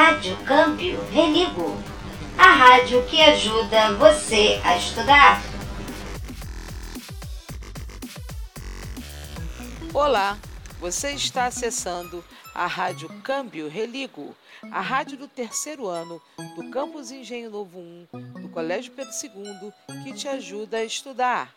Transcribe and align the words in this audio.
Rádio 0.00 0.36
Câmbio 0.44 1.04
Religo, 1.10 1.76
a 2.38 2.52
rádio 2.52 3.04
que 3.06 3.20
ajuda 3.20 3.94
você 3.94 4.60
a 4.62 4.76
estudar. 4.76 5.42
Olá, 9.92 10.38
você 10.78 11.10
está 11.10 11.46
acessando 11.46 12.24
a 12.54 12.68
Rádio 12.68 13.08
Câmbio 13.24 13.68
Religo, 13.68 14.36
a 14.70 14.80
rádio 14.80 15.18
do 15.18 15.26
terceiro 15.26 15.88
ano 15.88 16.22
do 16.54 16.70
Campus 16.70 17.10
Engenho 17.10 17.50
Novo 17.50 17.80
1 17.80 18.06
do 18.40 18.48
Colégio 18.50 18.92
Pedro 18.92 19.12
II, 19.12 20.04
que 20.04 20.12
te 20.12 20.28
ajuda 20.28 20.76
a 20.76 20.84
estudar. 20.84 21.52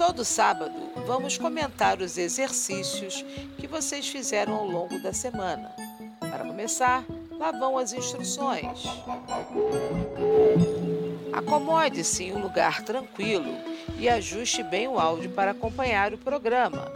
Todo 0.00 0.24
sábado 0.24 0.72
vamos 1.06 1.36
comentar 1.36 2.00
os 2.00 2.16
exercícios 2.16 3.22
que 3.58 3.66
vocês 3.66 4.08
fizeram 4.08 4.54
ao 4.54 4.66
longo 4.66 4.98
da 4.98 5.12
semana. 5.12 5.70
Para 6.18 6.42
começar, 6.46 7.04
lá 7.32 7.52
vão 7.52 7.76
as 7.76 7.92
instruções. 7.92 8.82
Acomode-se 11.30 12.24
em 12.24 12.32
um 12.32 12.40
lugar 12.40 12.82
tranquilo 12.82 13.52
e 13.98 14.08
ajuste 14.08 14.62
bem 14.62 14.88
o 14.88 14.98
áudio 14.98 15.32
para 15.32 15.50
acompanhar 15.50 16.14
o 16.14 16.18
programa. 16.18 16.90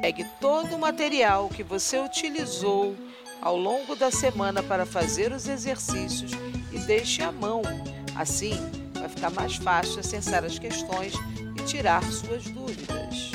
Pegue 0.00 0.24
todo 0.40 0.74
o 0.74 0.78
material 0.78 1.50
que 1.50 1.62
você 1.62 1.98
utilizou 1.98 2.96
ao 3.42 3.58
longo 3.58 3.94
da 3.94 4.10
semana 4.10 4.62
para 4.62 4.86
fazer 4.86 5.32
os 5.32 5.46
exercícios 5.46 6.32
e 6.72 6.78
deixe 6.78 7.22
à 7.22 7.30
mão. 7.30 7.60
Assim, 8.16 8.79
vai 9.20 9.30
ficar 9.30 9.30
mais 9.30 9.56
fácil 9.56 10.00
acessar 10.00 10.44
as 10.44 10.58
questões 10.58 11.12
e 11.58 11.64
tirar 11.64 12.02
suas 12.10 12.44
dúvidas. 12.44 13.32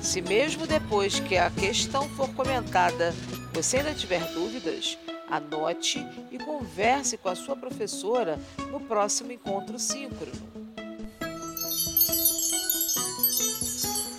Se 0.00 0.22
mesmo 0.22 0.66
depois 0.66 1.18
que 1.18 1.36
a 1.36 1.50
questão 1.50 2.08
for 2.10 2.28
comentada 2.34 3.12
você 3.52 3.78
ainda 3.78 3.92
tiver 3.92 4.24
dúvidas, 4.32 4.96
anote 5.28 6.06
e 6.30 6.38
converse 6.38 7.16
com 7.16 7.28
a 7.28 7.34
sua 7.34 7.56
professora 7.56 8.38
no 8.70 8.80
próximo 8.80 9.32
encontro 9.32 9.78
síncrono. 9.78 10.32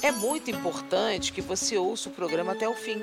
É 0.04 0.12
muito 0.12 0.52
importante 0.52 1.32
que 1.32 1.42
você 1.42 1.78
ouça 1.78 2.10
o 2.10 2.12
programa 2.12 2.52
até 2.52 2.68
o 2.68 2.74
fim. 2.74 3.02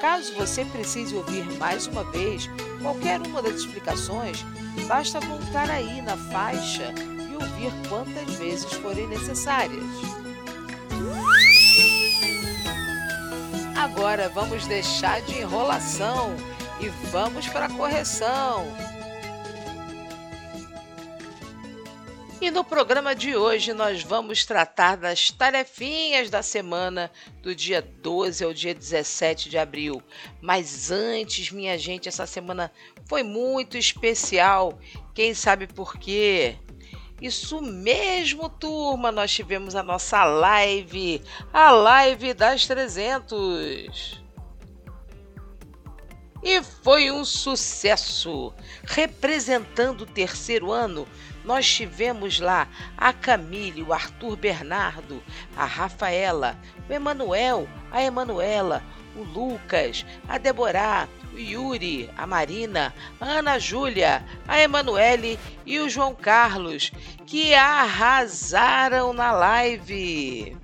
Caso 0.00 0.32
você 0.34 0.64
precise 0.64 1.14
ouvir 1.14 1.44
mais 1.58 1.86
uma 1.86 2.04
vez 2.04 2.48
qualquer 2.80 3.20
uma 3.20 3.42
das 3.42 3.56
explicações, 3.56 4.44
basta 4.86 5.20
voltar 5.20 5.70
aí 5.70 6.00
na 6.02 6.16
faixa 6.16 6.92
e 7.30 7.34
ouvir 7.34 7.72
quantas 7.88 8.34
vezes 8.36 8.72
forem 8.74 9.06
necessárias. 9.08 9.84
Agora 13.76 14.28
vamos 14.28 14.66
deixar 14.66 15.20
de 15.22 15.40
enrolação 15.40 16.34
e 16.80 16.88
vamos 17.10 17.48
para 17.48 17.66
a 17.66 17.70
correção. 17.70 18.66
E 22.40 22.52
no 22.52 22.62
programa 22.62 23.16
de 23.16 23.34
hoje 23.36 23.72
nós 23.72 24.04
vamos 24.04 24.44
tratar 24.44 24.96
das 24.96 25.28
tarefinhas 25.28 26.30
da 26.30 26.40
semana 26.40 27.10
do 27.42 27.52
dia 27.52 27.82
12 27.82 28.44
ao 28.44 28.54
dia 28.54 28.72
17 28.72 29.50
de 29.50 29.58
abril. 29.58 30.00
Mas 30.40 30.92
antes, 30.92 31.50
minha 31.50 31.76
gente, 31.76 32.08
essa 32.08 32.26
semana 32.26 32.70
foi 33.06 33.24
muito 33.24 33.76
especial. 33.76 34.78
Quem 35.12 35.34
sabe 35.34 35.66
por 35.66 35.98
quê? 35.98 36.56
Isso 37.20 37.60
mesmo, 37.60 38.48
turma, 38.48 39.10
nós 39.10 39.32
tivemos 39.32 39.74
a 39.74 39.82
nossa 39.82 40.22
live, 40.22 41.20
a 41.52 41.72
live 41.72 42.34
das 42.34 42.68
300. 42.68 44.22
E 46.40 46.62
foi 46.62 47.10
um 47.10 47.24
sucesso. 47.24 48.54
Representando 48.84 50.02
o 50.02 50.06
terceiro 50.06 50.70
ano, 50.70 51.06
nós 51.48 51.66
tivemos 51.66 52.40
lá 52.40 52.68
a 52.94 53.10
Camille, 53.10 53.82
o 53.82 53.94
Arthur 53.94 54.36
Bernardo, 54.36 55.22
a 55.56 55.64
Rafaela, 55.64 56.58
o 56.86 56.92
Emanuel, 56.92 57.66
a 57.90 58.02
Emanuela, 58.02 58.82
o 59.16 59.22
Lucas, 59.22 60.04
a 60.28 60.36
Deborah, 60.36 61.08
o 61.32 61.38
Yuri, 61.38 62.10
a 62.18 62.26
Marina, 62.26 62.94
a 63.18 63.24
Ana 63.24 63.58
Júlia, 63.58 64.22
a 64.46 64.60
Emanuele 64.60 65.40
e 65.64 65.78
o 65.78 65.88
João 65.88 66.14
Carlos, 66.14 66.92
que 67.24 67.54
arrasaram 67.54 69.14
na 69.14 69.32
live. 69.32 70.54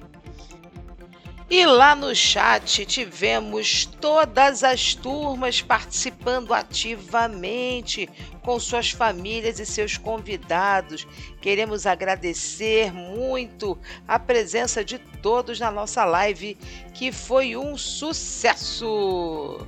E 1.56 1.64
lá 1.66 1.94
no 1.94 2.12
chat 2.16 2.84
tivemos 2.84 3.86
todas 3.86 4.64
as 4.64 4.92
turmas 4.92 5.62
participando 5.62 6.52
ativamente 6.52 8.10
com 8.42 8.58
suas 8.58 8.90
famílias 8.90 9.60
e 9.60 9.64
seus 9.64 9.96
convidados. 9.96 11.06
Queremos 11.40 11.86
agradecer 11.86 12.92
muito 12.92 13.78
a 14.08 14.18
presença 14.18 14.84
de 14.84 14.98
todos 14.98 15.60
na 15.60 15.70
nossa 15.70 16.04
live, 16.04 16.58
que 16.92 17.12
foi 17.12 17.56
um 17.56 17.78
sucesso. 17.78 19.64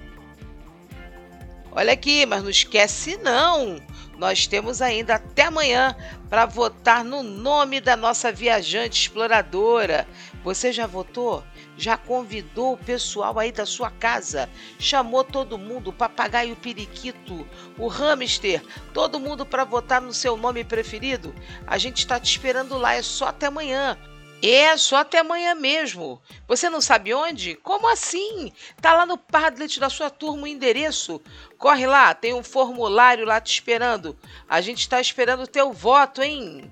Olha 1.70 1.92
aqui, 1.92 2.26
mas 2.26 2.42
não 2.42 2.50
esquece 2.50 3.16
não. 3.18 3.76
Nós 4.18 4.44
temos 4.48 4.82
ainda 4.82 5.14
até 5.14 5.44
amanhã 5.44 5.94
para 6.28 6.46
votar 6.46 7.04
no 7.04 7.22
nome 7.22 7.80
da 7.80 7.94
nossa 7.94 8.32
viajante 8.32 9.02
exploradora. 9.02 10.04
Você 10.42 10.72
já 10.72 10.88
votou? 10.88 11.44
Já 11.76 11.96
convidou 11.96 12.72
o 12.72 12.78
pessoal 12.78 13.38
aí 13.38 13.52
da 13.52 13.66
sua 13.66 13.90
casa? 13.90 14.48
Chamou 14.78 15.22
todo 15.22 15.58
mundo, 15.58 15.90
o 15.90 15.92
papagaio 15.92 16.54
o 16.54 16.56
periquito, 16.56 17.46
o 17.76 17.86
hamster, 17.86 18.62
todo 18.94 19.20
mundo 19.20 19.44
para 19.44 19.64
votar 19.64 20.00
no 20.00 20.12
seu 20.12 20.36
nome 20.36 20.64
preferido? 20.64 21.34
A 21.66 21.76
gente 21.76 21.98
está 21.98 22.18
te 22.18 22.30
esperando 22.30 22.78
lá, 22.78 22.94
é 22.94 23.02
só 23.02 23.26
até 23.26 23.46
amanhã. 23.46 23.98
É, 24.42 24.76
só 24.76 24.96
até 24.96 25.18
amanhã 25.18 25.54
mesmo. 25.54 26.20
Você 26.46 26.68
não 26.68 26.80
sabe 26.80 27.12
onde? 27.14 27.54
Como 27.56 27.90
assim? 27.90 28.52
Tá 28.80 28.92
lá 28.92 29.06
no 29.06 29.16
Padlet 29.16 29.80
da 29.80 29.88
sua 29.88 30.10
turma 30.10 30.44
o 30.44 30.46
endereço. 30.46 31.20
Corre 31.58 31.86
lá, 31.86 32.14
tem 32.14 32.34
um 32.34 32.42
formulário 32.42 33.24
lá 33.24 33.40
te 33.40 33.52
esperando. 33.52 34.16
A 34.48 34.60
gente 34.60 34.80
está 34.80 35.00
esperando 35.00 35.44
o 35.44 35.48
teu 35.48 35.72
voto, 35.72 36.22
hein? 36.22 36.68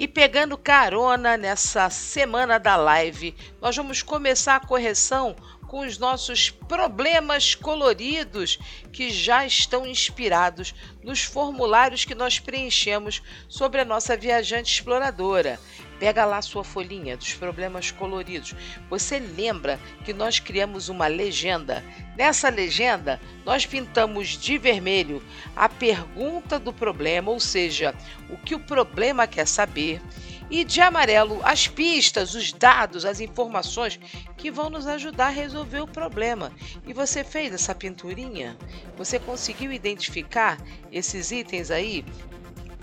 E 0.00 0.06
pegando 0.06 0.56
carona 0.56 1.36
nessa 1.36 1.90
semana 1.90 2.56
da 2.56 2.76
live, 2.76 3.34
nós 3.60 3.76
vamos 3.76 4.00
começar 4.00 4.54
a 4.54 4.64
correção 4.64 5.34
com 5.66 5.80
os 5.80 5.98
nossos 5.98 6.50
problemas 6.50 7.56
coloridos 7.56 8.60
que 8.92 9.10
já 9.10 9.44
estão 9.44 9.84
inspirados 9.84 10.72
nos 11.02 11.24
formulários 11.24 12.04
que 12.04 12.14
nós 12.14 12.38
preenchemos 12.38 13.20
sobre 13.48 13.80
a 13.80 13.84
nossa 13.84 14.16
viajante 14.16 14.72
exploradora. 14.72 15.58
Pega 15.98 16.24
lá 16.24 16.40
sua 16.40 16.62
folhinha 16.62 17.16
dos 17.16 17.34
problemas 17.34 17.90
coloridos. 17.90 18.54
Você 18.88 19.18
lembra 19.18 19.80
que 20.04 20.12
nós 20.12 20.38
criamos 20.38 20.88
uma 20.88 21.06
legenda? 21.06 21.84
Nessa 22.16 22.48
legenda, 22.48 23.20
nós 23.44 23.66
pintamos 23.66 24.28
de 24.28 24.58
vermelho 24.58 25.22
a 25.56 25.68
pergunta 25.68 26.58
do 26.58 26.72
problema, 26.72 27.30
ou 27.30 27.40
seja, 27.40 27.94
o 28.30 28.36
que 28.36 28.54
o 28.54 28.60
problema 28.60 29.26
quer 29.26 29.46
saber, 29.46 30.00
e 30.50 30.64
de 30.64 30.80
amarelo 30.80 31.40
as 31.42 31.68
pistas, 31.68 32.34
os 32.34 32.52
dados, 32.52 33.04
as 33.04 33.20
informações 33.20 34.00
que 34.36 34.50
vão 34.50 34.70
nos 34.70 34.86
ajudar 34.86 35.26
a 35.26 35.30
resolver 35.30 35.80
o 35.80 35.86
problema. 35.86 36.52
E 36.86 36.92
você 36.92 37.22
fez 37.22 37.52
essa 37.52 37.74
pinturinha? 37.74 38.56
Você 38.96 39.18
conseguiu 39.18 39.72
identificar 39.72 40.58
esses 40.90 41.30
itens 41.30 41.70
aí? 41.70 42.04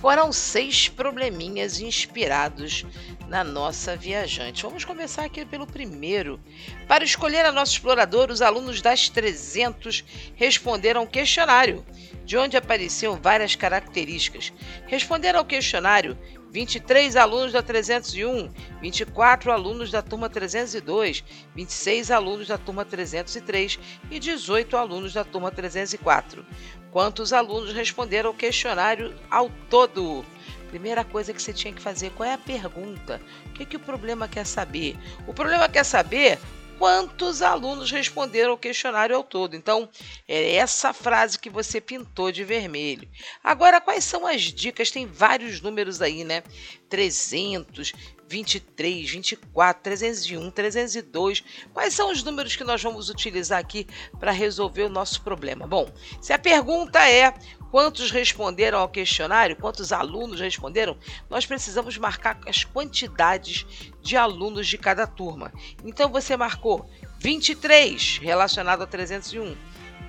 Foram 0.05 0.31
seis 0.31 0.87
probleminhas 0.87 1.79
inspirados 1.79 2.85
na 3.27 3.43
nossa 3.43 3.97
viajante. 3.97 4.61
Vamos 4.61 4.85
começar 4.85 5.25
aqui 5.25 5.43
pelo 5.43 5.65
primeiro. 5.65 6.39
Para 6.87 7.03
escolher 7.03 7.43
a 7.43 7.51
nossa 7.51 7.71
exploradora, 7.71 8.31
os 8.31 8.39
alunos 8.39 8.83
das 8.83 9.09
300 9.09 10.05
responderam 10.35 11.01
ao 11.01 11.07
questionário, 11.07 11.83
de 12.23 12.37
onde 12.37 12.55
apareciam 12.55 13.19
várias 13.19 13.55
características. 13.55 14.53
Responderam 14.85 15.39
ao 15.39 15.45
questionário 15.45 16.15
23 16.55 17.17
alunos 17.17 17.51
da 17.51 17.61
301, 17.61 18.49
24 18.81 19.51
alunos 19.51 19.91
da 19.91 20.01
turma 20.01 20.29
302, 20.29 21.21
26 21.53 22.11
alunos 22.11 22.47
da 22.47 22.57
turma 22.57 22.85
303 22.85 23.77
e 24.09 24.17
18 24.17 24.77
alunos 24.77 25.11
da 25.11 25.25
turma 25.25 25.51
304. 25.51 26.45
Quantos 26.93 27.33
alunos 27.33 27.73
responderam 27.73 28.29
ao 28.29 28.33
questionário 28.33 29.13
ao 29.29 29.49
todo? 29.69 30.25
Primeira 30.69 31.03
coisa 31.03 31.33
que 31.33 31.41
você 31.41 31.51
tinha 31.51 31.73
que 31.73 31.81
fazer, 31.81 32.11
qual 32.11 32.29
é 32.29 32.33
a 32.33 32.37
pergunta? 32.37 33.19
O 33.47 33.49
que, 33.49 33.65
que 33.65 33.75
o 33.75 33.79
problema 33.79 34.25
quer 34.25 34.45
saber? 34.45 34.97
O 35.27 35.33
problema 35.33 35.67
quer 35.67 35.83
saber 35.83 36.39
quantos 36.77 37.41
alunos 37.41 37.91
responderam 37.91 38.51
ao 38.51 38.57
questionário 38.57 39.15
ao 39.15 39.23
todo. 39.23 39.55
Então, 39.55 39.89
é 40.27 40.55
essa 40.55 40.93
frase 40.93 41.39
que 41.39 41.49
você 41.49 41.79
pintou 41.81 42.31
de 42.31 42.43
vermelho. 42.43 43.07
Agora, 43.43 43.81
quais 43.81 44.03
são 44.03 44.25
as 44.25 44.41
dicas? 44.41 44.91
Tem 44.91 45.05
vários 45.05 45.61
números 45.61 46.01
aí, 46.01 46.23
né? 46.23 46.43
300, 46.89 47.93
23, 48.27 49.11
24, 49.11 49.83
301, 49.83 50.51
302. 50.51 51.43
Quais 51.73 51.93
são 51.93 52.11
os 52.11 52.23
números 52.23 52.55
que 52.55 52.63
nós 52.63 52.81
vamos 52.81 53.09
utilizar 53.09 53.59
aqui 53.59 53.87
para 54.19 54.31
resolver 54.31 54.83
o 54.83 54.89
nosso 54.89 55.21
problema? 55.21 55.67
Bom, 55.67 55.89
se 56.21 56.33
a 56.33 56.39
pergunta 56.39 56.99
é 57.09 57.33
quantos 57.71 58.09
responderam 58.09 58.79
ao 58.79 58.89
questionário, 58.89 59.55
quantos 59.55 59.91
alunos 59.91 60.39
responderam, 60.39 60.97
nós 61.29 61.45
precisamos 61.45 61.97
marcar 61.97 62.39
as 62.47 62.63
quantidades 62.63 63.65
de 64.01 64.15
alunos 64.15 64.67
de 64.67 64.77
cada 64.77 65.05
turma. 65.05 65.51
Então 65.83 66.09
você 66.09 66.37
marcou 66.37 66.89
23 67.19 68.19
relacionado 68.21 68.83
a 68.83 68.87
301, 68.87 69.55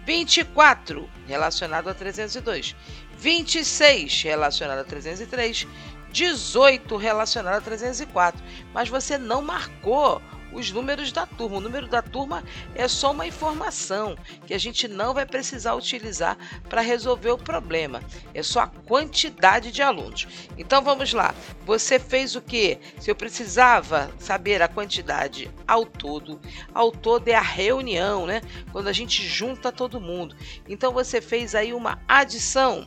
24 0.04 1.10
relacionado 1.26 1.88
a 1.88 1.94
302, 1.94 2.76
26 3.18 4.22
relacionado 4.22 4.78
a 4.78 4.84
303, 4.84 5.66
18 6.12 6.96
relacionado 6.96 7.56
a 7.56 7.60
304. 7.60 8.42
Mas 8.72 8.88
você 8.88 9.18
não 9.18 9.42
marcou 9.42 10.20
os 10.52 10.70
números 10.70 11.12
da 11.12 11.26
turma. 11.26 11.58
O 11.58 11.60
número 11.60 11.86
da 11.86 12.02
turma 12.02 12.42
é 12.74 12.88
só 12.88 13.12
uma 13.12 13.26
informação 13.26 14.16
que 14.46 14.54
a 14.54 14.58
gente 14.58 14.88
não 14.88 15.12
vai 15.12 15.26
precisar 15.26 15.74
utilizar 15.74 16.36
para 16.68 16.80
resolver 16.80 17.30
o 17.30 17.38
problema. 17.38 18.02
É 18.32 18.42
só 18.42 18.60
a 18.60 18.66
quantidade 18.66 19.70
de 19.70 19.82
alunos. 19.82 20.26
Então 20.56 20.82
vamos 20.82 21.12
lá. 21.12 21.34
Você 21.64 21.98
fez 21.98 22.34
o 22.34 22.40
que? 22.40 22.78
Se 22.98 23.10
eu 23.10 23.14
precisava 23.14 24.10
saber 24.18 24.62
a 24.62 24.68
quantidade 24.68 25.50
ao 25.66 25.84
todo, 25.84 26.40
ao 26.72 26.90
todo 26.90 27.28
é 27.28 27.34
a 27.34 27.40
reunião, 27.40 28.26
né? 28.26 28.40
Quando 28.72 28.88
a 28.88 28.92
gente 28.92 29.22
junta 29.26 29.70
todo 29.70 30.00
mundo. 30.00 30.34
Então 30.68 30.92
você 30.92 31.20
fez 31.20 31.54
aí 31.54 31.74
uma 31.74 32.00
adição. 32.08 32.86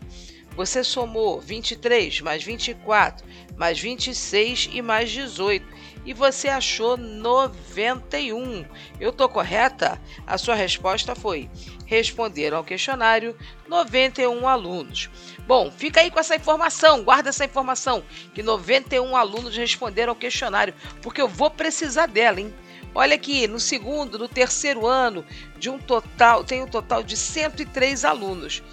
Você 0.55 0.83
somou 0.83 1.39
23 1.39 2.21
mais 2.21 2.43
24 2.43 3.25
mais 3.55 3.77
26 3.79 4.69
e 4.71 4.81
mais 4.81 5.11
18 5.11 5.79
e 6.05 6.13
você 6.13 6.47
achou 6.47 6.95
91. 6.95 8.65
Eu 8.99 9.11
tô 9.11 9.27
correta? 9.27 10.01
A 10.25 10.37
sua 10.37 10.55
resposta 10.55 11.13
foi: 11.13 11.49
responderam 11.85 12.57
ao 12.57 12.63
questionário 12.63 13.37
91 13.67 14.47
alunos. 14.47 15.09
Bom, 15.45 15.69
fica 15.69 15.99
aí 15.99 16.09
com 16.09 16.19
essa 16.19 16.35
informação, 16.35 17.03
guarda 17.03 17.29
essa 17.29 17.45
informação 17.45 18.03
que 18.33 18.41
91 18.41 19.15
alunos 19.15 19.55
responderam 19.55 20.11
ao 20.11 20.15
questionário, 20.15 20.73
porque 21.01 21.21
eu 21.21 21.27
vou 21.27 21.51
precisar 21.51 22.05
dela, 22.05 22.39
hein? 22.39 22.53
Olha 22.95 23.15
aqui, 23.15 23.47
no 23.47 23.59
segundo, 23.59 24.17
no 24.17 24.27
terceiro 24.27 24.87
ano, 24.87 25.23
de 25.59 25.69
um 25.69 25.77
total, 25.77 26.43
tem 26.43 26.63
um 26.63 26.67
total 26.67 27.03
de 27.03 27.15
103 27.15 28.03
alunos. 28.03 28.63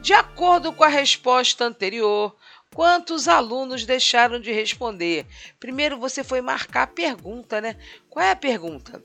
De 0.00 0.12
acordo 0.12 0.72
com 0.72 0.84
a 0.84 0.88
resposta 0.88 1.64
anterior, 1.64 2.36
quantos 2.74 3.26
alunos 3.26 3.84
deixaram 3.84 4.38
de 4.38 4.52
responder? 4.52 5.26
Primeiro 5.58 5.98
você 5.98 6.22
foi 6.22 6.40
marcar 6.40 6.82
a 6.82 6.86
pergunta, 6.86 7.60
né? 7.60 7.76
Qual 8.08 8.24
é 8.24 8.30
a 8.30 8.36
pergunta? 8.36 9.02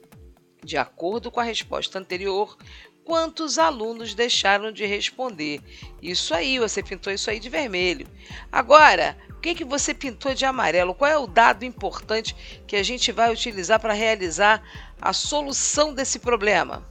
De 0.63 0.77
acordo 0.77 1.31
com 1.31 1.39
a 1.39 1.43
resposta 1.43 1.97
anterior, 1.97 2.55
quantos 3.03 3.57
alunos 3.57 4.13
deixaram 4.13 4.71
de 4.71 4.85
responder? 4.85 5.59
Isso 6.01 6.35
aí, 6.35 6.59
você 6.59 6.83
pintou 6.83 7.11
isso 7.11 7.29
aí 7.29 7.39
de 7.39 7.49
vermelho. 7.49 8.07
Agora, 8.51 9.17
o 9.31 9.39
que, 9.41 9.55
que 9.55 9.65
você 9.65 9.93
pintou 9.93 10.35
de 10.35 10.45
amarelo? 10.45 10.93
Qual 10.93 11.09
é 11.09 11.17
o 11.17 11.25
dado 11.25 11.65
importante 11.65 12.35
que 12.67 12.75
a 12.75 12.83
gente 12.83 13.11
vai 13.11 13.33
utilizar 13.33 13.79
para 13.79 13.93
realizar 13.93 14.61
a 15.01 15.13
solução 15.13 15.95
desse 15.95 16.19
problema? 16.19 16.85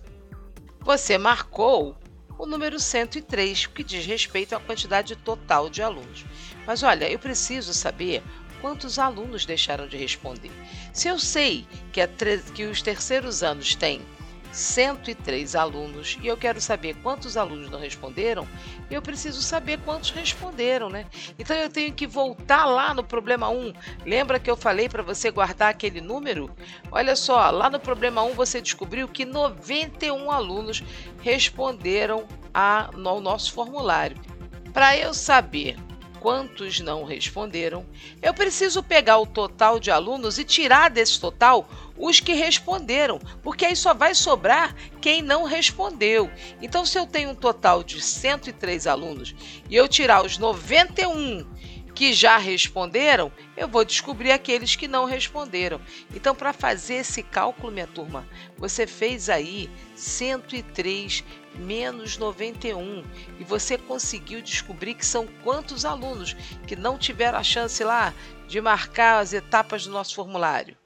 Você 0.81 1.17
marcou 1.17 1.97
o 2.41 2.47
número 2.47 2.81
103, 2.81 3.67
que 3.67 3.85
diz 3.85 4.07
respeito 4.07 4.55
à 4.55 4.61
quantidade 4.61 5.15
total 5.15 5.69
de 5.69 5.83
alunos. 5.83 6.25
Mas 6.67 6.83
olha, 6.83 7.11
eu 7.11 7.19
preciso 7.19 7.75
saber 7.75 8.23
quantos 8.63 8.99
alunos 8.99 9.45
deixaram 9.45 9.87
de 9.87 9.99
responder. 9.99 10.51
Se 10.91 11.07
eu 11.09 11.19
sei 11.19 11.67
que, 11.93 12.01
que 12.55 12.65
os 12.65 12.81
terceiros 12.81 13.43
anos 13.43 13.75
têm 13.75 14.01
103 14.52 15.55
alunos 15.55 16.19
e 16.23 16.26
eu 16.26 16.37
quero 16.37 16.61
saber 16.61 16.94
quantos 17.02 17.37
alunos 17.37 17.70
não 17.70 17.79
responderam, 17.79 18.47
eu 18.91 19.00
preciso 19.00 19.41
saber 19.43 19.79
quantos 19.81 20.11
responderam, 20.11 20.88
né? 20.88 21.06
Então 21.38 21.56
eu 21.56 21.69
tenho 21.69 21.93
que 21.93 22.06
voltar 22.06 22.64
lá 22.64 22.93
no 22.93 23.05
problema 23.05 23.49
1. 23.49 23.73
Lembra 24.05 24.41
que 24.41 24.50
eu 24.50 24.56
falei 24.56 24.88
para 24.88 25.02
você 25.02 25.31
guardar 25.31 25.70
aquele 25.70 26.00
número? 26.00 26.50
Olha 26.91 27.14
só, 27.14 27.50
lá 27.50 27.70
no 27.70 27.79
problema 27.79 28.23
1 28.23 28.35
você 28.35 28.61
descobriu 28.61 29.06
que 29.06 29.25
91 29.25 30.31
alunos 30.31 30.82
responderam 31.23 32.26
ao 32.52 33.20
nosso 33.20 33.52
formulário. 33.52 34.17
Para 34.73 34.97
eu 34.97 35.14
saber 35.14 35.76
quantos 36.20 36.81
não 36.81 37.05
responderam, 37.05 37.87
eu 38.20 38.35
preciso 38.35 38.82
pegar 38.82 39.19
o 39.19 39.26
total 39.26 39.81
de 39.81 39.91
alunos 39.91 40.38
e 40.38 40.44
tirar 40.44 40.91
desse 40.91 41.19
total 41.19 41.67
os 42.00 42.19
que 42.19 42.32
responderam, 42.32 43.19
porque 43.43 43.67
aí 43.67 43.76
só 43.76 43.93
vai 43.93 44.14
sobrar 44.14 44.75
quem 45.00 45.20
não 45.20 45.44
respondeu. 45.44 46.31
Então, 46.62 46.87
se 46.87 46.99
eu 46.99 47.06
tenho 47.06 47.31
um 47.31 47.35
total 47.35 47.85
de 47.85 48.00
103 48.00 48.87
alunos 48.87 49.35
e 49.69 49.76
eu 49.76 49.87
tirar 49.87 50.25
os 50.25 50.38
91 50.38 51.47
que 51.94 52.14
já 52.14 52.38
responderam, 52.38 53.31
eu 53.55 53.69
vou 53.69 53.85
descobrir 53.85 54.32
aqueles 54.32 54.75
que 54.75 54.88
não 54.88 55.05
responderam. 55.05 55.79
Então, 56.14 56.35
para 56.35 56.52
fazer 56.52 56.94
esse 56.94 57.23
cálculo, 57.23 57.70
minha 57.70 57.87
turma, 57.87 58.26
você 58.56 58.87
fez 58.87 59.29
aí 59.29 59.69
103 59.94 61.23
menos 61.55 62.17
91 62.17 63.05
e 63.38 63.44
você 63.44 63.76
conseguiu 63.76 64.41
descobrir 64.41 64.94
que 64.94 65.05
são 65.05 65.26
quantos 65.44 65.85
alunos 65.85 66.35
que 66.67 66.76
não 66.76 66.97
tiveram 66.97 67.38
a 67.38 67.43
chance 67.43 67.85
lá 67.85 68.14
de 68.49 68.61
marcar 68.61 69.19
as 69.19 69.35
etapas 69.35 69.85
do 69.85 69.93
nosso 69.93 70.14
formulário. 70.14 70.80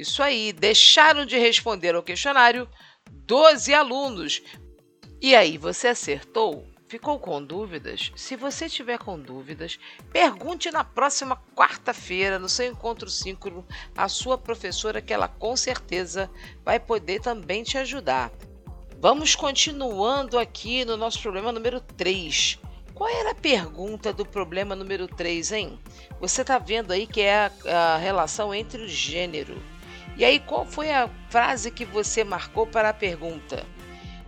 Isso 0.00 0.22
aí, 0.22 0.50
deixaram 0.50 1.26
de 1.26 1.36
responder 1.36 1.94
ao 1.94 2.02
questionário 2.02 2.66
12 3.10 3.74
alunos. 3.74 4.40
E 5.20 5.36
aí, 5.36 5.58
você 5.58 5.88
acertou? 5.88 6.66
Ficou 6.88 7.18
com 7.18 7.44
dúvidas? 7.44 8.10
Se 8.16 8.34
você 8.34 8.66
tiver 8.66 8.98
com 8.98 9.20
dúvidas, 9.20 9.78
pergunte 10.10 10.70
na 10.70 10.82
próxima 10.82 11.36
quarta-feira, 11.54 12.38
no 12.38 12.48
seu 12.48 12.66
encontro 12.66 13.10
síncrono, 13.10 13.66
a 13.94 14.08
sua 14.08 14.38
professora, 14.38 15.02
que 15.02 15.12
ela 15.12 15.28
com 15.28 15.54
certeza 15.54 16.30
vai 16.64 16.80
poder 16.80 17.20
também 17.20 17.62
te 17.62 17.76
ajudar. 17.76 18.32
Vamos 18.98 19.34
continuando 19.34 20.38
aqui 20.38 20.82
no 20.82 20.96
nosso 20.96 21.20
problema 21.20 21.52
número 21.52 21.78
3. 21.78 22.58
Qual 22.94 23.08
era 23.10 23.32
a 23.32 23.34
pergunta 23.34 24.14
do 24.14 24.24
problema 24.24 24.74
número 24.74 25.06
3, 25.06 25.52
hein? 25.52 25.78
Você 26.18 26.40
está 26.40 26.58
vendo 26.58 26.90
aí 26.90 27.06
que 27.06 27.20
é 27.20 27.34
a, 27.66 27.94
a 27.94 27.96
relação 27.98 28.54
entre 28.54 28.82
o 28.82 28.88
gênero. 28.88 29.60
E 30.20 30.24
aí, 30.26 30.38
qual 30.38 30.66
foi 30.66 30.90
a 30.90 31.08
frase 31.30 31.70
que 31.70 31.82
você 31.82 32.22
marcou 32.22 32.66
para 32.66 32.90
a 32.90 32.92
pergunta? 32.92 33.64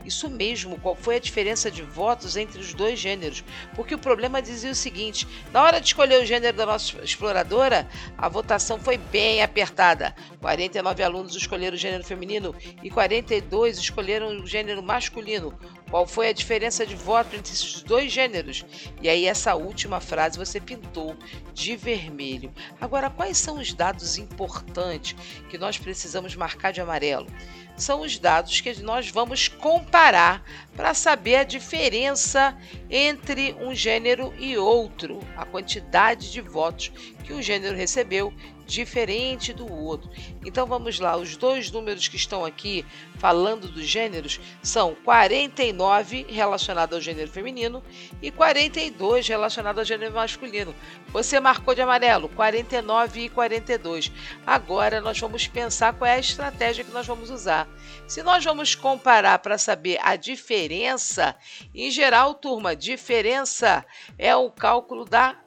Isso 0.07 0.31
mesmo, 0.31 0.81
qual 0.81 0.97
foi 0.97 1.17
a 1.17 1.21
diferença 1.21 1.71
de 1.71 1.83
votos 1.83 2.35
entre 2.35 2.59
os 2.59 2.73
dois 2.73 2.99
gêneros? 2.99 3.45
Porque 3.75 3.95
o 3.95 3.99
problema 3.99 4.41
dizia 4.41 4.71
o 4.71 4.75
seguinte: 4.75 5.29
na 5.53 5.63
hora 5.63 5.83
de 5.83 5.89
escolher 5.89 6.23
o 6.23 6.25
gênero 6.25 6.57
da 6.57 6.65
nossa 6.65 6.97
exploradora, 7.05 7.87
a 8.17 8.27
votação 8.27 8.81
foi 8.81 8.97
bem 8.97 9.43
apertada. 9.43 10.15
49 10.41 11.03
alunos 11.03 11.37
escolheram 11.37 11.75
o 11.75 11.79
gênero 11.79 12.03
feminino 12.03 12.55
e 12.83 12.89
42 12.89 13.77
escolheram 13.77 14.29
o 14.41 14.47
gênero 14.47 14.83
masculino. 14.83 15.53
Qual 15.93 16.07
foi 16.07 16.29
a 16.29 16.33
diferença 16.33 16.87
de 16.87 16.97
voto 16.97 17.37
entre 17.37 17.53
esses 17.53 17.83
dois 17.83 18.11
gêneros? 18.11 18.65
E 19.03 19.11
aí, 19.11 19.27
essa 19.27 19.55
última 19.55 20.01
frase 20.01 20.39
você 20.39 20.59
pintou 20.59 21.15
de 21.53 21.77
vermelho. 21.77 22.51
Agora, 22.81 23.11
quais 23.11 23.37
são 23.37 23.59
os 23.59 23.75
dados 23.75 24.17
importantes 24.17 25.15
que 25.51 25.59
nós 25.59 25.77
precisamos 25.77 26.35
marcar 26.35 26.73
de 26.73 26.81
amarelo? 26.81 27.27
são 27.75 28.03
os 28.03 28.19
dados 28.19 28.61
que 28.61 28.83
nós 28.83 29.09
vamos 29.09 29.49
comparar 29.49 30.45
para 30.77 30.93
saber 30.93 31.37
a 31.37 31.45
diferença 31.45 32.57
entre 32.91 33.55
um 33.55 33.75
gênero 33.75 34.33
e 34.39 34.59
outro, 34.59 35.21
a 35.37 35.45
quantidade 35.47 36.31
de 36.31 36.41
votos 36.43 36.93
que 37.25 37.33
um 37.33 37.41
gênero 37.41 37.75
recebeu 37.75 38.33
diferente 38.73 39.53
do 39.53 39.71
outro. 39.71 40.11
Então 40.45 40.67
vamos 40.67 40.99
lá, 40.99 41.17
os 41.17 41.37
dois 41.37 41.71
números 41.71 42.09
que 42.09 42.17
estão 42.17 42.45
aqui 42.45 42.85
falando 43.19 43.69
dos 43.69 43.85
gêneros 43.85 44.41
são 44.63 44.95
49 45.05 46.27
relacionado 46.29 46.95
ao 46.95 47.01
gênero 47.01 47.31
feminino 47.31 47.83
e 48.21 48.31
42 48.31 49.29
relacionado 49.29 49.79
ao 49.79 49.85
gênero 49.85 50.15
masculino. 50.15 50.75
Você 51.09 51.39
marcou 51.39 51.75
de 51.75 51.83
amarelo 51.83 52.29
49 52.31 53.25
e 53.25 53.29
42. 53.29 54.11
Agora 54.47 55.01
nós 55.01 55.19
vamos 55.21 55.47
pensar 55.47 55.93
qual 55.93 56.09
é 56.09 56.15
a 56.15 56.21
estratégia 56.21 56.83
que 56.83 56.93
nós 56.93 57.07
vamos 57.07 57.31
usar. 57.31 57.69
Se 58.09 58.23
nós 58.23 58.43
vamos 58.43 58.75
comparar 58.75 59.39
para 59.41 59.59
saber 59.59 59.99
a 60.03 60.17
diferença, 60.17 61.37
em 61.75 61.91
geral, 61.91 62.35
turma, 62.35 62.75
diferença 62.75 63.85
é 64.19 64.35
o 64.35 64.51
cálculo 64.51 65.05
da 65.05 65.42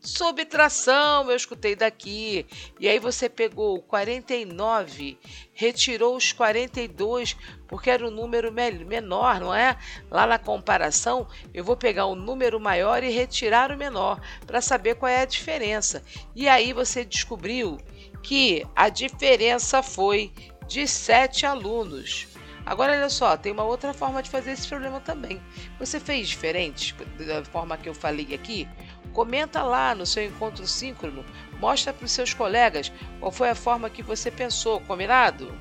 Subtração, 0.00 1.30
eu 1.30 1.36
escutei 1.36 1.76
daqui. 1.76 2.46
E 2.78 2.88
aí 2.88 2.98
você 2.98 3.28
pegou 3.28 3.76
o 3.76 3.82
49, 3.82 5.18
retirou 5.52 6.16
os 6.16 6.32
42, 6.32 7.36
porque 7.68 7.90
era 7.90 8.06
um 8.06 8.10
número 8.10 8.50
menor, 8.50 9.38
não 9.38 9.54
é? 9.54 9.76
Lá 10.10 10.26
na 10.26 10.38
comparação, 10.38 11.28
eu 11.52 11.62
vou 11.62 11.76
pegar 11.76 12.06
um 12.06 12.14
número 12.14 12.58
maior 12.58 13.04
e 13.04 13.10
retirar 13.10 13.70
o 13.70 13.76
menor, 13.76 14.18
para 14.46 14.62
saber 14.62 14.94
qual 14.94 15.10
é 15.10 15.20
a 15.20 15.26
diferença. 15.26 16.02
E 16.34 16.48
aí 16.48 16.72
você 16.72 17.04
descobriu 17.04 17.76
que 18.22 18.66
a 18.74 18.88
diferença 18.88 19.82
foi 19.82 20.32
de 20.66 20.86
7 20.88 21.44
alunos. 21.44 22.26
Agora, 22.64 22.92
olha 22.92 23.08
só, 23.08 23.36
tem 23.36 23.52
uma 23.52 23.64
outra 23.64 23.92
forma 23.92 24.22
de 24.22 24.30
fazer 24.30 24.52
esse 24.52 24.68
problema 24.68 25.00
também. 25.00 25.42
Você 25.78 25.98
fez 25.98 26.28
diferente 26.28 26.94
da 27.18 27.44
forma 27.44 27.76
que 27.76 27.88
eu 27.88 27.94
falei 27.94 28.34
aqui? 28.34 28.68
Comenta 29.12 29.62
lá 29.62 29.94
no 29.94 30.06
seu 30.06 30.24
encontro 30.24 30.66
síncrono, 30.66 31.24
mostra 31.58 31.92
para 31.92 32.04
os 32.04 32.12
seus 32.12 32.32
colegas 32.32 32.92
qual 33.18 33.32
foi 33.32 33.50
a 33.50 33.54
forma 33.54 33.90
que 33.90 34.02
você 34.02 34.30
pensou, 34.30 34.80
combinado? 34.80 35.52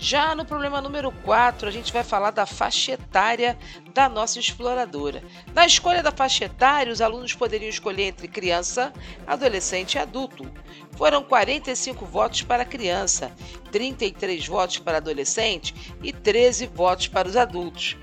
Já 0.00 0.32
no 0.32 0.44
problema 0.44 0.80
número 0.80 1.10
4, 1.10 1.66
a 1.66 1.72
gente 1.72 1.92
vai 1.92 2.04
falar 2.04 2.30
da 2.30 2.46
faixa 2.46 2.92
etária 2.92 3.58
da 3.92 4.08
nossa 4.08 4.38
exploradora. 4.38 5.24
Na 5.52 5.66
escolha 5.66 6.04
da 6.04 6.12
faixa 6.12 6.44
etária, 6.44 6.92
os 6.92 7.00
alunos 7.00 7.34
poderiam 7.34 7.68
escolher 7.68 8.04
entre 8.04 8.28
criança, 8.28 8.92
adolescente 9.26 9.94
e 9.94 9.98
adulto. 9.98 10.48
Foram 10.96 11.24
45 11.24 12.06
votos 12.06 12.42
para 12.42 12.64
criança, 12.64 13.32
33 13.72 14.46
votos 14.46 14.78
para 14.78 14.98
adolescente 14.98 15.74
e 16.00 16.12
13 16.12 16.68
votos 16.68 17.08
para 17.08 17.26
os 17.26 17.36
adultos. 17.36 17.96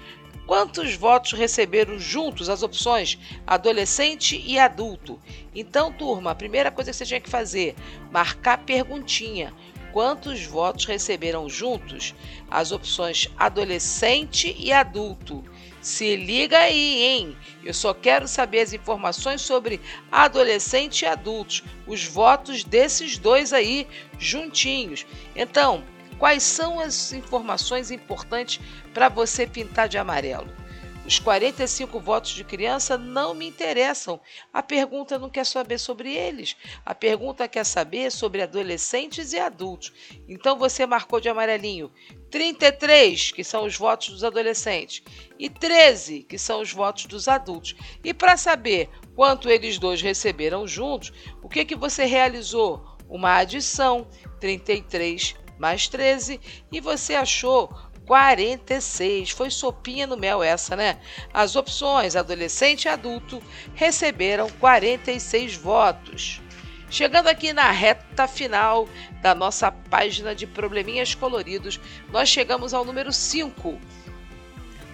Quantos 0.45 0.95
votos 0.95 1.31
receberam 1.33 1.97
juntos 1.97 2.49
as 2.49 2.61
opções 2.61 3.17
adolescente 3.47 4.41
e 4.45 4.59
adulto? 4.59 5.19
Então, 5.55 5.91
turma, 5.91 6.31
a 6.31 6.35
primeira 6.35 6.69
coisa 6.69 6.91
que 6.91 6.97
você 6.97 7.05
tinha 7.05 7.21
que 7.21 7.29
fazer, 7.29 7.75
marcar 8.11 8.59
perguntinha 8.59 9.53
quantos 9.95 10.45
votos 10.45 10.83
receberam 10.83 11.47
juntos 11.47 12.13
as 12.51 12.73
opções 12.73 13.29
adolescente 13.37 14.53
e 14.59 14.73
adulto. 14.73 15.41
Se 15.79 16.17
liga 16.17 16.57
aí, 16.57 17.01
hein? 17.01 17.37
Eu 17.63 17.73
só 17.73 17.93
quero 17.93 18.27
saber 18.27 18.59
as 18.59 18.73
informações 18.73 19.39
sobre 19.39 19.79
adolescente 20.11 21.03
e 21.03 21.05
adultos, 21.05 21.63
os 21.87 22.03
votos 22.05 22.63
desses 22.63 23.17
dois 23.17 23.53
aí 23.53 23.87
juntinhos. 24.19 25.05
Então, 25.33 25.81
quais 26.19 26.43
são 26.43 26.79
as 26.79 27.13
informações 27.13 27.91
importantes 27.91 28.59
para 28.93 29.09
você 29.09 29.45
pintar 29.45 29.87
de 29.87 29.97
amarelo? 29.97 30.65
Os 31.05 31.19
45 31.19 31.99
votos 31.99 32.31
de 32.31 32.43
criança 32.43 32.97
não 32.97 33.35
me 33.35 33.45
interessam. 33.45 34.19
A 34.51 34.63
pergunta 34.63 35.19
não 35.19 35.29
quer 35.29 35.45
saber 35.45 35.77
sobre 35.77 36.11
eles. 36.11 36.55
A 36.83 36.95
pergunta 36.95 37.47
quer 37.47 37.63
saber 37.63 38.11
sobre 38.11 38.41
adolescentes 38.41 39.31
e 39.31 39.37
adultos. 39.37 39.93
Então 40.27 40.57
você 40.57 40.83
marcou 40.87 41.21
de 41.21 41.29
amarelinho 41.29 41.91
33, 42.31 43.31
que 43.31 43.43
são 43.43 43.65
os 43.65 43.77
votos 43.77 44.09
dos 44.09 44.23
adolescentes, 44.23 45.03
e 45.37 45.47
13, 45.47 46.23
que 46.23 46.39
são 46.39 46.59
os 46.59 46.73
votos 46.73 47.05
dos 47.05 47.27
adultos. 47.27 47.75
E 48.03 48.11
para 48.11 48.35
saber 48.35 48.89
quanto 49.15 49.47
eles 49.47 49.77
dois 49.77 50.01
receberam 50.01 50.67
juntos, 50.67 51.13
o 51.43 51.47
que, 51.47 51.63
que 51.63 51.75
você 51.75 52.05
realizou? 52.05 52.83
Uma 53.07 53.35
adição, 53.35 54.07
33 54.39 55.35
mais 55.57 55.87
13, 55.87 56.39
e 56.71 56.79
você 56.79 57.15
achou 57.15 57.73
46. 58.05 59.31
Foi 59.31 59.49
sopinha 59.49 60.07
no 60.07 60.17
mel 60.17 60.43
essa, 60.43 60.75
né? 60.75 60.99
As 61.33 61.55
opções 61.55 62.15
adolescente 62.15 62.85
e 62.85 62.89
adulto 62.89 63.41
receberam 63.73 64.49
46 64.59 65.55
votos. 65.55 66.41
Chegando 66.89 67.27
aqui 67.27 67.51
na 67.51 67.71
reta 67.71 68.27
final 68.27 68.87
da 69.21 69.33
nossa 69.33 69.71
página 69.71 70.35
de 70.35 70.45
probleminhas 70.45 71.15
coloridos, 71.15 71.79
nós 72.11 72.29
chegamos 72.29 72.73
ao 72.73 72.85
número 72.85 73.11
5. 73.11 73.79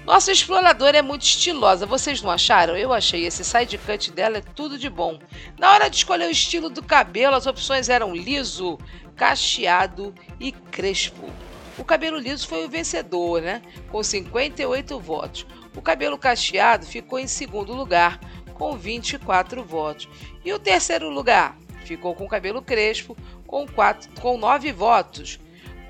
Nossa 0.06 0.32
exploradora 0.32 0.98
é 0.98 1.02
muito 1.02 1.22
estilosa, 1.22 1.86
vocês 1.86 2.24
não 2.24 2.32
acharam? 2.32 2.76
Eu 2.76 2.92
achei. 2.92 3.26
Esse 3.26 3.46
side 3.46 3.78
cut 3.78 4.12
dela 4.12 4.40
é 4.40 4.42
tudo 4.42 4.80
de 4.80 4.90
bom. 4.90 5.20
Na 5.60 5.72
hora 5.72 5.90
de 5.90 5.98
escolher 5.98 6.28
o 6.28 6.32
estilo 6.32 6.72
do 6.72 6.82
cabelo, 6.82 7.36
as 7.36 7.46
opções 7.46 7.88
eram 7.88 8.16
liso, 8.16 8.80
cacheado 9.16 10.14
e 10.40 10.52
crespo. 10.52 11.30
O 11.78 11.84
cabelo 11.84 12.18
liso 12.18 12.48
foi 12.48 12.66
o 12.66 12.70
vencedor, 12.70 13.42
né? 13.42 13.62
Com 13.90 14.04
58 14.04 15.00
votos. 15.00 15.48
O 15.76 15.82
cabelo 15.82 16.18
cacheado 16.18 16.86
ficou 16.86 17.18
em 17.18 17.28
segundo 17.28 17.74
lugar, 17.74 18.20
com 18.54 18.78
24 18.78 19.64
votos. 19.64 20.08
E 20.44 20.54
o 20.54 20.60
terceiro 20.60 21.10
lugar 21.10 21.58
ficou 21.86 22.14
com 22.14 22.26
o 22.26 22.30
cabelo 22.30 22.62
crespo, 22.62 23.18
com, 23.48 23.68
quatro, 23.68 24.10
com 24.22 24.38
9 24.38 24.72
votos. 24.72 25.40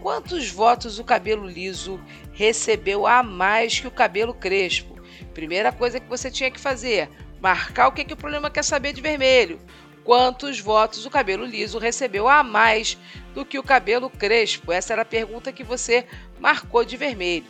Quantos 0.02 0.50
votos 0.50 0.98
o 0.98 1.04
cabelo 1.04 1.48
liso 1.48 2.00
recebeu 2.34 3.06
a 3.06 3.22
mais 3.22 3.80
que 3.80 3.88
o 3.88 3.92
cabelo 3.92 4.34
crespo? 4.34 5.00
Primeira 5.34 5.72
coisa 5.72 6.00
que 6.00 6.10
você 6.10 6.32
tinha 6.32 6.50
que 6.50 6.60
fazer: 6.60 7.10
marcar 7.40 7.88
o 7.88 7.92
que, 7.92 8.06
que 8.06 8.14
o 8.14 8.18
problema 8.18 8.50
quer 8.50 8.64
saber 8.64 8.94
de 8.94 9.02
vermelho. 9.02 9.60
Quantos 10.04 10.60
votos 10.60 11.06
o 11.06 11.10
cabelo 11.10 11.46
liso 11.46 11.78
recebeu 11.78 12.28
a 12.28 12.42
mais 12.42 12.98
do 13.34 13.46
que 13.46 13.60
o 13.60 13.64
cabelo 13.64 14.10
crespo? 14.10 14.72
Essa 14.72 14.94
era 14.94 15.04
a 15.04 15.06
pergunta 15.06 15.52
que 15.52 15.64
você 15.64 16.08
marcou 16.40 16.84
de 16.84 16.98
vermelho. 16.98 17.46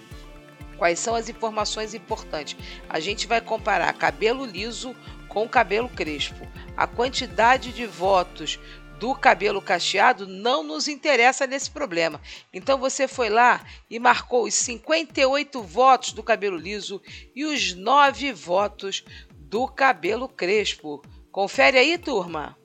Quais 0.78 1.00
são 1.00 1.16
as 1.16 1.30
informações 1.30 1.94
importantes? 1.94 2.58
A 2.90 3.00
gente 3.00 3.28
vai 3.28 3.40
comparar 3.40 3.94
cabelo 3.94 4.44
liso 4.44 4.96
com 5.30 5.48
cabelo 5.48 5.88
crespo. 5.88 6.46
A 6.76 6.86
quantidade 6.86 7.72
de 7.72 7.86
votos 7.86 8.60
do 9.00 9.16
cabelo 9.16 9.62
cacheado 9.62 10.28
não 10.28 10.62
nos 10.62 10.88
interessa 10.88 11.48
nesse 11.48 11.72
problema. 11.72 12.22
Então 12.54 12.78
você 12.78 13.08
foi 13.08 13.30
lá 13.30 13.66
e 13.90 13.98
marcou 13.98 14.44
os 14.44 14.54
58 14.54 15.64
votos 15.64 16.12
do 16.12 16.22
cabelo 16.22 16.58
liso 16.58 17.02
e 17.36 17.46
os 17.46 17.74
9 17.74 18.34
votos 18.34 19.04
do 19.32 19.68
cabelo 19.68 20.28
crespo. 20.28 21.02
Confere 21.32 21.78
aí, 21.78 21.98
turma. 21.98 22.58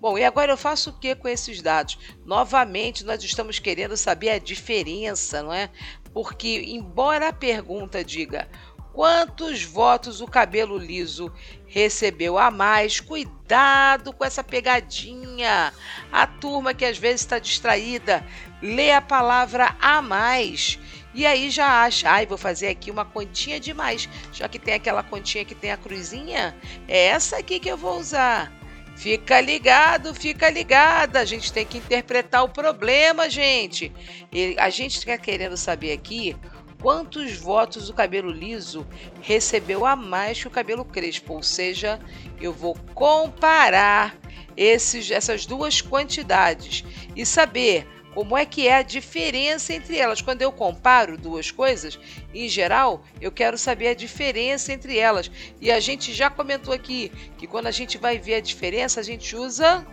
Bom, 0.00 0.16
e 0.16 0.24
agora 0.24 0.52
eu 0.52 0.56
faço 0.56 0.90
o 0.90 0.92
que 0.92 1.14
com 1.14 1.28
esses 1.28 1.60
dados? 1.60 1.98
Novamente, 2.24 3.04
nós 3.04 3.22
estamos 3.22 3.58
querendo 3.58 3.96
saber 3.96 4.30
a 4.30 4.38
diferença, 4.38 5.42
não 5.42 5.52
é? 5.52 5.68
Porque, 6.14 6.62
embora 6.68 7.28
a 7.28 7.32
pergunta 7.32 8.04
diga 8.04 8.48
quantos 8.92 9.62
votos 9.62 10.20
o 10.20 10.26
cabelo 10.26 10.78
liso 10.78 11.32
recebeu 11.66 12.38
a 12.38 12.50
mais, 12.50 13.00
cuidado 13.00 14.12
com 14.12 14.24
essa 14.24 14.42
pegadinha. 14.42 15.72
A 16.12 16.26
turma 16.26 16.72
que 16.72 16.84
às 16.84 16.96
vezes 16.96 17.22
está 17.22 17.38
distraída 17.38 18.24
lê 18.62 18.92
a 18.92 19.00
palavra 19.00 19.74
a 19.80 20.00
mais 20.00 20.78
e 21.14 21.26
aí 21.26 21.50
já 21.50 21.82
acha, 21.82 22.08
ai, 22.08 22.24
ah, 22.24 22.28
vou 22.28 22.38
fazer 22.38 22.68
aqui 22.68 22.90
uma 22.90 23.04
continha 23.04 23.58
de 23.58 23.74
mais, 23.74 24.08
já 24.32 24.48
que 24.48 24.58
tem 24.58 24.74
aquela 24.74 25.02
continha 25.02 25.44
que 25.44 25.54
tem 25.54 25.72
a 25.72 25.76
cruzinha, 25.76 26.56
é 26.86 27.06
essa 27.06 27.38
aqui 27.38 27.58
que 27.58 27.68
eu 27.68 27.76
vou 27.76 27.98
usar. 27.98 28.52
Fica 28.96 29.40
ligado, 29.40 30.14
fica 30.14 30.50
ligada. 30.50 31.20
A 31.20 31.24
gente 31.24 31.50
tem 31.50 31.64
que 31.64 31.78
interpretar 31.78 32.44
o 32.44 32.50
problema, 32.50 33.30
gente. 33.30 33.90
E 34.30 34.54
a 34.58 34.68
gente 34.68 34.98
está 34.98 35.16
querendo 35.16 35.56
saber 35.56 35.92
aqui 35.92 36.36
quantos 36.82 37.34
votos 37.34 37.88
o 37.88 37.94
cabelo 37.94 38.30
liso 38.30 38.86
recebeu 39.22 39.86
a 39.86 39.96
mais 39.96 40.40
que 40.40 40.48
o 40.48 40.50
cabelo 40.50 40.84
crespo. 40.84 41.32
Ou 41.32 41.42
seja, 41.42 41.98
eu 42.38 42.52
vou 42.52 42.76
comparar 42.94 44.14
esses, 44.54 45.10
essas 45.10 45.46
duas 45.46 45.80
quantidades 45.80 46.84
e 47.16 47.24
saber 47.24 47.86
como 48.14 48.36
é 48.36 48.44
que 48.44 48.66
é 48.66 48.76
a 48.76 48.82
diferença 48.82 49.72
entre 49.72 49.96
elas. 49.96 50.20
Quando 50.20 50.42
eu 50.42 50.52
comparo 50.52 51.16
duas 51.16 51.50
coisas, 51.50 51.98
em 52.34 52.48
geral, 52.48 53.04
eu 53.20 53.30
quero 53.30 53.56
saber 53.56 53.88
a 53.88 53.94
diferença 53.94 54.72
entre 54.72 54.98
elas. 54.98 55.30
E 55.60 55.70
a 55.70 55.80
gente 55.80 56.12
já 56.12 56.28
comentou 56.28 56.74
aqui 56.74 57.12
que 57.38 57.46
quando 57.46 57.66
a 57.66 57.70
gente 57.70 57.98
vai 57.98 58.18
ver 58.18 58.34
a 58.34 58.40
diferença, 58.40 59.00
a 59.00 59.02
gente 59.02 59.36
usa 59.36 59.86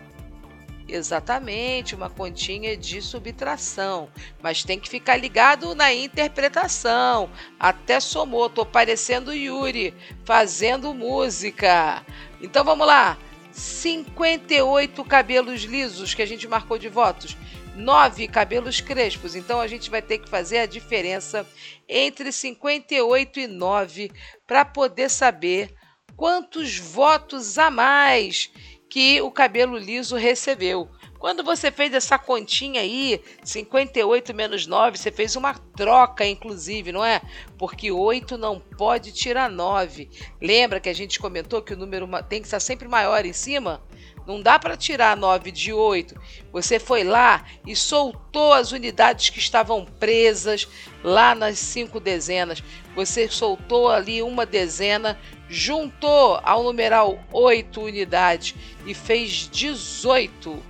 exatamente 0.88 1.94
uma 1.94 2.08
continha 2.08 2.74
de 2.74 3.02
subtração, 3.02 4.08
mas 4.42 4.64
tem 4.64 4.80
que 4.80 4.88
ficar 4.88 5.16
ligado 5.16 5.74
na 5.74 5.92
interpretação. 5.92 7.30
Até 7.60 8.00
somou, 8.00 8.48
tô 8.48 8.64
parecendo 8.64 9.34
Yuri 9.34 9.94
fazendo 10.24 10.94
música. 10.94 12.02
Então 12.40 12.64
vamos 12.64 12.86
lá. 12.86 13.18
58 13.52 15.04
cabelos 15.04 15.62
lisos 15.62 16.14
que 16.14 16.22
a 16.22 16.26
gente 16.26 16.46
marcou 16.46 16.78
de 16.78 16.88
votos 16.88 17.36
9 17.78 18.28
cabelos 18.28 18.80
crespos. 18.80 19.34
Então 19.34 19.60
a 19.60 19.66
gente 19.66 19.88
vai 19.88 20.02
ter 20.02 20.18
que 20.18 20.28
fazer 20.28 20.58
a 20.58 20.66
diferença 20.66 21.46
entre 21.88 22.32
58 22.32 23.40
e 23.40 23.46
9 23.46 24.10
para 24.46 24.64
poder 24.64 25.08
saber 25.08 25.74
quantos 26.16 26.78
votos 26.78 27.56
a 27.58 27.70
mais 27.70 28.50
que 28.90 29.20
o 29.22 29.30
cabelo 29.30 29.78
liso 29.78 30.16
recebeu. 30.16 30.90
Quando 31.18 31.42
você 31.42 31.70
fez 31.70 31.92
essa 31.92 32.16
continha 32.16 32.80
aí, 32.80 33.20
58 33.42 34.32
menos 34.32 34.66
9, 34.66 34.96
você 34.96 35.10
fez 35.10 35.34
uma 35.34 35.52
troca, 35.52 36.24
inclusive, 36.24 36.92
não 36.92 37.04
é? 37.04 37.20
Porque 37.58 37.90
8 37.90 38.38
não 38.38 38.60
pode 38.60 39.12
tirar 39.12 39.50
9. 39.50 40.08
Lembra 40.40 40.78
que 40.78 40.88
a 40.88 40.94
gente 40.94 41.18
comentou 41.18 41.60
que 41.60 41.74
o 41.74 41.76
número 41.76 42.08
tem 42.28 42.40
que 42.40 42.46
estar 42.46 42.60
sempre 42.60 42.86
maior 42.86 43.26
em 43.26 43.32
cima? 43.32 43.82
Não 44.28 44.42
dá 44.42 44.58
para 44.58 44.76
tirar 44.76 45.16
9 45.16 45.50
de 45.50 45.72
8. 45.72 46.14
Você 46.52 46.78
foi 46.78 47.02
lá 47.02 47.46
e 47.66 47.74
soltou 47.74 48.52
as 48.52 48.72
unidades 48.72 49.30
que 49.30 49.38
estavam 49.38 49.86
presas 49.86 50.68
lá 51.02 51.34
nas 51.34 51.58
cinco 51.58 51.98
dezenas. 51.98 52.62
Você 52.94 53.26
soltou 53.26 53.88
ali 53.88 54.20
uma 54.20 54.44
dezena, 54.44 55.18
juntou 55.48 56.38
ao 56.42 56.62
numeral 56.62 57.18
8 57.32 57.80
unidades 57.80 58.54
e 58.84 58.92
fez 58.92 59.48
18. 59.50 60.62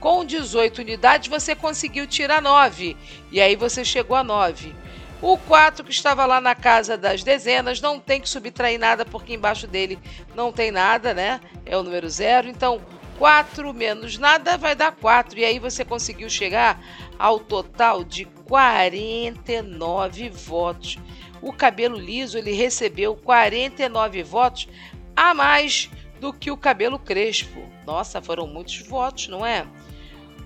Com 0.00 0.24
18 0.24 0.80
unidades 0.80 1.28
você 1.28 1.54
conseguiu 1.54 2.08
tirar 2.08 2.42
9 2.42 2.96
e 3.30 3.40
aí 3.40 3.54
você 3.54 3.84
chegou 3.84 4.16
a 4.16 4.24
9. 4.24 4.74
O 5.22 5.38
4 5.38 5.84
que 5.84 5.92
estava 5.92 6.26
lá 6.26 6.40
na 6.40 6.56
casa 6.56 6.98
das 6.98 7.22
dezenas 7.22 7.80
não 7.80 8.00
tem 8.00 8.20
que 8.20 8.28
subtrair 8.28 8.78
nada 8.78 9.04
porque 9.04 9.32
embaixo 9.32 9.68
dele 9.68 10.00
não 10.34 10.50
tem 10.50 10.72
nada, 10.72 11.14
né? 11.14 11.40
É 11.64 11.76
o 11.76 11.82
número 11.84 12.10
0. 12.10 12.48
Então 12.48 12.82
4 13.18 13.72
menos 13.72 14.18
nada 14.18 14.56
vai 14.56 14.74
dar 14.74 14.92
4. 14.92 15.38
E 15.38 15.44
aí 15.44 15.58
você 15.58 15.84
conseguiu 15.84 16.28
chegar 16.28 16.80
ao 17.18 17.38
total 17.38 18.04
de 18.04 18.24
49 18.24 20.30
votos. 20.30 20.98
O 21.40 21.52
cabelo 21.52 21.98
liso 21.98 22.38
ele 22.38 22.52
recebeu 22.52 23.16
49 23.16 24.22
votos 24.22 24.68
a 25.14 25.34
mais 25.34 25.90
do 26.20 26.32
que 26.32 26.50
o 26.50 26.56
cabelo 26.56 26.98
crespo. 26.98 27.62
Nossa, 27.86 28.22
foram 28.22 28.46
muitos 28.46 28.78
votos, 28.78 29.28
não 29.28 29.44
é? 29.44 29.66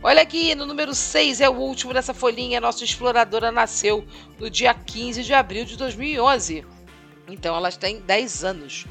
Olha 0.03 0.23
aqui, 0.23 0.55
no 0.55 0.65
número 0.65 0.95
6 0.95 1.41
é 1.41 1.49
o 1.49 1.55
último 1.55 1.93
dessa 1.93 2.15
folhinha. 2.15 2.61
Nossa 2.61 2.85
exploradora 2.85 3.51
nasceu 3.51 4.07
no 4.39 4.49
dia 4.49 4.73
15 4.73 5.25
de 5.25 5.35
abril 5.35 5.65
de 5.65 5.77
2011. 5.77 6.65
Então 7.29 7.57
ela 7.57 7.71
tem 7.73 8.01
10 8.01 8.45
anos. 8.45 8.87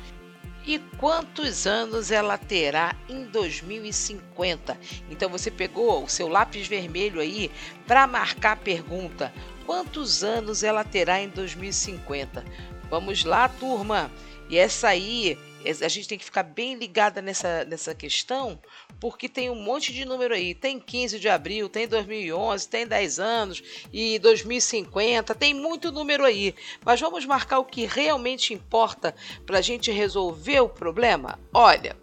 E 0.68 0.80
quantos 0.98 1.66
anos 1.66 2.12
ela 2.12 2.38
terá 2.38 2.94
em 3.08 3.24
2050? 3.24 4.78
Então 5.10 5.30
você 5.30 5.50
pegou 5.50 6.04
o 6.04 6.10
seu 6.10 6.28
lápis 6.28 6.68
vermelho 6.68 7.22
aí 7.22 7.50
para 7.88 8.06
marcar 8.06 8.52
a 8.52 8.58
pergunta: 8.58 9.34
quantos 9.66 10.26
anos 10.26 10.64
ela 10.64 10.84
terá 10.84 11.22
em 11.22 11.30
2050? 11.30 12.44
Vamos 12.90 13.24
lá, 13.24 13.48
turma. 13.48 14.12
E 14.50 14.58
essa 14.58 14.90
aí 14.90 15.40
a 15.82 15.88
gente 15.88 16.08
tem 16.08 16.18
que 16.18 16.26
ficar 16.26 16.44
bem 16.44 16.76
ligada 16.76 17.22
nessa, 17.22 17.64
nessa 17.64 17.96
questão, 17.96 18.60
porque 19.00 19.30
tem 19.30 19.50
um 19.50 19.62
monte 19.62 19.94
de 19.94 20.06
número 20.06 20.34
aí. 20.34 20.54
Tem 20.54 20.80
15 20.80 21.20
de 21.20 21.30
abril, 21.30 21.70
tem 21.70 21.88
2011, 21.88 22.68
tem 22.68 22.88
10 22.88 23.20
anos 23.20 23.64
e 23.92 24.20
2050, 24.20 25.36
tem 25.36 25.54
muito 25.54 25.92
número 25.92 26.26
aí. 26.26 26.56
Mas 26.84 27.00
vamos 27.00 27.26
marcar 27.26 27.60
o 27.60 27.66
que 27.66 27.86
realmente 27.86 28.54
importa 28.54 29.16
para 29.46 29.60
a 29.60 29.62
gente 29.62 29.92
resolver 29.92 30.60
o 30.62 30.70
problema? 30.70 31.40
Olha, 31.54 31.96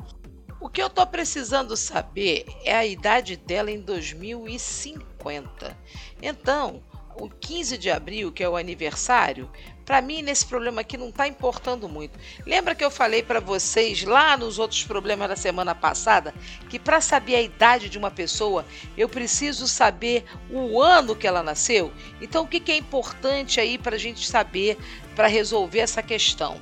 o 0.61 0.69
que 0.69 0.81
eu 0.81 0.87
estou 0.87 1.07
precisando 1.07 1.77
saber 1.77 2.47
é 2.65 2.75
a 2.75 2.87
idade 2.87 3.37
dela 3.37 3.71
em 3.71 3.81
2050. 3.81 5.77
Então, 6.23 6.83
o 7.17 7.29
15 7.29 7.79
de 7.79 7.91
abril, 7.91 8.33
que 8.33 8.43
é 8.43 8.49
o 8.49 8.57
aniversário, 8.57 9.51
para 9.85 10.01
mim 10.01 10.23
nesse 10.23 10.47
problema 10.47 10.81
aqui 10.81 10.97
não 10.97 11.09
está 11.09 11.29
importando 11.29 11.89
muito. 11.89 12.19
Lembra 12.47 12.75
que 12.75 12.85
eu 12.85 12.91
falei 12.91 13.23
para 13.23 13.41
vocês 13.41 14.03
lá 14.03 14.37
nos 14.37 14.59
outros 14.59 14.85
problemas 14.85 15.29
da 15.29 15.37
semana 15.37 15.75
passada 15.75 16.35
que 16.69 16.79
para 16.79 17.01
saber 17.01 17.37
a 17.37 17.43
idade 17.43 17.89
de 17.89 17.99
uma 17.99 18.11
pessoa 18.11 18.65
eu 18.97 19.09
preciso 19.09 19.69
saber 19.69 20.25
o 20.51 20.81
ano 20.81 21.15
que 21.15 21.27
ela 21.27 21.43
nasceu? 21.43 21.93
Então 22.21 22.45
o 22.45 22.49
que, 22.49 22.61
que 22.61 22.73
é 22.73 22.77
importante 22.77 23.61
aí 23.61 23.77
para 23.79 23.97
a 23.97 23.99
gente 23.99 24.27
saber 24.27 24.79
para 25.15 25.27
resolver 25.27 25.81
essa 25.81 26.03
questão? 26.03 26.61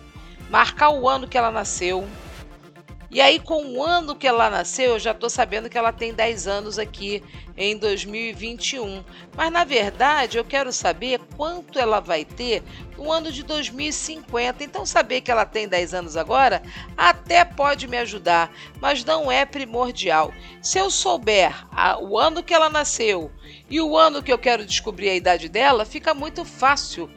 Marcar 0.51 0.91
o 0.91 1.09
ano 1.09 1.29
que 1.29 1.39
ela 1.39 1.51
nasceu, 1.51 2.07
e 3.13 3.21
aí, 3.21 3.39
com 3.39 3.63
o 3.75 3.85
ano 3.85 4.17
que 4.17 4.27
ela 4.27 4.49
nasceu, 4.49 4.93
eu 4.93 4.99
já 4.99 5.11
estou 5.11 5.29
sabendo 5.29 5.69
que 5.69 5.77
ela 5.77 5.93
tem 5.93 6.15
10 6.15 6.47
anos 6.47 6.79
aqui 6.79 7.23
em 7.55 7.77
2021. 7.77 9.05
Mas, 9.37 9.53
na 9.53 9.65
verdade, 9.65 10.39
eu 10.39 10.45
quero 10.47 10.73
saber 10.73 11.21
quanto 11.37 11.79
ela 11.79 12.01
vai 12.01 12.25
ter 12.25 12.63
no 12.97 13.13
ano 13.13 13.31
de 13.31 13.43
2050. 13.43 14.65
Então, 14.65 14.87
saber 14.87 15.21
que 15.21 15.31
ela 15.31 15.45
tem 15.45 15.69
10 15.69 15.93
anos 15.93 16.17
agora 16.17 16.63
até 16.97 17.45
pode 17.45 17.87
me 17.87 17.99
ajudar, 17.99 18.51
mas 18.81 19.05
não 19.05 19.31
é 19.31 19.45
primordial. 19.45 20.33
Se 20.63 20.79
eu 20.79 20.91
souber 20.91 21.55
a, 21.71 22.03
o 22.03 22.19
ano 22.19 22.43
que 22.43 22.55
ela 22.55 22.71
nasceu 22.71 23.31
e 23.69 23.79
o 23.79 23.95
ano 23.95 24.23
que 24.23 24.33
eu 24.33 24.39
quero 24.39 24.65
descobrir 24.65 25.11
a 25.11 25.15
idade 25.15 25.51
dela, 25.51 25.85
fica 25.85 26.15
muito 26.15 26.47
fácil. 26.47 27.11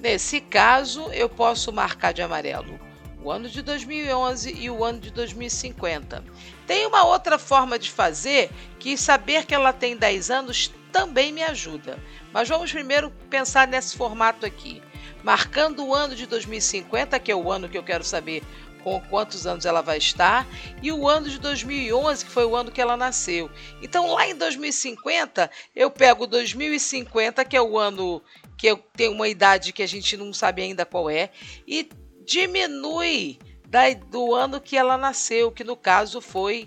Nesse 0.00 0.40
caso, 0.40 1.10
eu 1.12 1.28
posso 1.28 1.70
marcar 1.70 2.12
de 2.12 2.22
amarelo 2.22 2.91
o 3.22 3.30
ano 3.30 3.48
de 3.48 3.62
2011 3.62 4.54
e 4.58 4.68
o 4.68 4.84
ano 4.84 5.00
de 5.00 5.10
2050. 5.10 6.24
Tem 6.66 6.86
uma 6.86 7.04
outra 7.04 7.38
forma 7.38 7.78
de 7.78 7.90
fazer 7.90 8.50
que 8.78 8.96
saber 8.96 9.46
que 9.46 9.54
ela 9.54 9.72
tem 9.72 9.96
10 9.96 10.30
anos 10.30 10.72
também 10.90 11.32
me 11.32 11.42
ajuda. 11.42 11.98
Mas 12.32 12.48
vamos 12.48 12.72
primeiro 12.72 13.10
pensar 13.30 13.66
nesse 13.66 13.96
formato 13.96 14.44
aqui. 14.44 14.82
Marcando 15.22 15.84
o 15.84 15.94
ano 15.94 16.16
de 16.16 16.26
2050, 16.26 17.18
que 17.20 17.30
é 17.30 17.36
o 17.36 17.50
ano 17.50 17.68
que 17.68 17.78
eu 17.78 17.82
quero 17.82 18.02
saber 18.02 18.42
com 18.82 19.00
quantos 19.00 19.46
anos 19.46 19.64
ela 19.64 19.80
vai 19.80 19.98
estar, 19.98 20.44
e 20.82 20.90
o 20.90 21.08
ano 21.08 21.28
de 21.28 21.38
2011, 21.38 22.24
que 22.24 22.30
foi 22.30 22.44
o 22.44 22.56
ano 22.56 22.72
que 22.72 22.80
ela 22.80 22.96
nasceu. 22.96 23.48
Então, 23.80 24.12
lá 24.12 24.26
em 24.26 24.34
2050, 24.34 25.48
eu 25.74 25.88
pego 25.88 26.26
2050, 26.26 27.44
que 27.44 27.56
é 27.56 27.62
o 27.62 27.78
ano 27.78 28.20
que 28.58 28.66
eu 28.66 28.76
tenho 28.96 29.12
uma 29.12 29.28
idade 29.28 29.72
que 29.72 29.84
a 29.84 29.88
gente 29.88 30.16
não 30.16 30.32
sabe 30.32 30.62
ainda 30.62 30.84
qual 30.84 31.08
é, 31.08 31.30
e 31.66 31.88
diminui 32.32 33.38
da, 33.68 33.92
do 33.92 34.34
ano 34.34 34.58
que 34.58 34.74
ela 34.74 34.96
nasceu, 34.96 35.52
que 35.52 35.62
no 35.62 35.76
caso 35.76 36.18
foi 36.22 36.66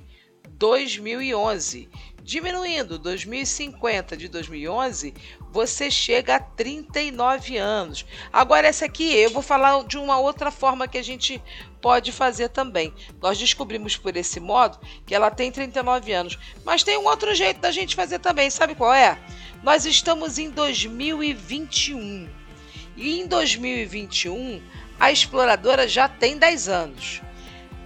2011. 0.51 1.89
Diminuindo 2.21 2.99
2050 2.99 4.15
de 4.15 4.27
2011, 4.27 5.13
você 5.51 5.89
chega 5.89 6.35
a 6.35 6.39
39 6.39 7.57
anos. 7.57 8.05
Agora, 8.31 8.67
essa 8.67 8.85
aqui 8.85 9.15
eu 9.15 9.31
vou 9.31 9.41
falar 9.41 9.83
de 9.85 9.97
uma 9.97 10.19
outra 10.19 10.51
forma 10.51 10.87
que 10.87 10.99
a 10.99 11.03
gente 11.03 11.41
pode 11.81 12.11
fazer 12.11 12.49
também. 12.49 12.93
Nós 13.19 13.37
descobrimos 13.39 13.97
por 13.97 14.15
esse 14.15 14.39
modo 14.39 14.79
que 15.05 15.15
ela 15.15 15.31
tem 15.31 15.51
39 15.51 16.13
anos, 16.13 16.37
mas 16.63 16.83
tem 16.83 16.97
um 16.97 17.05
outro 17.05 17.33
jeito 17.33 17.59
da 17.59 17.71
gente 17.71 17.95
fazer 17.95 18.19
também. 18.19 18.51
Sabe 18.51 18.75
qual 18.75 18.93
é? 18.93 19.19
Nós 19.63 19.85
estamos 19.85 20.37
em 20.37 20.49
2021 20.51 22.29
e 22.97 23.19
em 23.19 23.27
2021 23.27 24.61
a 24.99 25.11
exploradora 25.11 25.87
já 25.87 26.07
tem 26.07 26.37
10 26.37 26.69
anos. 26.69 27.21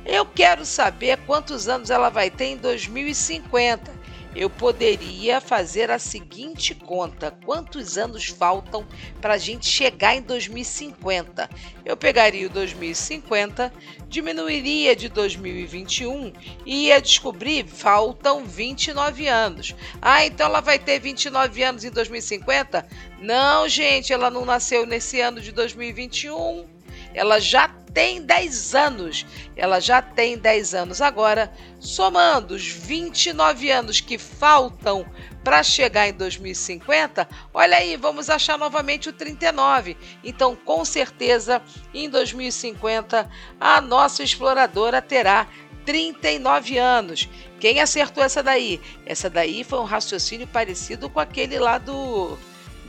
Eu 0.05 0.25
quero 0.25 0.65
saber 0.65 1.17
quantos 1.25 1.67
anos 1.67 1.89
ela 1.89 2.09
vai 2.09 2.29
ter 2.29 2.45
em 2.45 2.57
2050. 2.57 3.99
Eu 4.35 4.47
poderia 4.47 5.41
fazer 5.41 5.89
a 5.89 5.97
seguinte 5.97 6.75
conta: 6.75 7.35
quantos 7.45 7.97
anos 7.97 8.25
faltam 8.25 8.87
para 9.19 9.33
a 9.33 9.37
gente 9.37 9.67
chegar 9.67 10.15
em 10.15 10.21
2050? 10.21 11.49
Eu 11.83 11.97
pegaria 11.97 12.45
o 12.45 12.49
2050, 12.49 13.73
diminuiria 14.07 14.95
de 14.95 15.09
2021 15.09 16.31
e 16.65 16.87
ia 16.87 17.01
descobrir 17.01 17.67
faltam 17.67 18.45
29 18.45 19.27
anos. 19.27 19.75
Ah, 19.99 20.23
então 20.23 20.45
ela 20.45 20.61
vai 20.61 20.77
ter 20.77 20.99
29 20.99 21.63
anos 21.63 21.83
em 21.83 21.89
2050? 21.89 22.87
Não, 23.19 23.67
gente, 23.67 24.13
ela 24.13 24.29
não 24.29 24.45
nasceu 24.45 24.85
nesse 24.85 25.19
ano 25.19 25.41
de 25.41 25.51
2021 25.51 26.78
ela 27.13 27.39
já 27.39 27.67
tem 27.93 28.21
10 28.21 28.75
anos. 28.75 29.25
Ela 29.55 29.79
já 29.79 30.01
tem 30.01 30.37
10 30.37 30.73
anos. 30.73 31.01
Agora, 31.01 31.51
somando 31.79 32.55
os 32.55 32.67
29 32.67 33.71
anos 33.71 33.99
que 33.99 34.17
faltam 34.17 35.05
para 35.43 35.63
chegar 35.63 36.07
em 36.07 36.13
2050, 36.13 37.27
olha 37.53 37.77
aí, 37.77 37.95
vamos 37.95 38.29
achar 38.29 38.57
novamente 38.57 39.09
o 39.09 39.13
39. 39.13 39.97
Então, 40.23 40.55
com 40.55 40.83
certeza, 40.83 41.61
em 41.93 42.09
2050, 42.09 43.29
a 43.59 43.81
nossa 43.81 44.21
exploradora 44.21 45.01
terá 45.01 45.47
39 45.85 46.77
anos. 46.77 47.29
Quem 47.59 47.79
acertou 47.79 48.23
essa 48.23 48.43
daí? 48.43 48.79
Essa 49.05 49.29
daí 49.29 49.63
foi 49.63 49.79
um 49.79 49.85
raciocínio 49.85 50.47
parecido 50.47 51.09
com 51.09 51.19
aquele 51.19 51.57
lá 51.57 51.77
do 51.77 52.37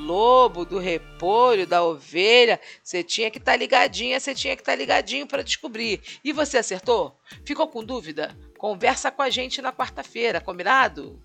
lobo, 0.01 0.65
do 0.65 0.79
repolho, 0.79 1.67
da 1.67 1.85
ovelha. 1.85 2.61
Você 2.83 3.03
tinha 3.03 3.31
que 3.31 3.39
estar 3.39 3.53
tá 3.53 3.57
ligadinha, 3.57 4.19
você 4.19 4.35
tinha 4.35 4.57
que 4.57 4.63
estar 4.63 4.73
tá 4.73 4.79
ligadinho 4.79 5.27
para 5.27 5.43
descobrir. 5.43 6.01
E 6.25 6.33
você 6.33 6.59
acertou? 6.59 7.19
Ficou 7.45 7.69
com 7.69 7.85
dúvida? 7.85 8.37
Conversa 8.59 9.11
com 9.11 9.23
a 9.23 9.31
gente 9.31 9.63
na 9.63 9.73
quarta-feira, 9.73 10.41
combinado? 10.41 11.21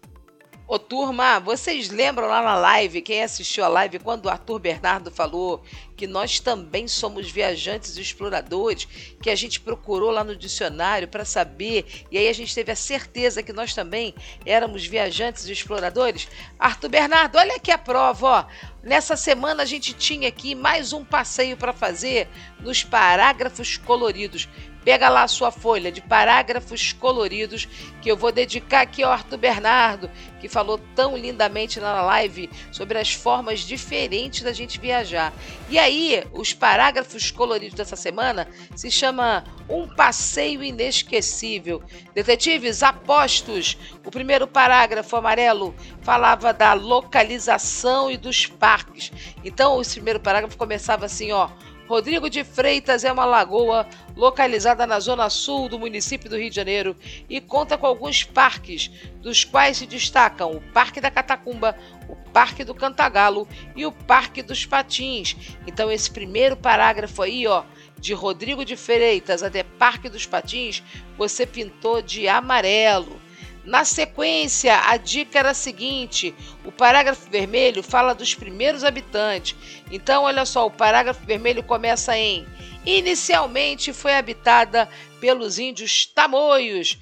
Ô 0.67 0.79
turma, 0.79 1.39
vocês 1.39 1.91
lembram 1.91 2.25
lá 2.25 2.41
na 2.41 2.55
live, 2.55 2.99
quem 3.03 3.21
assistiu 3.21 3.63
a 3.63 3.67
live, 3.67 3.99
quando 3.99 4.25
o 4.25 4.29
Arthur 4.29 4.57
Bernardo 4.57 5.11
falou 5.11 5.63
que 5.95 6.07
nós 6.07 6.39
também 6.39 6.87
somos 6.87 7.29
viajantes 7.29 7.95
e 7.95 8.01
exploradores, 8.01 8.87
que 9.21 9.29
a 9.29 9.35
gente 9.35 9.59
procurou 9.59 10.09
lá 10.09 10.23
no 10.23 10.35
dicionário 10.35 11.07
para 11.07 11.23
saber, 11.23 11.85
e 12.09 12.17
aí 12.17 12.27
a 12.27 12.33
gente 12.33 12.55
teve 12.55 12.71
a 12.71 12.75
certeza 12.75 13.43
que 13.43 13.53
nós 13.53 13.75
também 13.75 14.15
éramos 14.43 14.87
viajantes 14.87 15.45
e 15.45 15.51
exploradores? 15.51 16.27
Arthur 16.57 16.89
Bernardo, 16.89 17.37
olha 17.37 17.57
aqui 17.57 17.69
a 17.69 17.77
prova, 17.77 18.27
ó. 18.27 18.45
Nessa 18.81 19.15
semana 19.15 19.61
a 19.61 19.65
gente 19.67 19.93
tinha 19.93 20.27
aqui 20.27 20.55
mais 20.55 20.93
um 20.93 21.05
passeio 21.05 21.57
para 21.57 21.73
fazer 21.73 22.27
nos 22.59 22.83
parágrafos 22.83 23.77
coloridos. 23.77 24.49
Pega 24.85 25.09
lá 25.09 25.23
a 25.23 25.27
sua 25.27 25.49
folha 25.49 25.91
de 25.91 25.99
parágrafos 25.99 26.93
coloridos 26.93 27.67
que 28.03 28.11
eu 28.11 28.15
vou 28.15 28.31
dedicar 28.31 28.81
aqui 28.81 29.01
ao 29.01 29.11
Arthur 29.11 29.37
Bernardo, 29.37 30.11
que 30.39 30.47
falou 30.47 30.79
tão 30.95 31.17
lindamente 31.17 31.79
na 31.79 32.03
live 32.03 32.47
sobre 32.71 32.99
as 32.99 33.11
formas 33.11 33.61
diferentes 33.61 34.43
da 34.43 34.53
gente 34.53 34.79
viajar. 34.79 35.33
E 35.71 35.79
aí, 35.79 36.23
os 36.31 36.53
parágrafos 36.53 37.31
coloridos 37.31 37.75
dessa 37.75 37.95
semana 37.95 38.47
se 38.75 38.91
chama 38.91 39.43
Um 39.67 39.87
Passeio 39.87 40.63
Inesquecível. 40.63 41.81
Detetives 42.13 42.83
apostos. 42.83 43.75
O 44.05 44.11
primeiro 44.11 44.47
parágrafo 44.47 45.15
amarelo 45.15 45.73
falava 46.03 46.53
da 46.53 46.73
localização 46.73 48.11
e 48.11 48.17
dos 48.17 48.45
parques. 48.45 49.11
Então, 49.43 49.79
o 49.79 49.83
primeiro 49.83 50.19
parágrafo 50.19 50.55
começava 50.55 51.07
assim, 51.07 51.31
ó. 51.31 51.49
Rodrigo 51.87 52.29
de 52.29 52.43
Freitas 52.43 53.03
é 53.03 53.11
uma 53.11 53.25
lagoa 53.25 53.87
localizada 54.15 54.87
na 54.87 54.99
zona 54.99 55.29
sul 55.29 55.67
do 55.67 55.77
município 55.77 56.29
do 56.29 56.37
Rio 56.37 56.49
de 56.49 56.55
Janeiro 56.55 56.95
e 57.29 57.41
conta 57.41 57.77
com 57.77 57.85
alguns 57.85 58.23
parques, 58.23 58.89
dos 59.21 59.43
quais 59.43 59.77
se 59.77 59.85
destacam 59.85 60.51
o 60.51 60.61
Parque 60.61 61.01
da 61.01 61.11
Catacumba, 61.11 61.77
o 62.07 62.15
Parque 62.31 62.63
do 62.63 62.73
Cantagalo 62.73 63.47
e 63.75 63.85
o 63.85 63.91
Parque 63.91 64.41
dos 64.41 64.65
Patins. 64.65 65.35
Então 65.67 65.91
esse 65.91 66.09
primeiro 66.09 66.55
parágrafo 66.55 67.21
aí, 67.21 67.45
ó, 67.45 67.63
de 67.99 68.13
Rodrigo 68.13 68.63
de 68.63 68.75
Freitas 68.75 69.43
até 69.43 69.63
Parque 69.63 70.09
dos 70.09 70.25
Patins, 70.25 70.83
você 71.17 71.45
pintou 71.45 72.01
de 72.01 72.27
amarelo. 72.27 73.24
Na 73.65 73.83
sequência, 73.83 74.79
a 74.79 74.95
dica 74.95 75.39
era 75.39 75.49
a 75.49 75.55
seguinte: 75.55 76.35
o 76.63 76.71
parágrafo 76.71 77.29
vermelho 77.29 77.81
fala 77.81 78.13
dos 78.13 78.35
primeiros 78.35 78.83
habitantes. 78.83 79.55
Então, 79.91 80.23
olha 80.23 80.45
só, 80.45 80.67
o 80.67 80.71
parágrafo 80.71 81.25
vermelho 81.25 81.63
começa 81.63 82.15
em: 82.15 82.45
Inicialmente 82.85 83.91
foi 83.91 84.13
habitada 84.13 84.87
pelos 85.19 85.57
índios 85.57 86.05
tamoios, 86.05 86.99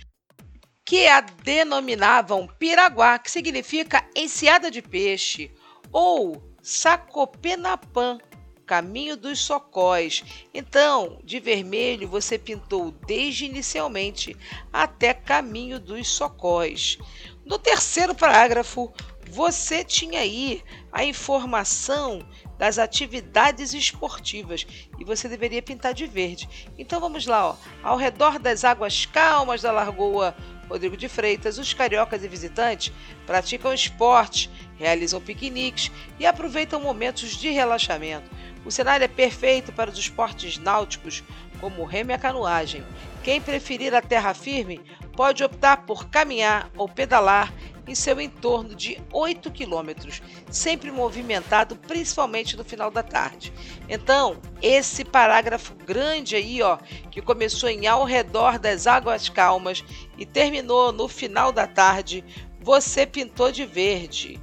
que 0.85 1.05
a 1.07 1.19
denominavam 1.19 2.47
Piraguá, 2.47 3.19
que 3.19 3.29
significa 3.29 4.05
enseada 4.15 4.71
de 4.71 4.81
peixe, 4.81 5.51
ou 5.91 6.41
Sacopenapã, 6.61 8.17
caminho 8.65 9.15
dos 9.17 9.39
socós. 9.39 10.23
Então, 10.53 11.19
de 11.23 11.39
vermelho 11.39 12.07
você 12.07 12.37
pintou 12.37 12.91
desde 13.05 13.45
inicialmente 13.45 14.35
até 14.71 15.13
caminho 15.13 15.79
dos 15.79 16.07
socós. 16.07 16.97
No 17.45 17.59
terceiro 17.59 18.15
parágrafo, 18.15 18.93
você 19.29 19.83
tinha 19.83 20.19
aí 20.19 20.63
a 20.91 21.03
informação 21.03 22.25
das 22.57 22.77
atividades 22.77 23.73
esportivas 23.73 24.65
e 24.99 25.03
você 25.03 25.27
deveria 25.27 25.61
pintar 25.61 25.93
de 25.93 26.05
verde. 26.05 26.47
Então 26.77 26.99
vamos 26.99 27.25
lá, 27.25 27.49
ó. 27.49 27.55
ao 27.81 27.97
redor 27.97 28.37
das 28.37 28.63
águas 28.63 29.05
calmas 29.05 29.61
da 29.61 29.71
Lagoa 29.71 30.35
Rodrigo 30.69 30.95
de 30.95 31.09
Freitas, 31.09 31.57
os 31.57 31.73
cariocas 31.73 32.23
e 32.23 32.27
visitantes 32.27 32.93
praticam 33.25 33.73
esportes, 33.73 34.49
realizam 34.77 35.19
piqueniques 35.19 35.91
e 36.19 36.25
aproveitam 36.25 36.79
momentos 36.79 37.31
de 37.31 37.49
relaxamento. 37.49 38.29
O 38.65 38.71
cenário 38.71 39.03
é 39.03 39.07
perfeito 39.07 39.71
para 39.71 39.89
os 39.89 39.97
esportes 39.97 40.57
náuticos, 40.57 41.23
como 41.59 41.81
o 41.81 41.85
remo 41.85 42.11
e 42.11 42.13
a 42.13 42.17
canoagem. 42.17 42.83
Quem 43.23 43.41
preferir 43.41 43.93
a 43.93 44.01
terra 44.01 44.33
firme 44.33 44.81
pode 45.15 45.43
optar 45.43 45.85
por 45.85 46.09
caminhar 46.09 46.69
ou 46.75 46.87
pedalar 46.89 47.53
em 47.87 47.95
seu 47.95 48.19
entorno 48.21 48.75
de 48.75 49.01
8 49.11 49.51
quilômetros, 49.51 50.21
sempre 50.49 50.91
movimentado, 50.91 51.75
principalmente 51.75 52.55
no 52.55 52.63
final 52.63 52.89
da 52.89 53.03
tarde. 53.03 53.51
Então, 53.89 54.37
esse 54.61 55.03
parágrafo 55.03 55.75
grande 55.75 56.35
aí, 56.35 56.61
ó, 56.61 56.77
que 57.11 57.21
começou 57.21 57.69
em 57.69 57.85
ao 57.85 58.05
redor 58.05 58.57
das 58.57 58.87
águas 58.87 59.27
calmas 59.27 59.83
e 60.17 60.25
terminou 60.25 60.91
no 60.91 61.07
final 61.07 61.51
da 61.51 61.67
tarde, 61.67 62.23
você 62.61 63.05
pintou 63.05 63.51
de 63.51 63.65
verde. 63.65 64.39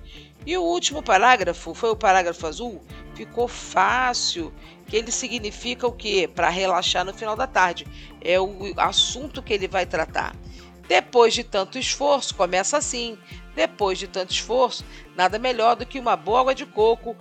E 0.46 0.56
o 0.56 0.62
último 0.62 1.02
parágrafo 1.02 1.74
foi 1.74 1.90
o 1.90 1.96
parágrafo 1.96 2.46
azul, 2.46 2.82
ficou 3.20 3.46
fácil, 3.46 4.50
que 4.86 4.96
ele 4.96 5.12
significa 5.12 5.86
o 5.86 5.92
quê? 5.92 6.26
Para 6.34 6.48
relaxar 6.48 7.04
no 7.04 7.12
final 7.12 7.36
da 7.36 7.46
tarde. 7.46 7.86
É 8.18 8.40
o 8.40 8.72
assunto 8.78 9.42
que 9.42 9.52
ele 9.52 9.68
vai 9.68 9.84
tratar. 9.84 10.34
Depois 10.88 11.34
de 11.34 11.44
tanto 11.44 11.78
esforço, 11.78 12.34
começa 12.34 12.78
assim. 12.78 13.18
Depois 13.54 13.98
de 13.98 14.08
tanto 14.08 14.32
esforço, 14.32 14.84
nada 15.14 15.38
melhor 15.38 15.76
do 15.76 15.84
que 15.84 15.98
uma 15.98 16.16
boa 16.16 16.40
água 16.40 16.54
de 16.54 16.64
coco 16.64 17.14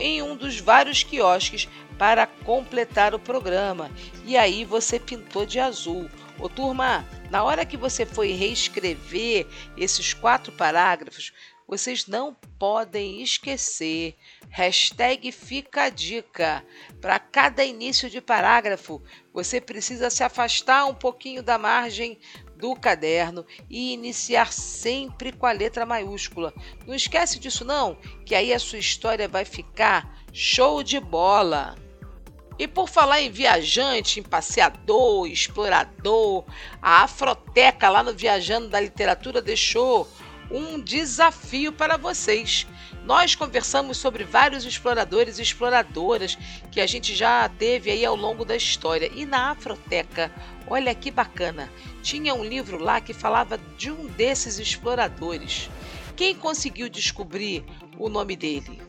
em 0.00 0.22
um 0.22 0.34
dos 0.34 0.58
vários 0.58 1.02
quiosques 1.02 1.68
para 1.98 2.26
completar 2.26 3.14
o 3.14 3.18
programa. 3.18 3.90
E 4.24 4.38
aí 4.38 4.64
você 4.64 4.98
pintou 4.98 5.44
de 5.44 5.60
azul. 5.60 6.08
Ô 6.38 6.48
turma, 6.48 7.04
na 7.30 7.44
hora 7.44 7.66
que 7.66 7.76
você 7.76 8.06
foi 8.06 8.32
reescrever 8.32 9.46
esses 9.76 10.14
quatro 10.14 10.50
parágrafos, 10.52 11.32
vocês 11.66 12.06
não 12.06 12.34
podem 12.58 13.22
esquecer. 13.22 14.16
Hashtag 14.48 15.32
fica 15.32 15.84
a 15.84 15.90
dica. 15.90 16.64
Para 17.00 17.18
cada 17.18 17.64
início 17.64 18.08
de 18.08 18.20
parágrafo, 18.20 19.02
você 19.32 19.60
precisa 19.60 20.08
se 20.10 20.22
afastar 20.22 20.86
um 20.86 20.94
pouquinho 20.94 21.42
da 21.42 21.58
margem 21.58 22.18
do 22.56 22.74
caderno 22.74 23.44
e 23.68 23.92
iniciar 23.92 24.52
sempre 24.52 25.32
com 25.32 25.46
a 25.46 25.52
letra 25.52 25.84
maiúscula. 25.84 26.54
Não 26.86 26.94
esquece 26.94 27.38
disso 27.38 27.64
não, 27.64 27.96
que 28.24 28.34
aí 28.34 28.52
a 28.52 28.58
sua 28.58 28.78
história 28.78 29.28
vai 29.28 29.44
ficar 29.44 30.24
show 30.32 30.82
de 30.82 31.00
bola. 31.00 31.76
E 32.58 32.66
por 32.66 32.88
falar 32.88 33.20
em 33.20 33.30
viajante, 33.30 34.18
em 34.18 34.22
passeador, 34.22 35.26
explorador, 35.26 36.44
a 36.80 37.02
Afroteca 37.02 37.90
lá 37.90 38.02
no 38.02 38.14
Viajando 38.14 38.68
da 38.68 38.80
Literatura 38.80 39.42
deixou 39.42 40.08
um 40.50 40.80
desafio 40.80 41.72
para 41.72 41.96
vocês. 41.96 42.66
Nós 43.04 43.34
conversamos 43.34 43.98
sobre 43.98 44.24
vários 44.24 44.64
exploradores 44.64 45.38
e 45.38 45.42
exploradoras 45.42 46.36
que 46.70 46.80
a 46.80 46.86
gente 46.86 47.14
já 47.14 47.48
teve 47.48 47.90
aí 47.90 48.04
ao 48.04 48.16
longo 48.16 48.44
da 48.44 48.56
história. 48.56 49.10
E 49.14 49.24
na 49.24 49.50
Afroteca, 49.50 50.30
olha 50.66 50.94
que 50.94 51.10
bacana, 51.10 51.70
tinha 52.02 52.34
um 52.34 52.44
livro 52.44 52.78
lá 52.78 53.00
que 53.00 53.12
falava 53.12 53.58
de 53.76 53.90
um 53.90 54.06
desses 54.06 54.58
exploradores. 54.58 55.70
Quem 56.16 56.34
conseguiu 56.34 56.88
descobrir 56.88 57.64
o 57.98 58.08
nome 58.08 58.36
dele? 58.36 58.80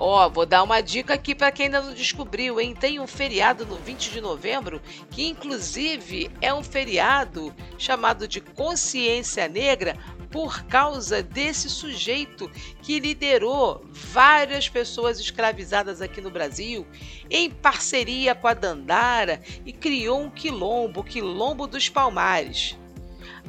Ó, 0.00 0.24
oh, 0.24 0.30
vou 0.30 0.46
dar 0.46 0.62
uma 0.62 0.80
dica 0.80 1.14
aqui 1.14 1.34
para 1.34 1.50
quem 1.50 1.66
ainda 1.66 1.82
não 1.82 1.92
descobriu, 1.92 2.60
hein? 2.60 2.72
Tem 2.72 3.00
um 3.00 3.06
feriado 3.06 3.66
no 3.66 3.74
20 3.74 4.12
de 4.12 4.20
novembro, 4.20 4.80
que 5.10 5.26
inclusive 5.26 6.30
é 6.40 6.54
um 6.54 6.62
feriado 6.62 7.52
chamado 7.76 8.28
de 8.28 8.40
Consciência 8.40 9.48
Negra, 9.48 9.98
por 10.30 10.64
causa 10.64 11.22
desse 11.22 11.70
sujeito 11.70 12.50
que 12.82 13.00
liderou 13.00 13.84
várias 13.90 14.68
pessoas 14.68 15.18
escravizadas 15.18 16.02
aqui 16.02 16.20
no 16.20 16.30
Brasil, 16.30 16.86
em 17.30 17.50
parceria 17.50 18.34
com 18.34 18.46
a 18.46 18.54
Dandara, 18.54 19.40
e 19.64 19.72
criou 19.72 20.20
um 20.20 20.30
quilombo, 20.30 21.00
o 21.00 21.04
Quilombo 21.04 21.66
dos 21.66 21.88
Palmares. 21.88 22.76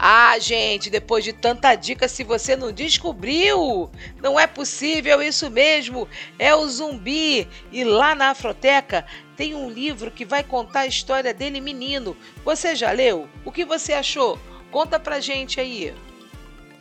Ah, 0.02 0.40
gente, 0.40 0.90
depois 0.90 1.26
de 1.26 1.34
tanta 1.34 1.76
dica, 1.76 2.08
se 2.08 2.24
você 2.24 2.56
não 2.56 2.72
descobriu, 2.72 3.92
não 4.22 4.40
é 4.40 4.48
possível 4.48 5.22
isso 5.22 5.50
mesmo. 5.52 6.08
É 6.38 6.56
o 6.56 6.66
zumbi. 6.70 7.46
E 7.70 7.84
lá 7.84 8.16
na 8.16 8.30
Afroteca 8.30 9.06
tem 9.36 9.54
um 9.54 9.70
livro 9.70 10.10
que 10.10 10.24
vai 10.24 10.42
contar 10.42 10.82
a 10.82 10.88
história 10.88 11.34
dele 11.34 11.60
menino. 11.60 12.16
Você 12.46 12.78
já 12.78 12.94
leu? 12.94 13.28
O 13.44 13.52
que 13.52 13.66
você 13.66 13.92
achou? 13.92 14.40
Conta 14.72 14.98
pra 14.98 15.20
gente 15.20 15.60
aí. 15.60 15.94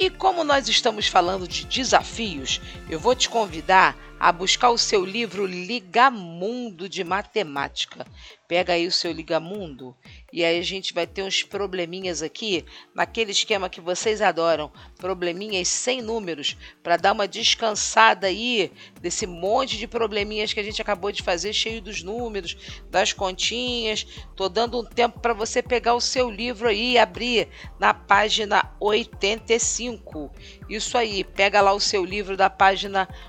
E 0.00 0.08
como 0.08 0.44
nós 0.44 0.68
estamos 0.68 1.08
falando 1.08 1.48
de 1.48 1.66
desafios, 1.66 2.61
eu 2.88 3.00
vou 3.00 3.16
te 3.16 3.28
convidar 3.28 3.96
a 4.20 4.30
buscar 4.30 4.70
o 4.70 4.78
seu 4.78 5.04
livro 5.04 5.44
Ligamundo 5.44 6.88
de 6.88 7.02
Matemática. 7.02 8.06
Pega 8.46 8.74
aí 8.74 8.87
o 8.87 8.92
seu 8.92 9.11
Ligamundo 9.11 9.96
e 10.32 10.44
aí 10.44 10.58
a 10.58 10.62
gente 10.62 10.92
vai 10.92 11.06
ter 11.06 11.22
uns 11.22 11.42
probleminhas 11.42 12.22
aqui, 12.22 12.64
naquele 12.94 13.32
esquema 13.32 13.70
que 13.70 13.80
vocês 13.80 14.20
adoram, 14.20 14.70
probleminhas 14.98 15.68
sem 15.68 16.02
números, 16.02 16.56
para 16.82 16.96
dar 16.96 17.12
uma 17.12 17.26
descansada 17.26 18.26
aí 18.26 18.70
desse 19.00 19.26
monte 19.26 19.78
de 19.78 19.86
probleminhas 19.86 20.52
que 20.52 20.60
a 20.60 20.62
gente 20.62 20.82
acabou 20.82 21.10
de 21.10 21.22
fazer, 21.22 21.52
cheio 21.52 21.80
dos 21.80 22.02
números, 22.02 22.56
das 22.90 23.12
continhas. 23.12 24.06
Tô 24.36 24.48
dando 24.48 24.80
um 24.80 24.84
tempo 24.84 25.18
para 25.20 25.32
você 25.32 25.62
pegar 25.62 25.94
o 25.94 26.00
seu 26.00 26.30
livro 26.30 26.68
aí 26.68 26.92
e 26.92 26.98
abrir 26.98 27.48
na 27.78 27.94
página 27.94 28.70
85. 28.78 30.30
Isso 30.68 30.98
aí, 30.98 31.24
pega 31.24 31.60
lá 31.60 31.72
o 31.72 31.80
seu 31.80 32.04
livro 32.04 32.36
da 32.36 32.50
página 32.50 33.08
85 33.08 33.27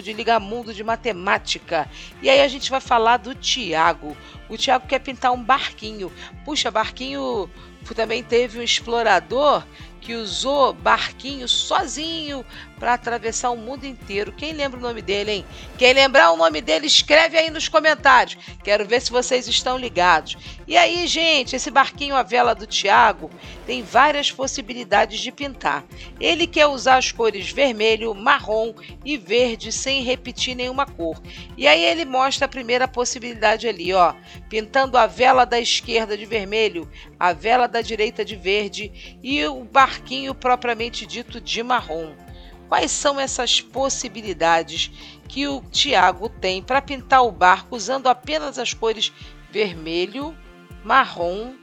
de 0.00 0.12
Ligamundo 0.12 0.72
de 0.72 0.84
Matemática. 0.84 1.90
E 2.22 2.30
aí 2.30 2.40
a 2.40 2.46
gente 2.46 2.70
vai 2.70 2.80
falar 2.80 3.16
do 3.16 3.34
Tiago. 3.34 4.16
O 4.48 4.56
Tiago 4.56 4.86
quer 4.86 5.00
pintar 5.00 5.32
um 5.32 5.42
barquinho. 5.42 6.12
Puxa, 6.44 6.70
barquinho 6.70 7.50
também 7.96 8.22
teve 8.22 8.60
um 8.60 8.62
explorador 8.62 9.64
que 10.00 10.14
usou 10.14 10.72
barquinho 10.72 11.48
sozinho 11.48 12.44
para 12.78 12.94
atravessar 12.94 13.50
o 13.50 13.56
mundo 13.56 13.84
inteiro. 13.84 14.32
Quem 14.32 14.52
lembra 14.52 14.78
o 14.78 14.82
nome 14.82 15.02
dele, 15.02 15.32
hein? 15.32 15.44
Quem 15.76 15.92
lembrar 15.92 16.30
o 16.30 16.36
nome 16.36 16.60
dele, 16.60 16.86
escreve 16.86 17.36
aí 17.36 17.50
nos 17.50 17.68
comentários. 17.68 18.38
Quero 18.62 18.86
ver 18.86 19.00
se 19.00 19.10
vocês 19.10 19.48
estão 19.48 19.76
ligados. 19.76 20.36
E 20.66 20.76
aí, 20.76 21.06
gente, 21.06 21.56
esse 21.56 21.70
barquinho 21.70 22.14
à 22.14 22.22
vela 22.22 22.54
do 22.54 22.66
Tiago 22.66 23.30
tem 23.66 23.82
várias 23.82 24.30
possibilidades 24.30 25.20
de 25.20 25.32
pintar. 25.32 25.84
Ele 26.20 26.46
quer 26.46 26.66
usar 26.66 26.96
as 26.96 27.10
cores 27.12 27.50
vermelho, 27.50 28.14
marrom 28.14 28.74
e 29.04 29.16
verde 29.16 29.72
sem 29.72 30.02
repetir 30.02 30.54
nenhuma 30.54 30.86
cor. 30.86 31.20
E 31.56 31.66
aí 31.66 31.84
ele 31.84 32.04
mostra 32.04 32.46
a 32.46 32.48
primeira 32.48 32.86
possibilidade 32.86 33.66
ali, 33.66 33.92
ó, 33.92 34.14
pintando 34.48 34.96
a 34.96 35.06
vela 35.06 35.44
da 35.44 35.58
esquerda 35.58 36.16
de 36.16 36.24
vermelho, 36.24 36.88
a 37.18 37.32
vela 37.32 37.66
da 37.66 37.80
direita 37.80 38.24
de 38.24 38.36
verde 38.36 39.18
e 39.22 39.44
o 39.46 39.64
barquinho 39.64 40.34
propriamente 40.34 41.06
dito 41.06 41.40
de 41.40 41.62
marrom. 41.62 42.27
Quais 42.68 42.90
são 42.90 43.18
essas 43.18 43.60
possibilidades 43.60 44.90
que 45.26 45.48
o 45.48 45.62
Tiago 45.70 46.28
tem 46.28 46.62
para 46.62 46.82
pintar 46.82 47.24
o 47.24 47.32
barco 47.32 47.74
usando 47.74 48.08
apenas 48.08 48.58
as 48.58 48.74
cores 48.74 49.12
vermelho, 49.50 50.36
marrom 50.84 51.54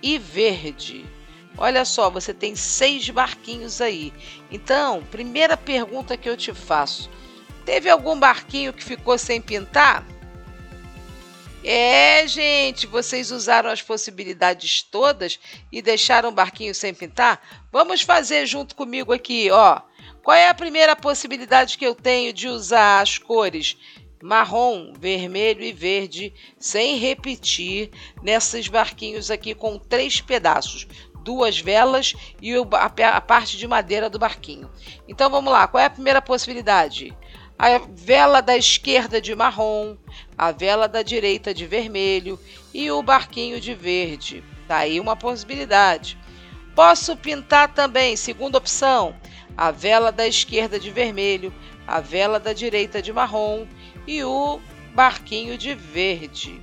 e 0.00 0.16
verde? 0.16 1.04
Olha 1.58 1.84
só, 1.84 2.08
você 2.08 2.32
tem 2.32 2.54
seis 2.54 3.08
barquinhos 3.10 3.80
aí. 3.80 4.12
Então, 4.50 5.02
primeira 5.10 5.56
pergunta 5.56 6.16
que 6.16 6.28
eu 6.28 6.36
te 6.36 6.52
faço: 6.52 7.10
teve 7.64 7.90
algum 7.90 8.18
barquinho 8.18 8.72
que 8.72 8.82
ficou 8.82 9.18
sem 9.18 9.40
pintar? 9.40 10.06
É, 11.66 12.26
gente, 12.28 12.86
vocês 12.86 13.30
usaram 13.30 13.70
as 13.70 13.80
possibilidades 13.80 14.82
todas 14.82 15.40
e 15.72 15.80
deixaram 15.80 16.28
o 16.28 16.32
barquinho 16.32 16.74
sem 16.74 16.92
pintar? 16.92 17.40
Vamos 17.72 18.02
fazer 18.02 18.44
junto 18.46 18.76
comigo 18.76 19.12
aqui, 19.12 19.50
ó. 19.50 19.80
Qual 20.24 20.34
é 20.34 20.48
a 20.48 20.54
primeira 20.54 20.96
possibilidade 20.96 21.76
que 21.76 21.86
eu 21.86 21.94
tenho 21.94 22.32
de 22.32 22.48
usar 22.48 23.02
as 23.02 23.18
cores 23.18 23.76
marrom, 24.22 24.94
vermelho 24.98 25.62
e 25.62 25.70
verde 25.70 26.32
sem 26.58 26.96
repetir 26.96 27.90
nesses 28.22 28.66
barquinhos 28.66 29.30
aqui 29.30 29.54
com 29.54 29.78
três 29.78 30.22
pedaços? 30.22 30.88
Duas 31.22 31.58
velas 31.58 32.14
e 32.40 32.54
a 32.56 33.20
parte 33.20 33.58
de 33.58 33.68
madeira 33.68 34.08
do 34.08 34.18
barquinho. 34.18 34.70
Então 35.06 35.28
vamos 35.28 35.52
lá, 35.52 35.68
qual 35.68 35.82
é 35.82 35.86
a 35.86 35.90
primeira 35.90 36.22
possibilidade? 36.22 37.14
A 37.58 37.76
vela 37.86 38.40
da 38.40 38.56
esquerda 38.56 39.20
de 39.20 39.34
marrom, 39.34 39.94
a 40.38 40.50
vela 40.52 40.88
da 40.88 41.02
direita 41.02 41.52
de 41.52 41.66
vermelho 41.66 42.40
e 42.72 42.90
o 42.90 43.02
barquinho 43.02 43.60
de 43.60 43.74
verde. 43.74 44.42
Tá 44.66 44.78
aí 44.78 44.98
uma 44.98 45.16
possibilidade. 45.16 46.16
Posso 46.74 47.14
pintar 47.14 47.72
também, 47.74 48.16
segunda 48.16 48.58
opção, 48.58 49.14
a 49.56 49.70
vela 49.70 50.10
da 50.10 50.26
esquerda 50.26 50.78
de 50.78 50.90
vermelho, 50.90 51.52
a 51.86 52.00
vela 52.00 52.40
da 52.40 52.52
direita 52.52 53.00
de 53.00 53.12
marrom 53.12 53.66
e 54.06 54.22
o 54.24 54.60
barquinho 54.94 55.56
de 55.58 55.74
verde. 55.74 56.60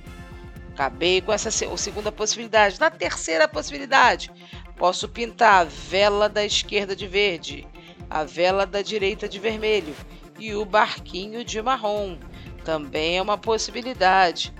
Acabei 0.74 1.20
com 1.20 1.32
essa 1.32 1.50
segunda 1.50 2.10
possibilidade. 2.10 2.80
Na 2.80 2.90
terceira 2.90 3.46
possibilidade, 3.46 4.30
posso 4.76 5.08
pintar 5.08 5.60
a 5.60 5.64
vela 5.64 6.28
da 6.28 6.44
esquerda 6.44 6.96
de 6.96 7.06
verde, 7.06 7.66
a 8.08 8.24
vela 8.24 8.66
da 8.66 8.82
direita 8.82 9.28
de 9.28 9.38
vermelho 9.38 9.94
e 10.38 10.54
o 10.54 10.64
barquinho 10.64 11.44
de 11.44 11.60
marrom. 11.60 12.18
Também 12.64 13.18
é 13.18 13.22
uma 13.22 13.36
possibilidade. 13.36 14.52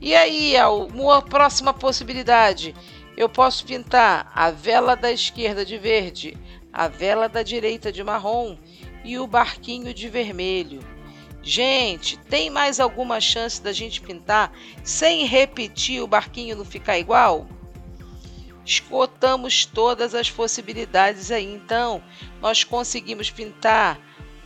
E 0.00 0.14
aí, 0.14 0.56
a 0.56 0.68
próxima 1.28 1.74
possibilidade, 1.74 2.74
eu 3.16 3.28
posso 3.28 3.66
pintar 3.66 4.30
a 4.34 4.50
vela 4.50 4.94
da 4.94 5.10
esquerda 5.10 5.64
de 5.64 5.76
verde, 5.76 6.38
a 6.78 6.86
vela 6.86 7.28
da 7.28 7.42
direita 7.42 7.90
de 7.90 8.04
marrom 8.04 8.56
e 9.04 9.18
o 9.18 9.26
barquinho 9.26 9.92
de 9.92 10.08
vermelho. 10.08 10.78
Gente, 11.42 12.16
tem 12.16 12.50
mais 12.50 12.78
alguma 12.78 13.20
chance 13.20 13.60
da 13.60 13.72
gente 13.72 14.00
pintar 14.00 14.52
sem 14.84 15.24
repetir 15.24 16.00
o 16.00 16.06
barquinho 16.06 16.54
não 16.54 16.64
ficar 16.64 16.96
igual? 16.96 17.48
Escotamos 18.64 19.66
todas 19.66 20.14
as 20.14 20.30
possibilidades 20.30 21.32
aí, 21.32 21.52
então 21.52 22.00
nós 22.40 22.62
conseguimos 22.62 23.28
pintar 23.28 23.98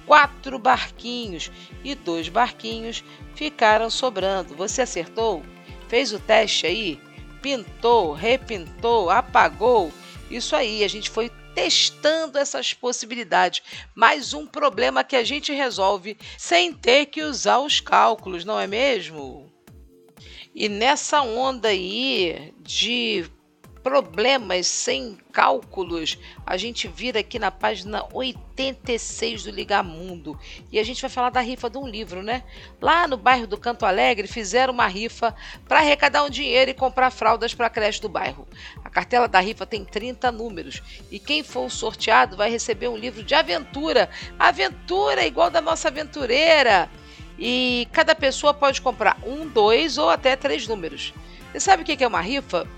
quatro 0.07 0.59
barquinhos 0.59 1.53
e 1.85 1.95
dois 1.95 2.31
barquinhos 2.31 3.05
ficaram 3.35 3.91
sobrando. 3.91 4.57
Você 4.57 4.81
acertou? 4.81 5.43
Fez 5.87 6.15
o 6.15 6.19
teste 6.19 6.65
aí? 6.65 6.99
Pintou, 7.43 8.15
repintou, 8.15 9.11
apagou? 9.11 9.93
Isso 10.31 10.57
aí, 10.57 10.83
a 10.83 10.89
gente 10.89 11.11
foi 11.11 11.31
testando 11.55 12.39
essas 12.39 12.75
possibilidades. 12.75 13.63
Mais 13.95 14.35
um 14.35 14.47
problema 14.47 15.05
que 15.05 15.17
a 15.17 15.25
gente 15.25 15.53
resolve 15.53 16.17
sem 16.39 16.73
ter 16.73 17.07
que 17.07 17.23
usar 17.23 17.59
os 17.61 17.81
cálculos, 17.81 18.45
não 18.45 18.59
é 18.59 18.67
mesmo? 18.67 19.53
E 20.55 20.69
nessa 20.69 21.23
onda 21.23 21.69
aí 21.69 22.53
de 22.61 23.25
problemas 23.83 24.67
sem 24.67 25.19
cálculos, 25.33 26.19
a 26.47 26.57
gente 26.57 26.87
vira 26.87 27.21
aqui 27.21 27.39
na 27.39 27.51
página 27.51 28.07
86 28.13 29.45
do 29.45 29.51
Ligar 29.51 29.83
Mundo 29.83 30.39
e 30.71 30.79
a 30.79 30.85
gente 30.85 31.01
vai 31.01 31.11
falar 31.11 31.31
da 31.31 31.41
rifa 31.41 31.69
de 31.69 31.79
um 31.79 31.87
livro, 31.87 32.23
né? 32.23 32.45
Lá 32.81 33.09
no 33.09 33.17
bairro 33.17 33.47
do 33.47 33.59
Canto 33.59 33.85
Alegre 33.85 34.29
fizeram 34.29 34.73
uma 34.73 34.87
rifa 34.87 35.35
para 35.67 35.81
arrecadar 35.81 36.23
um 36.25 36.31
dinheiro 36.31 36.71
e 36.71 36.75
comprar 36.75 37.11
fraldas 37.11 37.55
para 37.55 37.67
a 37.67 37.71
creche 37.71 38.01
do 38.01 38.09
bairro. 38.09 38.47
A 38.85 38.89
cartela 38.89 39.27
da 39.27 39.41
rifa 39.41 39.67
tem 39.67 39.85
30 39.85 40.31
números 40.31 40.83
e 41.11 41.19
quem 41.19 41.43
for 41.43 41.71
sorteado 41.71 42.37
vai 42.37 42.51
receber 42.51 42.89
um 42.89 42.97
livro 42.97 43.23
de 43.23 43.35
aventura. 43.35 44.09
Aventura 44.39 45.27
igual 45.27 45.51
da 45.51 45.61
nossa 45.61 45.89
aventureira. 45.89 46.89
E 47.39 47.89
cada 47.93 48.15
pessoa 48.15 48.55
pode 48.55 48.81
comprar 48.81 49.19
um, 49.27 49.49
dois 49.49 49.99
ou 49.99 50.09
até 50.09 50.37
três 50.37 50.69
números. 50.69 51.13
Você 51.51 51.61
sabe 51.61 51.83
o 51.83 51.85
que 51.85 52.03
é 52.03 52.07
uma 52.07 52.21
rifa? 52.21 52.69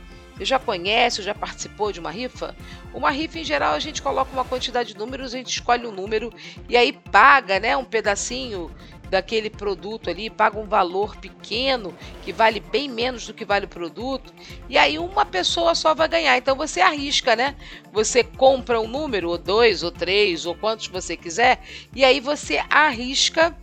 Já 0.41 0.59
conhece 0.59 1.21
ou 1.21 1.25
já 1.25 1.35
participou 1.35 1.93
de 1.93 2.01
uma 2.01 2.11
rifa? 2.11 2.57
Uma 2.93 3.11
rifa, 3.11 3.39
em 3.39 3.45
geral, 3.45 3.75
a 3.75 3.79
gente 3.79 4.03
coloca 4.03 4.33
uma 4.33 4.45
quantidade 4.45 4.93
de 4.93 4.99
números, 4.99 5.35
a 5.35 5.39
gente 5.39 5.51
escolhe 5.51 5.87
um 5.87 5.93
número 5.93 6.33
e 6.69 6.77
aí 6.77 6.93
paga 6.93 7.61
né, 7.61 7.77
um 7.77 7.85
pedacinho 7.85 8.71
daquele 9.09 9.49
produto 9.49 10.11
ali, 10.11 10.29
paga 10.29 10.59
um 10.59 10.67
valor 10.67 11.17
pequeno, 11.17 11.95
que 12.23 12.33
vale 12.33 12.59
bem 12.59 12.89
menos 12.89 13.27
do 13.27 13.35
que 13.35 13.45
vale 13.45 13.67
o 13.67 13.69
produto, 13.69 14.33
e 14.69 14.77
aí 14.77 14.99
uma 14.99 15.25
pessoa 15.25 15.75
só 15.75 15.95
vai 15.95 16.09
ganhar. 16.09 16.37
Então 16.37 16.57
você 16.57 16.81
arrisca, 16.81 17.37
né? 17.37 17.55
Você 17.93 18.25
compra 18.25 18.81
um 18.81 18.89
número, 18.89 19.29
ou 19.29 19.39
dois, 19.39 19.83
ou 19.83 19.93
três, 19.93 20.47
ou 20.47 20.55
quantos 20.55 20.89
você 20.89 21.17
quiser, 21.17 21.61
e 21.95 22.05
aí 22.05 22.19
você 22.19 22.65
arrisca 22.69 23.57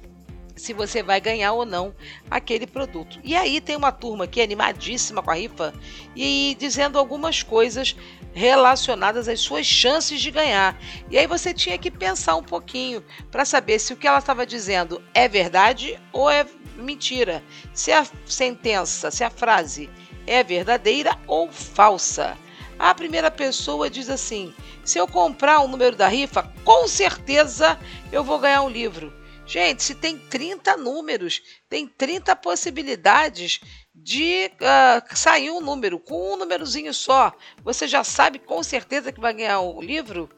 se 0.56 0.74
você 0.74 1.02
vai 1.02 1.20
ganhar 1.20 1.54
ou 1.54 1.66
não 1.66 1.94
aquele 2.30 2.68
produto. 2.68 3.20
E 3.24 3.36
aí 3.36 3.60
tem 3.60 3.76
uma 3.76 3.92
turma 3.92 4.26
aqui 4.26 4.42
animadíssima 4.42 5.22
com 5.22 5.32
a 5.32 5.36
rifa 5.36 5.74
e 6.16 6.56
dizendo 6.60 7.00
algumas 7.00 7.44
coisas 7.44 7.96
relacionadas 8.34 9.28
às 9.28 9.40
suas 9.40 9.66
chances 9.66 10.22
de 10.22 10.32
ganhar. 10.32 10.78
E 11.10 11.18
aí 11.18 11.28
você 11.28 11.54
tinha 11.54 11.78
que 11.78 11.92
pensar 11.92 12.36
um 12.36 12.44
pouquinho 12.44 13.04
para 13.30 13.46
saber 13.46 13.80
se 13.80 13.94
o 13.94 13.98
que 13.98 14.08
ela 14.08 14.20
estava 14.20 14.46
dizendo 14.46 15.02
é 15.14 15.28
verdade 15.28 16.00
ou 16.12 16.30
é 16.30 16.46
mentira. 16.76 17.44
Se 17.74 17.92
a 17.92 18.06
sentença, 18.26 19.12
se 19.12 19.24
a 19.24 19.30
frase 19.30 19.90
é 20.26 20.44
verdadeira 20.44 21.18
ou 21.28 21.52
falsa. 21.52 22.38
A 22.80 22.96
primeira 22.96 23.30
pessoa 23.30 23.90
diz 23.90 24.10
assim: 24.10 24.54
se 24.84 24.98
eu 24.98 25.08
comprar 25.08 25.60
o 25.60 25.66
um 25.66 25.68
número 25.68 25.96
da 25.96 26.08
rifa, 26.08 26.52
com 26.64 26.88
certeza 26.88 27.78
eu 28.12 28.24
vou 28.24 28.40
ganhar 28.40 28.64
um 28.64 28.70
livro. 28.70 29.21
Gente, 29.52 29.84
se 29.84 29.96
tem 29.96 30.18
30 30.18 30.78
números, 30.78 31.42
tem 31.68 31.86
30 31.86 32.34
possibilidades 32.38 33.60
de 33.94 34.50
uh, 34.62 35.14
sair 35.14 35.52
um 35.52 35.60
número. 35.60 36.00
Com 36.00 36.36
um 36.36 36.38
númerozinho 36.38 36.94
só, 36.94 37.34
você 37.62 37.86
já 37.86 38.02
sabe 38.02 38.40
com 38.40 38.64
certeza 38.64 39.12
que 39.12 39.20
vai 39.20 39.34
ganhar 39.34 39.60
o 39.60 39.82
livro? 39.82 40.30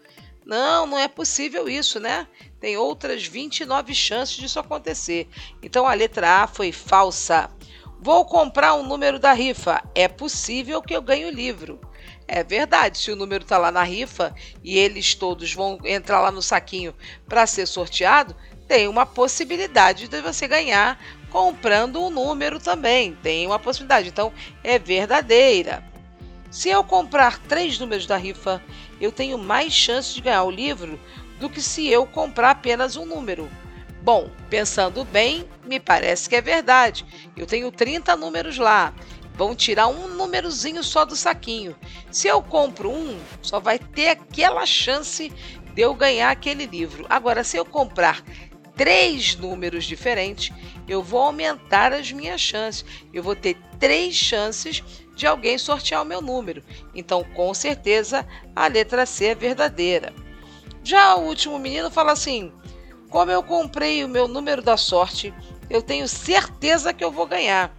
Não, 0.43 0.87
não 0.87 0.97
é 0.97 1.07
possível 1.07 1.69
isso, 1.69 1.99
né? 1.99 2.27
Tem 2.59 2.75
outras 2.75 3.23
29 3.23 3.93
chances 3.93 4.35
disso 4.35 4.59
acontecer. 4.59 5.29
Então 5.61 5.85
a 5.85 5.93
letra 5.93 6.41
A 6.41 6.47
foi 6.47 6.71
falsa. 6.71 7.51
Vou 7.99 8.25
comprar 8.25 8.73
um 8.73 8.81
número 8.81 9.19
da 9.19 9.31
rifa. 9.31 9.79
É 9.93 10.07
possível 10.07 10.81
que 10.81 10.95
eu 10.95 11.03
ganhe 11.03 11.25
o 11.25 11.31
livro. 11.31 11.79
É 12.27 12.43
verdade, 12.43 12.97
se 12.97 13.11
o 13.11 13.15
número 13.15 13.43
está 13.43 13.57
lá 13.57 13.71
na 13.71 13.83
rifa 13.83 14.33
e 14.63 14.77
eles 14.77 15.13
todos 15.13 15.53
vão 15.53 15.77
entrar 15.83 16.19
lá 16.19 16.31
no 16.31 16.41
saquinho 16.41 16.95
para 17.27 17.45
ser 17.45 17.67
sorteado, 17.67 18.35
tem 18.67 18.87
uma 18.87 19.05
possibilidade 19.05 20.07
de 20.07 20.21
você 20.21 20.47
ganhar 20.47 20.99
comprando 21.29 22.01
um 22.01 22.09
número 22.09 22.59
também. 22.59 23.17
Tem 23.21 23.45
uma 23.45 23.59
possibilidade. 23.59 24.09
Então, 24.09 24.31
é 24.63 24.77
verdadeira. 24.77 25.83
Se 26.51 26.69
eu 26.69 26.83
comprar 26.83 27.39
três 27.39 27.79
números 27.79 28.05
da 28.05 28.15
rifa, 28.15 28.63
eu 29.01 29.11
tenho 29.11 29.37
mais 29.37 29.73
chance 29.73 30.13
de 30.13 30.21
ganhar 30.21 30.43
o 30.43 30.51
livro 30.51 30.99
do 31.39 31.49
que 31.49 31.61
se 31.61 31.87
eu 31.87 32.05
comprar 32.05 32.51
apenas 32.51 32.95
um 32.95 33.05
número. 33.05 33.49
Bom, 34.03 34.29
pensando 34.49 35.03
bem, 35.05 35.47
me 35.65 35.79
parece 35.79 36.29
que 36.29 36.35
é 36.35 36.41
verdade. 36.41 37.05
Eu 37.35 37.47
tenho 37.47 37.71
30 37.71 38.15
números 38.15 38.57
lá. 38.57 38.93
Vão 39.33 39.55
tirar 39.55 39.87
um 39.87 40.09
númerozinho 40.09 40.83
só 40.83 41.05
do 41.05 41.15
saquinho. 41.15 41.75
Se 42.11 42.27
eu 42.27 42.41
compro 42.43 42.91
um, 42.91 43.17
só 43.41 43.59
vai 43.59 43.79
ter 43.79 44.09
aquela 44.09 44.65
chance 44.65 45.33
de 45.73 45.81
eu 45.81 45.95
ganhar 45.95 46.29
aquele 46.29 46.67
livro. 46.67 47.07
Agora, 47.09 47.43
se 47.43 47.57
eu 47.57 47.65
comprar 47.65 48.23
três 48.75 49.35
números 49.35 49.85
diferentes, 49.85 50.55
eu 50.87 51.01
vou 51.01 51.21
aumentar 51.21 51.93
as 51.93 52.11
minhas 52.11 52.41
chances. 52.41 52.85
Eu 53.13 53.23
vou 53.23 53.35
ter 53.35 53.57
três 53.79 54.15
chances 54.15 54.83
de 55.15 55.27
alguém 55.27 55.57
sortear 55.57 56.01
o 56.01 56.05
meu 56.05 56.21
número. 56.21 56.63
Então, 56.93 57.23
com 57.23 57.53
certeza, 57.53 58.27
a 58.55 58.67
letra 58.67 59.05
C 59.05 59.25
é 59.25 59.35
verdadeira. 59.35 60.13
Já 60.83 61.15
o 61.15 61.25
último 61.25 61.57
menino 61.57 61.89
fala 61.89 62.11
assim: 62.11 62.51
como 63.09 63.31
eu 63.31 63.43
comprei 63.43 64.03
o 64.03 64.09
meu 64.09 64.27
número 64.27 64.61
da 64.61 64.75
sorte, 64.75 65.33
eu 65.69 65.81
tenho 65.81 66.07
certeza 66.07 66.93
que 66.93 67.03
eu 67.03 67.11
vou 67.11 67.25
ganhar. 67.25 67.75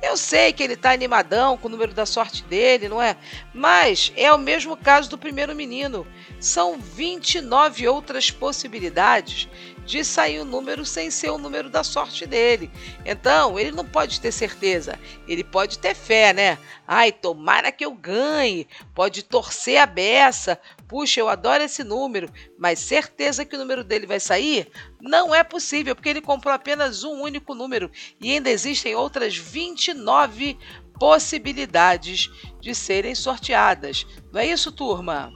Eu 0.00 0.16
sei 0.16 0.52
que 0.52 0.62
ele 0.62 0.74
está 0.74 0.92
animadão 0.92 1.56
com 1.56 1.66
o 1.66 1.70
número 1.70 1.92
da 1.92 2.06
sorte 2.06 2.44
dele, 2.44 2.88
não 2.88 3.02
é? 3.02 3.16
Mas 3.52 4.12
é 4.16 4.32
o 4.32 4.38
mesmo 4.38 4.76
caso 4.76 5.10
do 5.10 5.18
primeiro 5.18 5.54
menino. 5.56 6.06
São 6.38 6.78
29 6.78 7.88
outras 7.88 8.30
possibilidades 8.30 9.48
de 9.88 10.04
sair 10.04 10.38
o 10.38 10.44
número 10.44 10.84
sem 10.84 11.10
ser 11.10 11.30
o 11.30 11.38
número 11.38 11.70
da 11.70 11.82
sorte 11.82 12.26
dele. 12.26 12.70
Então, 13.06 13.58
ele 13.58 13.70
não 13.70 13.86
pode 13.86 14.20
ter 14.20 14.30
certeza, 14.30 14.98
ele 15.26 15.42
pode 15.42 15.78
ter 15.78 15.94
fé, 15.94 16.34
né? 16.34 16.58
Ai, 16.86 17.10
tomara 17.10 17.72
que 17.72 17.86
eu 17.86 17.92
ganhe, 17.92 18.68
pode 18.94 19.22
torcer 19.22 19.80
a 19.80 19.86
beça. 19.86 20.60
Puxa, 20.86 21.20
eu 21.20 21.28
adoro 21.28 21.62
esse 21.64 21.82
número, 21.82 22.30
mas 22.58 22.80
certeza 22.80 23.46
que 23.46 23.56
o 23.56 23.58
número 23.58 23.82
dele 23.82 24.06
vai 24.06 24.20
sair? 24.20 24.70
Não 25.00 25.34
é 25.34 25.42
possível, 25.42 25.96
porque 25.96 26.10
ele 26.10 26.20
comprou 26.20 26.52
apenas 26.52 27.02
um 27.02 27.22
único 27.22 27.54
número 27.54 27.90
e 28.20 28.32
ainda 28.32 28.50
existem 28.50 28.94
outras 28.94 29.38
29 29.38 30.58
possibilidades 31.00 32.30
de 32.60 32.74
serem 32.74 33.14
sorteadas. 33.14 34.06
Não 34.30 34.40
é 34.40 34.46
isso, 34.46 34.70
turma? 34.70 35.32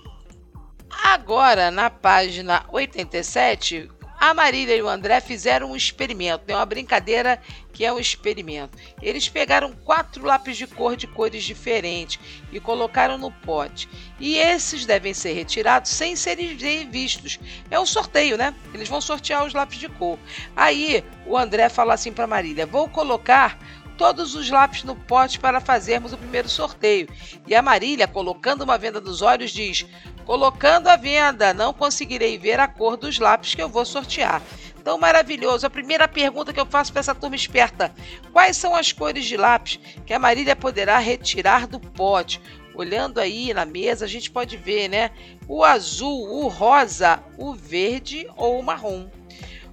Agora, 0.91 1.71
na 1.71 1.89
página 1.89 2.67
87, 2.71 3.89
a 4.23 4.33
Marília 4.33 4.77
e 4.77 4.81
o 4.81 4.89
André 4.89 5.21
fizeram 5.21 5.73
um 5.73 5.77
experimento, 5.77 6.45
né? 6.47 6.55
uma 6.55 6.65
brincadeira 6.65 7.43
que 7.73 7.85
é 7.85 7.93
um 7.93 7.99
experimento. 7.99 8.79
Eles 9.03 9.29
pegaram 9.29 9.73
quatro 9.73 10.25
lápis 10.25 10.57
de 10.57 10.65
cor 10.65 10.95
de 10.95 11.09
cores 11.09 11.43
diferentes 11.43 12.21
e 12.53 12.61
colocaram 12.61 13.19
no 13.19 13.33
pote. 13.33 13.89
E 14.21 14.37
esses 14.37 14.87
devem 14.87 15.13
ser 15.13 15.33
retirados 15.33 15.91
sem 15.91 16.15
serem 16.15 16.57
vistos. 16.89 17.41
É 17.69 17.81
um 17.81 17.87
sorteio, 17.87 18.39
né? 18.39 18.55
Eles 18.73 18.89
vão 18.89 19.01
sortear 19.01 19.45
os 19.45 19.55
lápis 19.55 19.79
de 19.79 19.89
cor. 19.89 20.17
Aí 20.55 21.03
o 21.27 21.37
André 21.37 21.69
fala 21.69 21.95
assim 21.95 22.13
para 22.13 22.25
Marília: 22.25 22.65
vou 22.65 22.89
colocar 22.89 23.59
todos 24.03 24.35
os 24.35 24.51
lápis 24.51 24.83
no 24.83 24.97
pote 24.97 25.39
para 25.39 25.61
fazermos 25.61 26.13
o 26.13 26.19
primeiro 26.19 26.49
sorteio. 26.49 27.09
E 27.47 27.55
a 27.55 27.63
Marília, 27.63 28.09
colocando 28.09 28.63
uma 28.63 28.79
venda 28.79 29.01
nos 29.01 29.23
olhos, 29.23 29.51
diz: 29.51 29.87
Colocando 30.25 30.89
a 30.89 30.97
venda, 30.97 31.53
não 31.53 31.73
conseguirei 31.73 32.39
ver 32.39 32.61
a 32.61 32.69
cor 32.69 32.97
dos 32.97 33.19
lápis 33.19 33.55
que 33.55 33.63
eu 33.63 33.69
vou 33.69 33.85
sortear. 33.85 34.41
Tão 34.85 34.99
maravilhoso. 34.99 35.67
A 35.67 35.71
primeira 35.71 36.09
pergunta 36.09 36.53
que 36.53 36.61
eu 36.61 36.67
faço 36.67 36.93
para 36.93 37.01
essa 37.01 37.15
turma 37.15 37.37
esperta: 37.37 37.95
quais 38.33 38.57
são 38.57 38.75
as 38.75 38.93
cores 38.93 39.25
de 39.25 39.37
lápis 39.37 39.79
que 40.07 40.13
a 40.13 40.19
Marília 40.19 40.57
poderá 40.57 40.99
retirar 40.99 41.67
do 41.67 41.79
pote? 41.79 42.41
Olhando 42.75 43.21
aí 43.21 43.53
na 43.53 43.65
mesa, 43.67 44.05
a 44.05 44.09
gente 44.09 44.31
pode 44.31 44.57
ver, 44.57 44.89
né? 44.89 45.11
O 45.47 45.63
azul, 45.63 46.45
o 46.45 46.49
rosa, 46.49 47.23
o 47.37 47.53
verde 47.53 48.27
ou 48.37 48.59
o 48.59 48.63
marrom. 48.63 49.09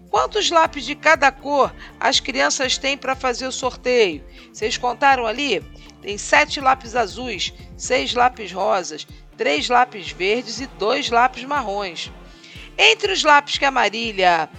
Quantos 0.10 0.50
lápis 0.50 0.84
de 0.84 0.96
cada 0.96 1.32
cor 1.32 1.74
as 2.00 2.20
crianças 2.20 2.78
têm 2.78 2.98
para 2.98 3.16
fazer 3.16 3.48
o 3.48 3.52
sorteio? 3.52 4.24
Vocês 4.52 4.78
contaram 4.78 5.26
ali? 5.26 5.64
Tem 6.02 6.18
sete 6.18 6.60
lápis 6.60 6.96
azuis, 6.96 7.54
seis 7.78 8.14
lápis 8.14 8.52
rosas, 8.52 9.06
três 9.40 9.70
lápis 9.70 10.12
verdes 10.12 10.60
e 10.60 10.68
dois 10.68 11.10
lápis 11.10 11.46
marrons. 11.46 12.12
Entre 12.78 13.14
os 13.14 13.24
lápis 13.24 13.58
que 13.58 13.64
a 13.64 13.72
Marília 13.72 14.50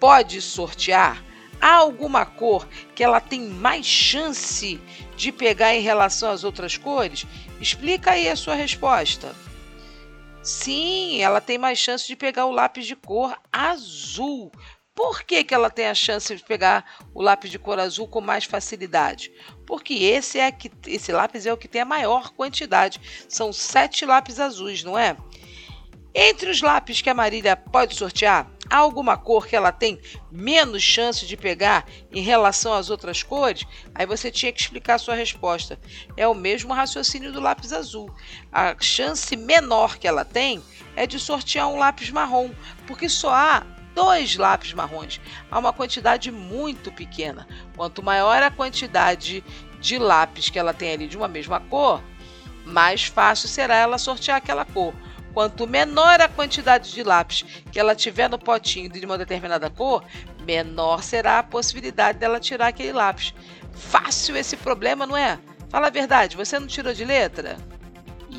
pode 0.00 0.40
sortear, 0.40 1.22
há 1.60 1.74
alguma 1.74 2.24
cor 2.24 2.66
que 2.94 3.04
ela 3.04 3.20
tem 3.20 3.42
mais 3.42 3.84
chance 3.84 4.80
de 5.14 5.30
pegar 5.30 5.74
em 5.74 5.82
relação 5.82 6.30
às 6.30 6.42
outras 6.42 6.78
cores? 6.78 7.26
Explica 7.60 8.12
aí 8.12 8.30
a 8.30 8.34
sua 8.34 8.54
resposta. 8.54 9.36
Sim, 10.42 11.20
ela 11.20 11.42
tem 11.42 11.58
mais 11.58 11.78
chance 11.78 12.06
de 12.06 12.16
pegar 12.16 12.46
o 12.46 12.50
lápis 12.50 12.86
de 12.86 12.96
cor 12.96 13.36
azul. 13.52 14.50
Por 14.94 15.22
que, 15.22 15.44
que 15.44 15.54
ela 15.54 15.70
tem 15.70 15.86
a 15.86 15.94
chance 15.94 16.34
de 16.34 16.44
pegar 16.44 16.98
o 17.14 17.22
lápis 17.22 17.50
de 17.50 17.58
cor 17.58 17.78
azul 17.78 18.06
com 18.06 18.20
mais 18.20 18.44
facilidade? 18.44 19.32
porque 19.70 19.94
esse 19.94 20.36
é 20.40 20.50
que 20.50 20.68
esse 20.88 21.12
lápis 21.12 21.46
é 21.46 21.52
o 21.52 21.56
que 21.56 21.68
tem 21.68 21.80
a 21.80 21.84
maior 21.84 22.30
quantidade. 22.30 23.00
São 23.28 23.52
sete 23.52 24.04
lápis 24.04 24.40
azuis, 24.40 24.82
não 24.82 24.98
é? 24.98 25.16
Entre 26.12 26.50
os 26.50 26.60
lápis 26.60 27.00
que 27.00 27.08
a 27.08 27.14
Marília 27.14 27.54
pode 27.54 27.94
sortear, 27.94 28.50
há 28.68 28.78
alguma 28.78 29.16
cor 29.16 29.46
que 29.46 29.54
ela 29.54 29.70
tem 29.70 30.00
menos 30.28 30.82
chance 30.82 31.24
de 31.24 31.36
pegar 31.36 31.86
em 32.10 32.20
relação 32.20 32.74
às 32.74 32.90
outras 32.90 33.22
cores? 33.22 33.64
Aí 33.94 34.04
você 34.04 34.28
tinha 34.28 34.50
que 34.50 34.60
explicar 34.60 34.94
a 34.94 34.98
sua 34.98 35.14
resposta. 35.14 35.78
É 36.16 36.26
o 36.26 36.34
mesmo 36.34 36.74
raciocínio 36.74 37.32
do 37.32 37.38
lápis 37.38 37.72
azul. 37.72 38.12
A 38.50 38.74
chance 38.80 39.36
menor 39.36 39.98
que 39.98 40.08
ela 40.08 40.24
tem 40.24 40.60
é 40.96 41.06
de 41.06 41.20
sortear 41.20 41.68
um 41.68 41.78
lápis 41.78 42.10
marrom, 42.10 42.50
porque 42.88 43.08
só 43.08 43.32
há 43.32 43.64
dois 43.94 44.36
lápis 44.36 44.72
marrons. 44.72 45.20
Há 45.50 45.58
uma 45.58 45.72
quantidade 45.72 46.30
muito 46.30 46.90
pequena. 46.92 47.46
Quanto 47.76 48.02
maior 48.02 48.42
a 48.42 48.50
quantidade 48.50 49.44
de 49.80 49.98
lápis 49.98 50.48
que 50.48 50.58
ela 50.58 50.74
tem 50.74 50.92
ali 50.92 51.06
de 51.06 51.16
uma 51.16 51.28
mesma 51.28 51.60
cor, 51.60 52.02
mais 52.64 53.04
fácil 53.04 53.48
será 53.48 53.74
ela 53.74 53.98
sortear 53.98 54.36
aquela 54.36 54.64
cor. 54.64 54.94
Quanto 55.32 55.66
menor 55.66 56.20
a 56.20 56.28
quantidade 56.28 56.92
de 56.92 57.02
lápis 57.02 57.44
que 57.70 57.78
ela 57.78 57.94
tiver 57.94 58.28
no 58.28 58.38
potinho 58.38 58.88
de 58.90 59.04
uma 59.06 59.16
determinada 59.16 59.70
cor, 59.70 60.04
menor 60.44 61.02
será 61.02 61.38
a 61.38 61.42
possibilidade 61.42 62.18
dela 62.18 62.40
tirar 62.40 62.68
aquele 62.68 62.92
lápis. 62.92 63.32
Fácil 63.72 64.36
esse 64.36 64.56
problema, 64.56 65.06
não 65.06 65.16
é? 65.16 65.38
Fala 65.68 65.86
a 65.86 65.90
verdade, 65.90 66.36
você 66.36 66.58
não 66.58 66.66
tirou 66.66 66.92
de 66.92 67.04
letra? 67.04 67.56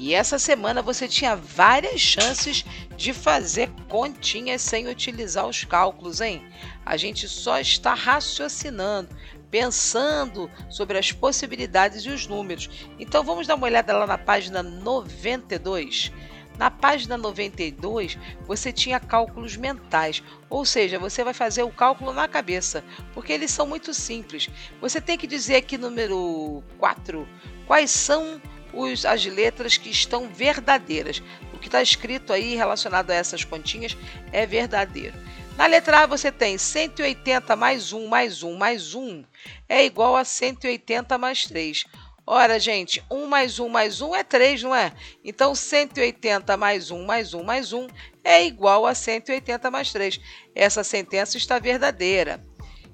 E 0.01 0.15
essa 0.15 0.39
semana 0.39 0.81
você 0.81 1.07
tinha 1.07 1.35
várias 1.35 2.01
chances 2.01 2.65
de 2.97 3.13
fazer 3.13 3.69
continhas 3.87 4.63
sem 4.63 4.87
utilizar 4.87 5.45
os 5.45 5.63
cálculos, 5.63 6.21
hein? 6.21 6.43
A 6.83 6.97
gente 6.97 7.29
só 7.29 7.59
está 7.59 7.93
raciocinando, 7.93 9.15
pensando 9.51 10.49
sobre 10.71 10.97
as 10.97 11.11
possibilidades 11.11 12.03
e 12.03 12.09
os 12.09 12.25
números. 12.25 12.67
Então 12.97 13.23
vamos 13.23 13.45
dar 13.45 13.53
uma 13.53 13.67
olhada 13.67 13.95
lá 13.95 14.07
na 14.07 14.17
página 14.17 14.63
92. 14.63 16.11
Na 16.57 16.71
página 16.71 17.15
92, 17.15 18.17
você 18.47 18.73
tinha 18.73 18.99
cálculos 18.99 19.55
mentais, 19.55 20.23
ou 20.49 20.65
seja, 20.65 20.97
você 20.97 21.23
vai 21.23 21.33
fazer 21.35 21.61
o 21.61 21.69
cálculo 21.69 22.11
na 22.11 22.27
cabeça, 22.27 22.83
porque 23.13 23.33
eles 23.33 23.51
são 23.51 23.67
muito 23.67 23.93
simples. 23.93 24.49
Você 24.81 24.99
tem 24.99 25.15
que 25.15 25.27
dizer 25.27 25.57
aqui 25.57 25.77
número 25.77 26.63
4 26.79 27.27
quais 27.67 27.91
são 27.91 28.41
os, 28.73 29.05
as 29.05 29.25
letras 29.25 29.77
que 29.77 29.89
estão 29.89 30.27
verdadeiras. 30.27 31.21
O 31.53 31.57
que 31.57 31.67
está 31.67 31.81
escrito 31.81 32.33
aí 32.33 32.55
relacionado 32.55 33.11
a 33.11 33.15
essas 33.15 33.43
continhas 33.43 33.97
é 34.31 34.45
verdadeiro. 34.45 35.15
Na 35.57 35.65
letra 35.65 35.99
A 35.99 36.05
você 36.05 36.31
tem 36.31 36.57
180 36.57 37.55
mais 37.55 37.93
1 37.93 38.07
mais 38.07 38.41
1 38.41 38.57
mais 38.57 38.95
1 38.95 39.23
é 39.67 39.85
igual 39.85 40.15
a 40.15 40.23
180 40.23 41.17
mais 41.17 41.45
3. 41.45 41.85
Ora, 42.25 42.59
gente, 42.59 43.03
1 43.11 43.25
mais 43.25 43.59
1 43.59 43.67
mais 43.67 43.99
1 43.99 44.15
é 44.15 44.23
3, 44.23 44.63
não 44.63 44.75
é? 44.75 44.93
Então, 45.23 45.53
180 45.53 46.55
mais 46.55 46.89
1 46.89 47.05
mais 47.05 47.33
1 47.33 47.43
mais 47.43 47.73
1 47.73 47.87
é 48.23 48.45
igual 48.45 48.85
a 48.85 48.95
180 48.95 49.69
mais 49.69 49.91
3. 49.91 50.19
Essa 50.55 50.83
sentença 50.83 51.37
está 51.37 51.59
verdadeira. 51.59 52.43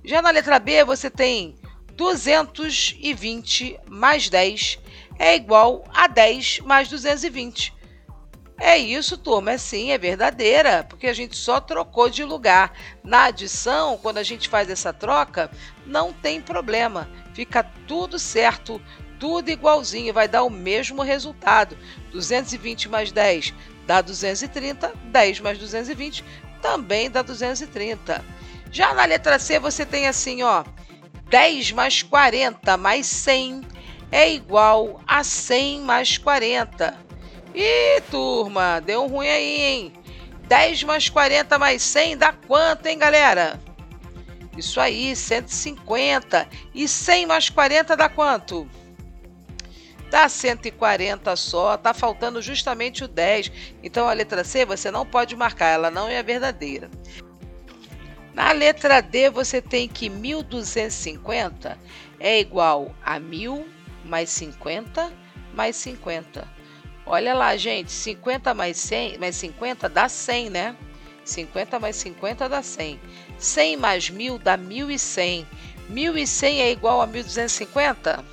Já 0.03 0.21
na 0.21 0.31
letra 0.31 0.57
B, 0.59 0.83
você 0.83 1.09
tem 1.09 1.55
220 1.93 3.79
mais 3.87 4.29
10 4.29 4.79
é 5.19 5.35
igual 5.35 5.83
a 5.93 6.07
10 6.07 6.59
mais 6.59 6.87
220. 6.87 7.75
É 8.59 8.75
isso, 8.75 9.17
turma, 9.17 9.51
é 9.51 9.57
sim, 9.57 9.91
é 9.91 9.97
verdadeira, 9.99 10.83
porque 10.83 11.05
a 11.05 11.13
gente 11.13 11.35
só 11.37 11.59
trocou 11.59 12.09
de 12.09 12.23
lugar. 12.23 12.73
Na 13.03 13.25
adição, 13.25 13.99
quando 13.99 14.17
a 14.17 14.23
gente 14.23 14.49
faz 14.49 14.67
essa 14.69 14.91
troca, 14.91 15.51
não 15.85 16.11
tem 16.11 16.41
problema, 16.41 17.07
fica 17.35 17.63
tudo 17.87 18.17
certo, 18.17 18.81
tudo 19.19 19.49
igualzinho, 19.49 20.11
vai 20.11 20.27
dar 20.27 20.43
o 20.43 20.49
mesmo 20.49 21.03
resultado. 21.03 21.77
220 22.11 22.89
mais 22.89 23.11
10 23.11 23.53
dá 23.85 24.01
230, 24.01 24.91
10 25.05 25.39
mais 25.39 25.59
220 25.59 26.23
também 26.61 27.09
dá 27.11 27.21
230. 27.21 28.25
Já 28.71 28.93
na 28.93 29.05
letra 29.05 29.37
C 29.37 29.59
você 29.59 29.85
tem 29.85 30.07
assim, 30.07 30.41
ó, 30.41 30.63
10 31.29 31.71
mais 31.73 32.01
40 32.01 32.75
mais 32.75 33.05
100 33.05 33.61
é 34.11 34.31
igual 34.31 35.01
a 35.07 35.23
100 35.23 35.81
mais 35.81 36.17
40. 36.17 36.97
Ih, 37.53 38.01
turma, 38.09 38.79
deu 38.79 39.07
ruim 39.07 39.27
aí, 39.27 39.61
hein? 39.61 39.93
10 40.47 40.83
mais 40.83 41.09
40 41.09 41.57
mais 41.59 41.81
100 41.81 42.17
dá 42.17 42.31
quanto, 42.31 42.85
hein, 42.85 42.97
galera? 42.97 43.59
Isso 44.57 44.79
aí, 44.79 45.15
150. 45.15 46.47
E 46.73 46.87
100 46.87 47.25
mais 47.25 47.49
40 47.49 47.95
dá 47.95 48.09
quanto? 48.09 48.67
Dá 50.09 50.29
140 50.29 51.35
só, 51.35 51.75
tá 51.77 51.93
faltando 51.93 52.41
justamente 52.41 53.03
o 53.03 53.07
10. 53.07 53.51
Então 53.83 54.07
a 54.07 54.13
letra 54.13 54.43
C 54.43 54.65
você 54.65 54.89
não 54.89 55.05
pode 55.05 55.35
marcar, 55.35 55.67
ela 55.67 55.91
não 55.91 56.07
é 56.07 56.23
verdadeira. 56.23 56.89
Na 58.33 58.51
letra 58.51 59.01
D 59.01 59.29
você 59.29 59.61
tem 59.61 59.87
que 59.87 60.09
1250 60.09 61.77
é 62.19 62.39
igual 62.39 62.95
a 63.03 63.19
1000 63.19 63.76
mais 64.07 64.29
50 64.29 65.13
mais 65.53 65.75
50. 65.75 66.47
Olha 67.05 67.33
lá, 67.33 67.55
gente, 67.57 67.91
50 67.91 68.53
mais 68.53 68.77
100 68.77 69.17
mais 69.17 69.35
50 69.35 69.89
dá 69.89 70.07
100, 70.07 70.49
né? 70.49 70.75
50 71.23 71.79
mais 71.79 71.95
50 71.95 72.47
dá 72.47 72.61
100. 72.61 72.99
100 73.37 73.77
mais 73.77 74.09
1000 74.09 74.37
dá 74.39 74.55
1100. 74.55 75.47
1100 75.89 76.61
é 76.61 76.71
igual 76.71 77.01
a 77.01 77.07
1250? 77.07 78.23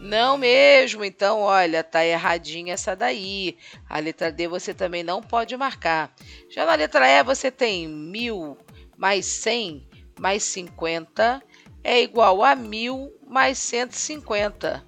Não 0.00 0.38
mesmo, 0.38 1.04
então 1.04 1.40
olha, 1.40 1.82
tá 1.82 2.04
erradinha 2.04 2.74
essa 2.74 2.94
daí. 2.94 3.58
A 3.88 3.98
letra 3.98 4.30
D 4.30 4.46
você 4.46 4.72
também 4.72 5.02
não 5.02 5.20
pode 5.20 5.56
marcar. 5.56 6.14
Já 6.50 6.64
na 6.64 6.74
letra 6.74 7.06
E 7.06 7.22
você 7.24 7.50
tem 7.50 7.88
1000 7.88 8.56
mais 8.96 9.26
100 9.26 9.86
mais 10.18 10.42
50 10.42 11.42
é 11.84 12.02
igual 12.02 12.42
a 12.42 12.54
1000 12.54 13.17
mais 13.28 13.58
150. 13.58 14.84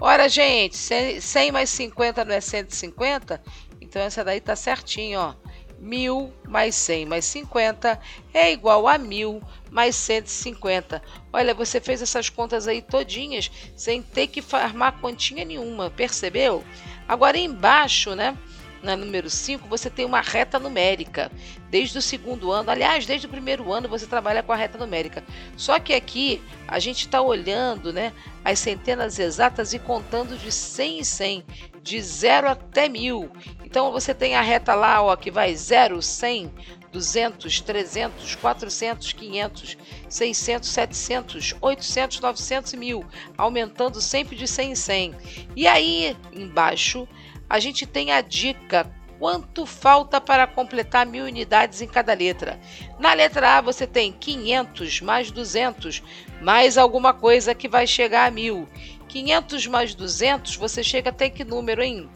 Ora, 0.00 0.28
gente, 0.28 0.76
100 0.76 1.52
mais 1.52 1.68
50 1.70 2.24
não 2.24 2.34
é 2.34 2.40
150? 2.40 3.42
Então 3.80 4.00
essa 4.00 4.24
daí 4.24 4.40
tá 4.40 4.56
certinho, 4.56 5.20
ó. 5.20 5.34
1000 5.78 6.30
mais 6.46 6.74
100 6.74 7.06
mais 7.06 7.24
50 7.24 7.98
é 8.34 8.52
igual 8.52 8.86
a 8.86 8.98
1000 8.98 9.42
mais 9.70 9.96
150. 9.96 11.02
Olha, 11.32 11.54
você 11.54 11.80
fez 11.80 12.02
essas 12.02 12.28
contas 12.28 12.68
aí 12.68 12.82
todinhas 12.82 13.50
sem 13.74 14.02
ter 14.02 14.26
que 14.26 14.42
farmar 14.42 15.00
continha 15.00 15.44
nenhuma, 15.44 15.90
percebeu? 15.90 16.62
Agora 17.08 17.38
embaixo, 17.38 18.14
né? 18.14 18.36
na 18.82 18.96
número 18.96 19.28
5, 19.28 19.68
você 19.68 19.90
tem 19.90 20.04
uma 20.04 20.20
reta 20.20 20.58
numérica. 20.58 21.30
Desde 21.70 21.98
o 21.98 22.02
segundo 22.02 22.50
ano, 22.50 22.70
aliás, 22.70 23.06
desde 23.06 23.26
o 23.26 23.30
primeiro 23.30 23.72
ano 23.72 23.88
você 23.88 24.06
trabalha 24.06 24.42
com 24.42 24.52
a 24.52 24.56
reta 24.56 24.76
numérica. 24.76 25.22
Só 25.56 25.78
que 25.78 25.94
aqui 25.94 26.42
a 26.66 26.78
gente 26.80 27.06
está 27.06 27.22
olhando 27.22 27.92
né, 27.92 28.12
as 28.44 28.58
centenas 28.58 29.18
exatas 29.18 29.72
e 29.72 29.78
contando 29.78 30.36
de 30.36 30.50
100 30.50 30.98
em 30.98 31.04
100, 31.04 31.44
de 31.80 32.00
0 32.02 32.48
até 32.48 32.88
1000. 32.88 33.30
Então 33.64 33.92
você 33.92 34.12
tem 34.12 34.34
a 34.34 34.42
reta 34.42 34.74
lá 34.74 35.00
ó, 35.00 35.14
que 35.14 35.30
vai 35.30 35.54
0, 35.54 36.02
100, 36.02 36.52
200, 36.90 37.60
300, 37.60 38.34
400, 38.34 39.12
500, 39.12 39.78
600, 40.08 40.68
700, 40.68 41.54
800, 41.60 42.20
900 42.20 42.72
e 42.72 42.76
1000, 42.76 43.04
aumentando 43.38 44.00
sempre 44.00 44.34
de 44.34 44.48
100 44.48 44.72
em 44.72 44.74
100. 44.74 45.14
E 45.54 45.68
aí 45.68 46.16
embaixo 46.32 47.06
a 47.48 47.58
gente 47.58 47.86
tem 47.86 48.12
a 48.12 48.20
dica 48.20 48.90
quanto 49.20 49.66
falta 49.66 50.18
para 50.18 50.46
completar 50.46 51.04
mil 51.04 51.26
unidades 51.26 51.82
em 51.82 51.86
cada 51.86 52.14
letra. 52.14 52.58
Na 52.98 53.12
letra 53.12 53.58
A 53.58 53.60
você 53.60 53.86
tem 53.86 54.10
500 54.12 55.02
mais 55.02 55.30
200 55.30 56.02
mais 56.40 56.78
alguma 56.78 57.12
coisa 57.12 57.54
que 57.54 57.68
vai 57.68 57.86
chegar 57.86 58.26
a 58.26 58.30
mil. 58.30 58.66
500 59.08 59.66
mais 59.66 59.94
200 59.94 60.56
você 60.56 60.82
chega 60.82 61.10
até 61.10 61.28
que 61.28 61.44
número, 61.44 61.82
hein? 61.82 62.08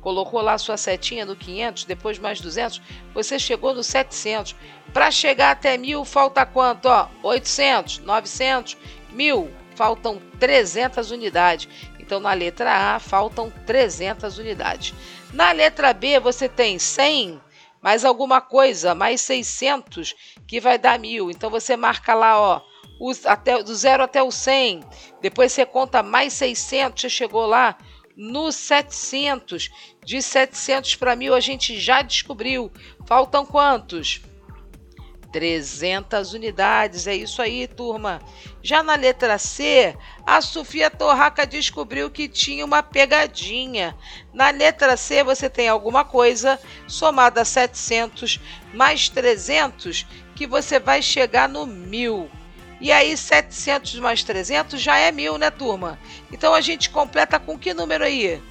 Colocou 0.00 0.40
lá 0.40 0.56
sua 0.56 0.78
setinha 0.78 1.26
no 1.26 1.36
500, 1.36 1.84
depois 1.84 2.18
mais 2.18 2.40
200, 2.40 2.80
você 3.12 3.38
chegou 3.38 3.74
no 3.74 3.84
700. 3.84 4.56
Para 4.94 5.10
chegar 5.10 5.50
até 5.50 5.76
mil 5.76 6.06
falta 6.06 6.46
quanto? 6.46 6.86
Ó, 6.86 7.06
800, 7.22 7.98
900, 7.98 8.78
mil. 9.10 9.50
Faltam 9.74 10.20
300 10.38 11.10
unidades. 11.10 11.68
Então, 12.10 12.18
na 12.18 12.32
letra 12.32 12.96
A, 12.96 12.98
faltam 12.98 13.52
300 13.64 14.36
unidades. 14.36 14.92
Na 15.32 15.52
letra 15.52 15.92
B, 15.92 16.18
você 16.18 16.48
tem 16.48 16.76
100 16.76 17.40
mais 17.80 18.04
alguma 18.04 18.40
coisa, 18.40 18.96
mais 18.96 19.20
600, 19.20 20.16
que 20.44 20.58
vai 20.58 20.76
dar 20.76 20.98
mil. 20.98 21.30
Então, 21.30 21.48
você 21.48 21.76
marca 21.76 22.12
lá, 22.12 22.36
ó, 22.36 22.62
os, 23.00 23.24
até, 23.24 23.62
do 23.62 23.72
zero 23.76 24.02
até 24.02 24.20
o 24.20 24.32
100. 24.32 24.82
Depois 25.22 25.52
você 25.52 25.64
conta 25.64 26.02
mais 26.02 26.32
600, 26.32 27.00
você 27.00 27.08
chegou 27.08 27.46
lá 27.46 27.78
no 28.16 28.50
700. 28.50 29.70
De 30.04 30.20
700 30.20 30.96
para 30.96 31.14
mil, 31.14 31.32
a 31.32 31.38
gente 31.38 31.78
já 31.78 32.02
descobriu. 32.02 32.72
Faltam 33.06 33.46
quantos? 33.46 34.20
300 35.30 36.34
unidades. 36.34 37.06
É 37.06 37.14
isso 37.14 37.40
aí, 37.40 37.68
turma. 37.68 38.20
Já 38.62 38.82
na 38.82 38.94
letra 38.94 39.38
C, 39.38 39.96
a 40.26 40.40
Sofia 40.42 40.90
Torraca 40.90 41.46
descobriu 41.46 42.10
que 42.10 42.28
tinha 42.28 42.64
uma 42.64 42.82
pegadinha. 42.82 43.96
Na 44.34 44.50
letra 44.50 44.96
C, 44.96 45.24
você 45.24 45.48
tem 45.48 45.68
alguma 45.68 46.04
coisa 46.04 46.60
somada 46.86 47.40
a 47.40 47.44
700 47.44 48.38
mais 48.74 49.08
300 49.08 50.06
que 50.34 50.46
você 50.46 50.78
vai 50.78 51.00
chegar 51.00 51.48
no 51.48 51.64
1000. 51.66 52.30
E 52.82 52.92
aí, 52.92 53.16
700 53.16 53.98
mais 54.00 54.22
300 54.22 54.80
já 54.80 54.96
é 54.98 55.10
1000, 55.10 55.38
né, 55.38 55.50
turma? 55.50 55.98
Então 56.30 56.54
a 56.54 56.60
gente 56.60 56.90
completa 56.90 57.38
com 57.38 57.58
que 57.58 57.72
número 57.72 58.04
aí? 58.04 58.42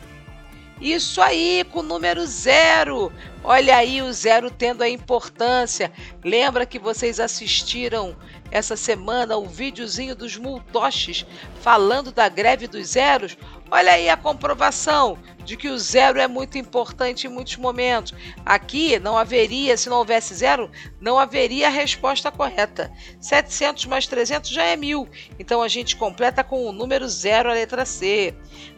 Isso 0.81 1.21
aí, 1.21 1.65
com 1.71 1.79
o 1.79 1.83
número 1.83 2.25
zero. 2.25 3.11
Olha 3.43 3.75
aí 3.75 4.01
o 4.01 4.13
zero 4.13 4.49
tendo 4.49 4.81
a 4.81 4.87
importância. 4.87 5.91
Lembra 6.23 6.65
que 6.65 6.79
vocês 6.79 7.19
assistiram 7.19 8.15
essa 8.51 8.75
semana 8.75 9.37
o 9.37 9.45
videozinho 9.45 10.15
dos 10.15 10.37
multoches 10.37 11.25
falando 11.61 12.11
da 12.11 12.27
greve 12.27 12.67
dos 12.67 12.89
zeros? 12.89 13.37
Olha 13.71 13.91
aí 13.91 14.09
a 14.09 14.17
comprovação 14.17 15.17
de 15.43 15.55
que 15.55 15.69
o 15.69 15.77
zero 15.77 16.19
é 16.19 16.27
muito 16.27 16.57
importante 16.57 17.27
em 17.27 17.29
muitos 17.29 17.57
momentos. 17.57 18.13
Aqui 18.45 18.99
não 18.99 19.17
haveria, 19.17 19.77
se 19.77 19.89
não 19.89 19.97
houvesse 19.97 20.33
zero, 20.33 20.69
não 20.99 21.19
haveria 21.19 21.67
a 21.67 21.71
resposta 21.71 22.31
correta. 22.31 22.91
700 23.19 23.85
mais 23.85 24.07
300 24.07 24.49
já 24.49 24.63
é 24.63 24.75
mil. 24.75 25.07
Então 25.37 25.61
a 25.61 25.67
gente 25.67 25.95
completa 25.95 26.43
com 26.43 26.65
o 26.65 26.71
número 26.71 27.07
zero 27.07 27.49
a 27.49 27.53
letra 27.53 27.85
C. 27.85 28.33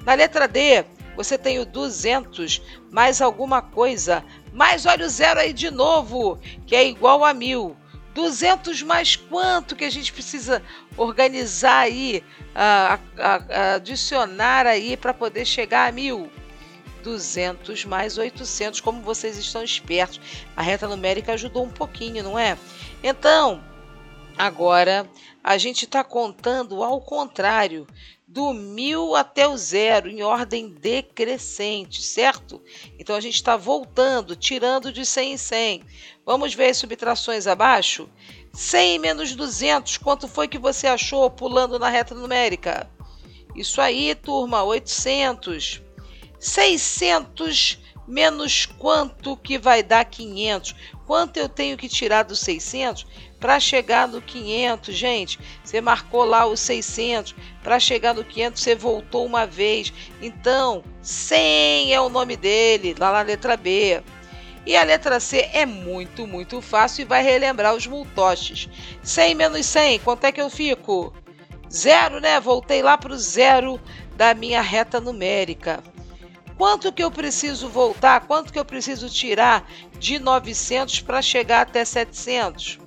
Na 0.05 0.13
letra 0.13 0.47
D, 0.47 0.85
você 1.15 1.37
tem 1.37 1.59
o 1.59 1.65
200 1.65 2.61
mais 2.89 3.21
alguma 3.21 3.61
coisa, 3.61 4.23
mais 4.53 4.85
olha 4.85 5.05
o 5.05 5.09
zero 5.09 5.39
aí 5.39 5.53
de 5.53 5.69
novo, 5.69 6.39
que 6.65 6.75
é 6.75 6.87
igual 6.87 7.23
a 7.23 7.33
mil. 7.33 7.75
200 8.13 8.81
mais 8.83 9.15
quanto 9.15 9.75
que 9.75 9.85
a 9.85 9.89
gente 9.89 10.11
precisa 10.11 10.61
organizar 10.97 11.79
aí, 11.79 12.23
a, 12.53 12.99
a, 13.17 13.35
a 13.35 13.73
adicionar 13.75 14.67
aí 14.67 14.97
para 14.97 15.13
poder 15.13 15.45
chegar 15.45 15.89
a 15.89 15.91
mil? 15.91 16.29
200 17.03 17.85
mais 17.85 18.17
800, 18.17 18.79
como 18.79 19.01
vocês 19.01 19.37
estão 19.37 19.63
espertos. 19.63 20.19
A 20.55 20.61
reta 20.61 20.87
numérica 20.87 21.33
ajudou 21.33 21.63
um 21.63 21.71
pouquinho, 21.71 22.23
não 22.23 22.37
é? 22.37 22.57
Então, 23.03 23.63
agora 24.37 25.09
a 25.43 25.57
gente 25.57 25.85
está 25.85 26.03
contando 26.03 26.83
ao 26.83 27.01
contrário 27.01 27.87
do 28.31 28.53
mil 28.53 29.13
até 29.13 29.45
o 29.45 29.57
zero, 29.57 30.09
em 30.09 30.23
ordem 30.23 30.69
decrescente, 30.69 32.01
certo? 32.01 32.61
Então 32.97 33.13
a 33.13 33.19
gente 33.19 33.35
está 33.35 33.57
voltando, 33.57 34.37
tirando 34.37 34.93
de 34.93 35.05
100 35.05 35.33
em 35.33 35.37
100. 35.37 35.83
Vamos 36.25 36.53
ver 36.53 36.69
as 36.69 36.77
subtrações 36.77 37.47
abaixo? 37.47 38.07
100 38.53 38.99
menos 38.99 39.35
200, 39.35 39.97
quanto 39.97 40.27
foi 40.27 40.47
que 40.47 40.59
você 40.59 40.85
achou 40.85 41.29
pulando 41.31 41.79
na 41.79 41.89
reta 41.89 42.13
numérica? 42.13 42.89
Isso 43.55 43.81
aí, 43.81 44.13
turma, 44.13 44.63
800. 44.63 45.81
600 46.39 47.79
menos 48.07 48.65
quanto 48.65 49.35
que 49.37 49.57
vai 49.57 49.81
dar 49.81 50.05
500? 50.05 50.75
Quanto 51.07 51.37
eu 51.37 51.49
tenho 51.49 51.75
que 51.75 51.89
tirar 51.89 52.23
dos 52.23 52.39
600 52.39 53.05
para 53.39 53.59
chegar 53.59 54.07
no 54.07 54.21
500, 54.21 54.95
gente? 54.95 55.39
Você 55.63 55.81
marcou 55.81 56.23
lá 56.23 56.45
os 56.45 56.59
600, 56.59 57.33
para 57.63 57.79
chegar 57.79 58.13
no 58.13 58.23
500 58.23 58.61
você 58.61 58.75
voltou 58.75 59.25
uma 59.25 59.47
vez. 59.47 59.91
Então, 60.21 60.83
100 61.01 61.93
é 61.93 61.99
o 61.99 62.09
nome 62.09 62.37
dele, 62.37 62.95
lá 62.97 63.11
na 63.11 63.21
letra 63.21 63.57
B. 63.57 64.03
E 64.65 64.75
a 64.77 64.83
letra 64.83 65.19
C 65.19 65.49
é 65.53 65.65
muito, 65.65 66.27
muito 66.27 66.61
fácil 66.61 67.01
e 67.01 67.05
vai 67.05 67.23
relembrar 67.23 67.73
os 67.73 67.87
multoches. 67.87 68.69
100 69.01 69.35
menos 69.35 69.65
100, 69.65 69.99
quanto 69.99 70.25
é 70.25 70.31
que 70.31 70.41
eu 70.41 70.49
fico? 70.49 71.13
Zero, 71.71 72.19
né? 72.19 72.39
Voltei 72.39 72.81
lá 72.81 72.97
para 72.97 73.13
o 73.13 73.17
zero 73.17 73.79
da 74.15 74.33
minha 74.33 74.61
reta 74.61 74.99
numérica. 74.99 75.81
Quanto 76.57 76.91
que 76.91 77.03
eu 77.03 77.09
preciso 77.09 77.69
voltar? 77.69 78.27
Quanto 78.27 78.53
que 78.53 78.59
eu 78.59 78.65
preciso 78.65 79.09
tirar 79.09 79.67
de 79.97 80.19
900 80.19 81.01
para 81.01 81.21
chegar 81.21 81.61
até 81.61 81.83
700? 81.83 82.77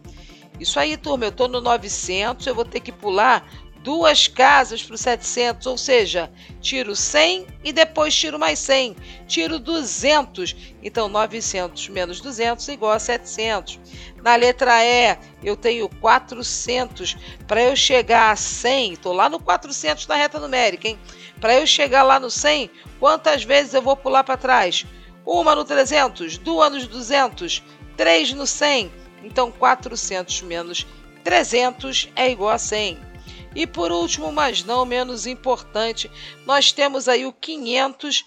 Isso 0.61 0.79
aí, 0.79 0.97
turma, 0.97 1.25
eu 1.25 1.31
estou 1.31 1.49
no 1.49 1.61
900, 1.61 2.47
eu 2.47 2.55
vou 2.55 2.65
ter 2.65 2.79
que 2.79 2.93
pular 2.93 3.45
duas 3.85 4.27
casas 4.27 4.83
para 4.83 4.95
os 4.95 5.03
700, 5.03 5.67
ou 5.67 5.77
seja, 5.77 6.33
tiro 6.59 6.97
100 6.97 7.47
e 7.63 7.71
depois 7.71 8.15
tiro 8.17 8.39
mais 8.39 8.59
100, 8.59 8.97
tiro 9.29 9.59
200. 9.59 10.57
Então, 10.83 11.07
900 11.07 11.91
menos 11.91 12.19
200 12.19 12.67
é 12.67 12.73
igual 12.73 12.93
a 12.93 12.99
700. 12.99 13.79
Na 14.23 14.37
letra 14.37 14.83
E, 14.83 15.19
eu 15.45 15.55
tenho 15.55 15.87
400. 16.01 17.15
Para 17.47 17.63
eu 17.63 17.77
chegar 17.77 18.31
a 18.31 18.37
100, 18.37 18.95
estou 18.95 19.13
lá 19.13 19.29
no 19.29 19.39
400 19.39 20.07
na 20.07 20.15
reta 20.15 20.41
numérica, 20.41 20.89
hein? 20.89 20.99
Para 21.39 21.55
eu 21.55 21.67
chegar 21.67 22.03
lá 22.03 22.19
no 22.19 22.31
100, 22.31 22.71
quantas 22.99 23.45
vezes 23.45 23.75
eu 23.75 23.83
vou 23.83 23.95
pular 23.95 24.25
para 24.25 24.39
trás? 24.39 24.87
Uma 25.27 25.55
no 25.55 25.63
300, 25.63 26.39
duas 26.39 26.73
no 26.73 26.89
200, 26.89 27.63
três 27.99 28.33
no 28.33 28.47
100. 28.47 28.91
Então, 29.23 29.53
400 29.53 30.41
menos 30.41 30.87
300 31.23 32.11
é 32.17 32.31
igual 32.31 32.51
a 32.51 32.59
100. 32.59 33.14
E 33.55 33.67
por 33.67 33.93
último, 33.93 34.33
mas 34.33 34.65
não 34.65 34.85
menos 34.85 35.27
importante, 35.27 36.11
nós 36.45 36.73
temos 36.73 37.09
aí 37.09 37.25
o 37.25 37.33
500. 37.33 38.25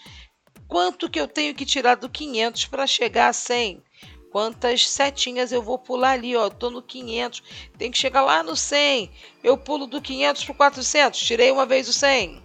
Quanto 0.67 1.09
que 1.09 1.19
eu 1.19 1.27
tenho 1.27 1.53
que 1.53 1.65
tirar 1.65 1.95
do 1.95 2.09
500 2.09 2.65
para 2.65 2.87
chegar 2.87 3.29
a 3.29 3.33
100? 3.33 3.83
Quantas 4.31 4.87
setinhas 4.87 5.51
eu 5.51 5.61
vou 5.61 5.79
pular 5.79 6.11
ali, 6.11 6.35
ó, 6.35 6.49
tô 6.49 6.69
no 6.69 6.81
500, 6.81 7.41
tem 7.77 7.89
que 7.89 7.97
chegar 7.97 8.21
lá 8.21 8.43
no 8.43 8.55
100. 8.55 9.09
Eu 9.43 9.57
pulo 9.57 9.87
do 9.87 10.01
500 10.01 10.43
para 10.43 10.51
o 10.51 10.55
400, 10.55 11.19
tirei 11.19 11.51
uma 11.51 11.65
vez 11.65 11.87
o 11.87 11.93
100. 11.93 12.43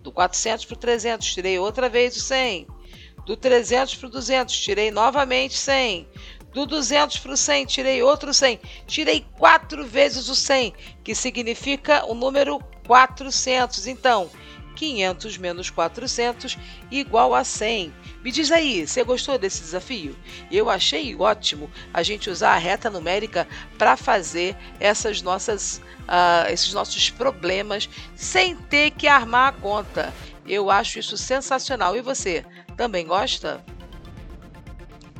Do 0.00 0.12
400 0.12 0.64
para 0.64 0.74
o 0.74 0.78
300, 0.78 1.32
tirei 1.34 1.58
outra 1.58 1.88
vez 1.88 2.16
o 2.16 2.20
100. 2.20 2.66
Do 3.26 3.36
300 3.36 3.96
para 3.96 4.06
o 4.06 4.10
200, 4.10 4.58
tirei 4.58 4.90
novamente 4.90 5.58
100. 5.58 6.08
Do 6.52 6.66
200 6.66 7.18
para 7.18 7.32
o 7.32 7.36
100, 7.36 7.66
tirei 7.66 8.02
outro 8.02 8.32
100. 8.32 8.60
Tirei 8.86 9.26
quatro 9.36 9.86
vezes 9.86 10.28
o 10.28 10.34
100, 10.34 10.72
que 11.04 11.14
significa 11.14 12.04
o 12.06 12.14
número 12.14 12.58
400. 12.86 13.86
Então, 13.86 14.30
500 14.78 15.38
menos 15.38 15.70
400 15.70 16.56
igual 16.90 17.34
a 17.34 17.42
100. 17.42 17.92
Me 18.22 18.30
diz 18.30 18.50
aí, 18.52 18.86
você 18.86 19.02
gostou 19.02 19.36
desse 19.36 19.60
desafio? 19.60 20.16
Eu 20.50 20.70
achei 20.70 21.14
ótimo 21.16 21.70
a 21.92 22.02
gente 22.02 22.30
usar 22.30 22.52
a 22.52 22.58
reta 22.58 22.88
numérica 22.88 23.46
para 23.76 23.96
fazer 23.96 24.56
essas 24.78 25.20
nossas, 25.20 25.82
uh, 26.02 26.50
esses 26.50 26.72
nossos 26.72 27.10
problemas 27.10 27.88
sem 28.14 28.54
ter 28.54 28.92
que 28.92 29.08
armar 29.08 29.48
a 29.48 29.52
conta. 29.52 30.14
Eu 30.46 30.70
acho 30.70 30.98
isso 30.98 31.16
sensacional. 31.16 31.96
E 31.96 32.00
você, 32.00 32.44
também 32.76 33.04
gosta? 33.04 33.62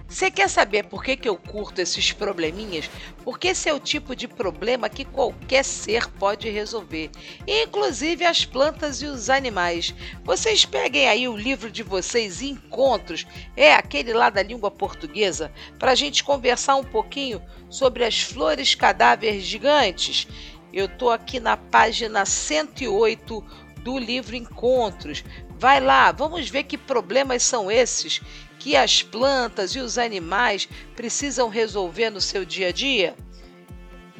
Você 0.08 0.30
quer 0.30 0.48
saber 0.48 0.84
por 0.84 1.04
que, 1.04 1.14
que 1.14 1.28
eu 1.28 1.36
curto 1.36 1.82
esses 1.82 2.12
probleminhas? 2.12 2.88
Porque 3.22 3.48
esse 3.48 3.68
é 3.68 3.74
o 3.74 3.78
tipo 3.78 4.16
de 4.16 4.26
problema 4.26 4.88
que 4.88 5.04
qualquer 5.04 5.62
ser 5.62 6.10
pode 6.12 6.48
resolver, 6.48 7.10
inclusive 7.46 8.24
as 8.24 8.42
plantas 8.42 9.02
e 9.02 9.04
os 9.04 9.28
animais. 9.28 9.94
Vocês 10.24 10.64
peguem 10.64 11.06
aí 11.06 11.28
o 11.28 11.36
livro 11.36 11.70
de 11.70 11.82
vocês, 11.82 12.40
Encontros, 12.40 13.26
é 13.54 13.74
aquele 13.74 14.14
lá 14.14 14.30
da 14.30 14.42
língua 14.42 14.70
portuguesa, 14.70 15.52
para 15.78 15.92
a 15.92 15.94
gente 15.94 16.24
conversar 16.24 16.76
um 16.76 16.84
pouquinho 16.84 17.42
sobre 17.68 18.02
as 18.02 18.18
flores 18.18 18.74
cadáveres 18.74 19.44
gigantes. 19.44 20.26
Eu 20.72 20.86
estou 20.86 21.10
aqui 21.10 21.38
na 21.38 21.58
página 21.58 22.24
108 22.24 23.44
do 23.82 23.98
livro 23.98 24.34
Encontros. 24.34 25.22
Vai 25.58 25.80
lá, 25.80 26.12
vamos 26.12 26.48
ver 26.48 26.62
que 26.62 26.78
problemas 26.78 27.42
são 27.42 27.70
esses 27.70 28.22
que 28.68 28.76
as 28.76 29.02
plantas 29.02 29.70
e 29.70 29.78
os 29.78 29.96
animais 29.96 30.68
precisam 30.94 31.48
resolver 31.48 32.10
no 32.10 32.20
seu 32.20 32.44
dia 32.44 32.68
a 32.68 32.70
dia? 32.70 33.16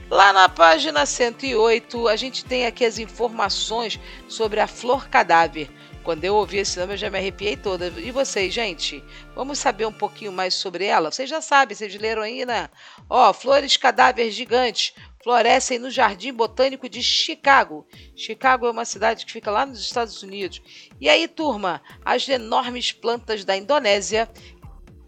Lá 0.08 0.32
na 0.32 0.48
página 0.48 1.04
108, 1.04 2.08
a 2.08 2.16
gente 2.16 2.46
tem 2.46 2.64
aqui 2.64 2.82
as 2.82 2.98
informações 2.98 4.00
sobre 4.26 4.58
a 4.58 4.66
flor 4.66 5.10
cadáver. 5.10 5.68
Quando 6.08 6.24
eu 6.24 6.36
ouvi 6.36 6.56
esse 6.56 6.80
nome, 6.80 6.94
eu 6.94 6.96
já 6.96 7.10
me 7.10 7.18
arrepiei 7.18 7.54
toda. 7.54 7.88
E 7.98 8.10
vocês, 8.10 8.50
gente? 8.50 9.04
Vamos 9.34 9.58
saber 9.58 9.84
um 9.84 9.92
pouquinho 9.92 10.32
mais 10.32 10.54
sobre 10.54 10.86
ela? 10.86 11.12
Vocês 11.12 11.28
já 11.28 11.42
sabem, 11.42 11.76
vocês 11.76 11.94
leram 11.96 12.22
aí, 12.22 12.46
né? 12.46 12.70
Ó, 13.10 13.30
flores 13.34 13.76
cadáver 13.76 14.30
gigantes 14.30 14.94
florescem 15.22 15.78
no 15.78 15.90
Jardim 15.90 16.32
Botânico 16.32 16.88
de 16.88 17.02
Chicago. 17.02 17.86
Chicago 18.16 18.66
é 18.66 18.70
uma 18.70 18.86
cidade 18.86 19.26
que 19.26 19.32
fica 19.32 19.50
lá 19.50 19.66
nos 19.66 19.80
Estados 19.80 20.22
Unidos. 20.22 20.62
E 20.98 21.10
aí, 21.10 21.28
turma, 21.28 21.82
as 22.02 22.26
enormes 22.26 22.90
plantas 22.90 23.44
da 23.44 23.54
Indonésia 23.54 24.30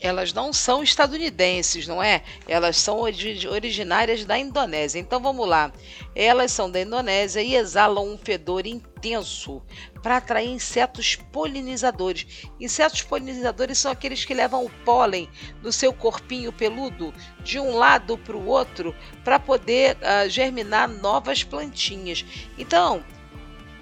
elas 0.01 0.33
não 0.33 0.53
são 0.53 0.83
estadunidenses, 0.83 1.87
não 1.87 2.03
é? 2.03 2.23
Elas 2.49 2.79
são 2.79 3.01
originárias 3.01 4.25
da 4.25 4.39
Indonésia. 4.39 4.99
Então 4.99 5.21
vamos 5.21 5.47
lá. 5.47 5.71
Elas 6.15 6.53
são 6.53 6.71
da 6.71 6.81
Indonésia 6.81 7.43
e 7.43 7.55
exalam 7.55 8.15
um 8.15 8.17
fedor 8.17 8.67
intenso 8.67 9.63
para 10.03 10.17
atrair 10.17 10.49
insetos 10.49 11.17
polinizadores. 11.17 12.49
Insetos 12.59 13.03
polinizadores 13.03 13.79
são 13.79 13.93
aqueles 13.93 14.25
que 14.25 14.33
levam 14.33 14.65
o 14.65 14.71
pólen 14.85 15.29
no 15.63 15.71
seu 15.71 15.93
corpinho 15.93 16.53
peludo 16.53 17.13
de 17.45 17.59
um 17.59 17.77
lado 17.77 18.17
para 18.17 18.37
o 18.37 18.47
outro 18.47 18.95
para 19.23 19.39
poder 19.39 19.97
uh, 19.97 20.29
germinar 20.29 20.89
novas 20.89 21.45
plantinhas. 21.45 22.25
Então, 22.59 23.05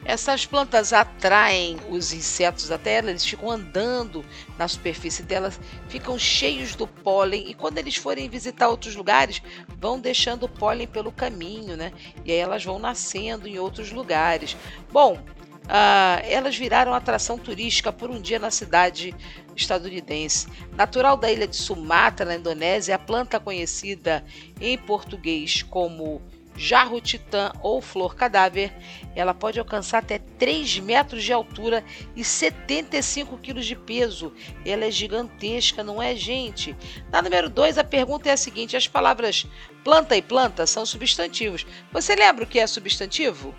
essas 0.09 0.47
plantas 0.47 0.95
atraem 0.95 1.77
os 1.91 2.15
insetos 2.15 2.67
da 2.67 2.79
terra, 2.79 3.11
eles 3.11 3.27
ficam 3.27 3.51
andando 3.51 4.25
na 4.57 4.67
superfície 4.67 5.23
delas, 5.23 5.61
ficam 5.87 6.19
cheios 6.19 6.75
do 6.75 6.87
pólen 6.87 7.47
e 7.47 7.53
quando 7.53 7.77
eles 7.77 7.95
forem 7.97 8.27
visitar 8.27 8.69
outros 8.69 8.97
lugares, 8.97 9.43
vão 9.79 10.01
deixando 10.01 10.45
o 10.45 10.49
pólen 10.49 10.87
pelo 10.87 11.13
caminho, 11.13 11.77
né? 11.77 11.93
E 12.25 12.33
aí 12.33 12.39
elas 12.39 12.65
vão 12.65 12.79
nascendo 12.79 13.47
em 13.47 13.59
outros 13.59 13.93
lugares. 13.93 14.57
Bom, 14.91 15.23
Uh, 15.69 16.25
elas 16.25 16.57
viraram 16.57 16.95
atração 16.95 17.37
turística 17.37 17.93
por 17.93 18.09
um 18.09 18.19
dia 18.19 18.39
na 18.39 18.51
cidade 18.51 19.15
estadunidense. 19.55 20.49
Natural 20.75 21.15
da 21.15 21.31
ilha 21.31 21.47
de 21.47 21.57
Sumatra, 21.57 22.25
na 22.25 22.37
Indonésia, 22.37 22.95
a 22.95 22.99
planta 22.99 23.39
conhecida 23.39 24.25
em 24.59 24.79
português 24.79 25.63
como 25.63 26.23
jarro 26.59 27.01
titã 27.01 27.53
ou 27.63 27.81
flor 27.81 28.17
cadáver, 28.17 28.73
ela 29.15 29.33
pode 29.33 29.59
alcançar 29.59 29.99
até 29.99 30.19
3 30.19 30.81
metros 30.81 31.23
de 31.23 31.33
altura 31.33 31.85
e 32.17 32.25
75 32.25 33.39
quilos 33.39 33.65
de 33.65 33.77
peso. 33.77 34.33
Ela 34.67 34.87
é 34.87 34.91
gigantesca, 34.91 35.85
não 35.85 36.03
é, 36.03 36.15
gente? 36.17 36.77
Na 37.11 37.23
número 37.23 37.49
2, 37.49 37.79
a 37.79 37.85
pergunta 37.85 38.29
é 38.29 38.33
a 38.33 38.37
seguinte: 38.37 38.77
as 38.77 38.89
palavras 38.89 39.47
planta 39.85 40.17
e 40.17 40.23
planta 40.23 40.67
são 40.67 40.85
substantivos. 40.85 41.65
Você 41.93 42.17
lembra 42.17 42.45
o 42.45 42.47
que 42.47 42.59
é 42.59 42.67
substantivo? 42.67 43.55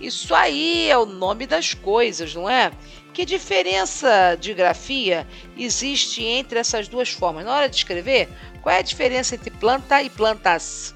Isso 0.00 0.34
aí 0.34 0.90
é 0.90 0.98
o 0.98 1.06
nome 1.06 1.46
das 1.46 1.74
coisas, 1.74 2.34
não 2.34 2.50
é? 2.50 2.72
Que 3.14 3.24
diferença 3.24 4.36
de 4.40 4.52
grafia 4.52 5.28
existe 5.56 6.24
entre 6.24 6.58
essas 6.58 6.88
duas 6.88 7.10
formas? 7.10 7.44
Na 7.44 7.54
hora 7.54 7.68
de 7.68 7.76
escrever, 7.76 8.28
qual 8.62 8.74
é 8.74 8.80
a 8.80 8.82
diferença 8.82 9.36
entre 9.36 9.50
planta 9.50 10.02
e 10.02 10.10
plantas? 10.10 10.92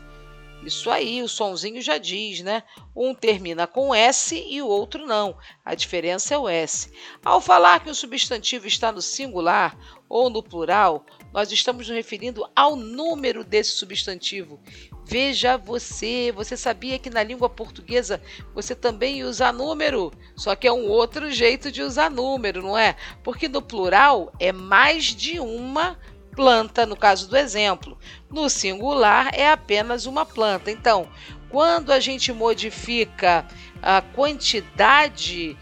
Isso 0.66 0.90
aí, 0.90 1.22
o 1.22 1.28
sonzinho 1.28 1.80
já 1.80 1.96
diz, 1.96 2.40
né? 2.40 2.64
Um 2.94 3.14
termina 3.14 3.68
com 3.68 3.94
S 3.94 4.34
e 4.34 4.60
o 4.60 4.66
outro 4.66 5.06
não. 5.06 5.38
A 5.64 5.76
diferença 5.76 6.34
é 6.34 6.38
o 6.38 6.48
S. 6.48 6.90
Ao 7.24 7.40
falar 7.40 7.78
que 7.78 7.88
o 7.88 7.94
substantivo 7.94 8.66
está 8.66 8.90
no 8.90 9.00
singular 9.00 9.78
ou 10.08 10.28
no 10.28 10.42
plural, 10.42 11.06
nós 11.32 11.52
estamos 11.52 11.86
nos 11.86 11.96
referindo 11.96 12.50
ao 12.56 12.74
número 12.74 13.44
desse 13.44 13.70
substantivo. 13.72 14.58
Veja 15.04 15.56
você, 15.56 16.32
você 16.34 16.56
sabia 16.56 16.98
que 16.98 17.10
na 17.10 17.22
língua 17.22 17.48
portuguesa 17.48 18.20
você 18.52 18.74
também 18.74 19.22
usa 19.22 19.52
número, 19.52 20.12
só 20.34 20.56
que 20.56 20.66
é 20.66 20.72
um 20.72 20.88
outro 20.88 21.30
jeito 21.30 21.70
de 21.70 21.80
usar 21.80 22.10
número, 22.10 22.60
não 22.60 22.76
é? 22.76 22.96
Porque 23.22 23.48
no 23.48 23.62
plural 23.62 24.32
é 24.40 24.50
mais 24.50 25.04
de 25.04 25.38
uma 25.38 25.96
planta, 26.37 26.84
no 26.84 26.95
caso 26.95 27.28
do 27.28 27.37
exemplo. 27.37 27.99
No 28.30 28.49
singular 28.51 29.30
é 29.32 29.51
apenas 29.51 30.05
uma 30.05 30.26
planta. 30.26 30.70
Então, 30.70 31.09
quando 31.49 31.91
a 31.91 31.99
gente 31.99 32.32
modifica 32.32 33.47
a 33.82 34.03
quantidade 34.03 35.57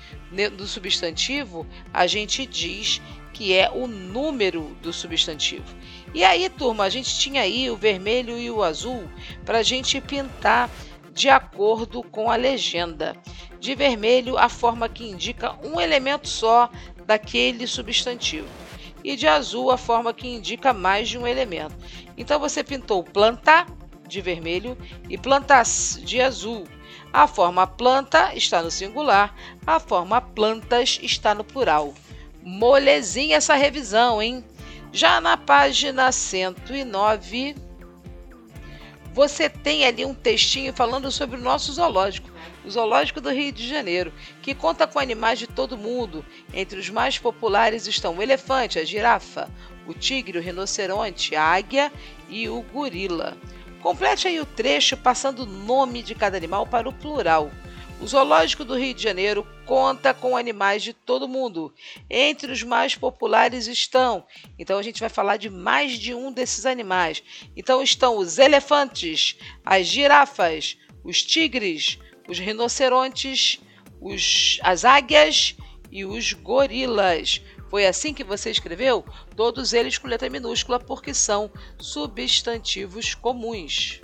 do 0.56 0.66
substantivo, 0.66 1.64
a 1.92 2.08
gente 2.08 2.44
diz 2.44 3.00
que 3.32 3.54
é 3.54 3.70
o 3.70 3.86
número 3.86 4.76
do 4.82 4.92
substantivo. 4.92 5.64
E 6.12 6.24
aí, 6.24 6.48
turma, 6.48 6.84
a 6.84 6.90
gente 6.90 7.18
tinha 7.18 7.42
aí 7.42 7.70
o 7.70 7.76
vermelho 7.76 8.36
e 8.36 8.50
o 8.50 8.62
azul 8.62 9.08
para 9.44 9.58
a 9.58 9.62
gente 9.62 10.00
pintar 10.00 10.68
de 11.12 11.28
acordo 11.28 12.02
com 12.02 12.30
a 12.30 12.36
legenda. 12.36 13.16
De 13.60 13.74
vermelho, 13.74 14.36
a 14.36 14.48
forma 14.48 14.88
que 14.88 15.04
indica 15.04 15.56
um 15.64 15.80
elemento 15.80 16.28
só 16.28 16.68
daquele 17.06 17.66
substantivo 17.66 18.63
e 19.04 19.14
de 19.14 19.28
azul 19.28 19.70
a 19.70 19.76
forma 19.76 20.14
que 20.14 20.26
indica 20.26 20.72
mais 20.72 21.08
de 21.08 21.18
um 21.18 21.26
elemento. 21.26 21.76
Então 22.16 22.40
você 22.40 22.64
pintou 22.64 23.04
planta 23.04 23.66
de 24.08 24.20
vermelho 24.22 24.76
e 25.08 25.18
plantas 25.18 26.00
de 26.02 26.20
azul. 26.20 26.64
A 27.12 27.28
forma 27.28 27.66
planta 27.66 28.34
está 28.34 28.62
no 28.62 28.70
singular, 28.70 29.34
a 29.66 29.78
forma 29.78 30.20
plantas 30.20 30.98
está 31.02 31.34
no 31.34 31.44
plural. 31.44 31.94
Molezinha 32.42 33.36
essa 33.36 33.54
revisão, 33.54 34.20
hein? 34.20 34.44
Já 34.92 35.20
na 35.20 35.36
página 35.36 36.10
109, 36.10 37.54
você 39.12 39.48
tem 39.48 39.84
ali 39.84 40.04
um 40.04 40.14
textinho 40.14 40.72
falando 40.72 41.10
sobre 41.10 41.36
o 41.36 41.42
nosso 41.42 41.72
zoológico. 41.72 42.33
O 42.64 42.70
Zoológico 42.70 43.20
do 43.20 43.30
Rio 43.30 43.52
de 43.52 43.68
Janeiro, 43.68 44.12
que 44.42 44.54
conta 44.54 44.86
com 44.86 44.98
animais 44.98 45.38
de 45.38 45.46
todo 45.46 45.76
mundo. 45.76 46.24
Entre 46.52 46.78
os 46.78 46.88
mais 46.88 47.18
populares 47.18 47.86
estão 47.86 48.16
o 48.16 48.22
elefante, 48.22 48.78
a 48.78 48.84
girafa, 48.84 49.50
o 49.86 49.92
tigre, 49.92 50.38
o 50.38 50.42
rinoceronte, 50.42 51.36
a 51.36 51.42
águia 51.42 51.92
e 52.28 52.48
o 52.48 52.62
gorila. 52.62 53.36
Complete 53.82 54.28
aí 54.28 54.40
o 54.40 54.46
trecho 54.46 54.96
passando 54.96 55.40
o 55.40 55.46
nome 55.46 56.02
de 56.02 56.14
cada 56.14 56.36
animal 56.36 56.66
para 56.66 56.88
o 56.88 56.92
plural. 56.92 57.50
O 58.00 58.06
Zoológico 58.06 58.64
do 58.64 58.76
Rio 58.76 58.92
de 58.92 59.02
Janeiro 59.02 59.46
conta 59.64 60.12
com 60.12 60.36
animais 60.36 60.82
de 60.82 60.92
todo 60.92 61.28
mundo. 61.28 61.72
Entre 62.10 62.50
os 62.50 62.62
mais 62.62 62.94
populares 62.94 63.66
estão, 63.66 64.26
então 64.58 64.78
a 64.78 64.82
gente 64.82 65.00
vai 65.00 65.08
falar 65.08 65.36
de 65.36 65.48
mais 65.48 65.92
de 65.92 66.12
um 66.14 66.32
desses 66.32 66.66
animais. 66.66 67.22
Então 67.56 67.82
estão 67.82 68.16
os 68.18 68.38
elefantes, 68.38 69.36
as 69.64 69.86
girafas, 69.86 70.76
os 71.04 71.22
tigres, 71.22 71.98
os 72.28 72.38
rinocerontes, 72.38 73.60
os, 74.00 74.58
as 74.62 74.84
águias 74.84 75.56
e 75.90 76.04
os 76.04 76.32
gorilas. 76.32 77.42
Foi 77.70 77.86
assim 77.86 78.14
que 78.14 78.22
você 78.22 78.50
escreveu? 78.50 79.04
Todos 79.36 79.72
eles 79.72 79.98
com 79.98 80.06
letra 80.06 80.30
minúscula 80.30 80.78
porque 80.78 81.12
são 81.12 81.50
substantivos 81.78 83.14
comuns. 83.14 84.00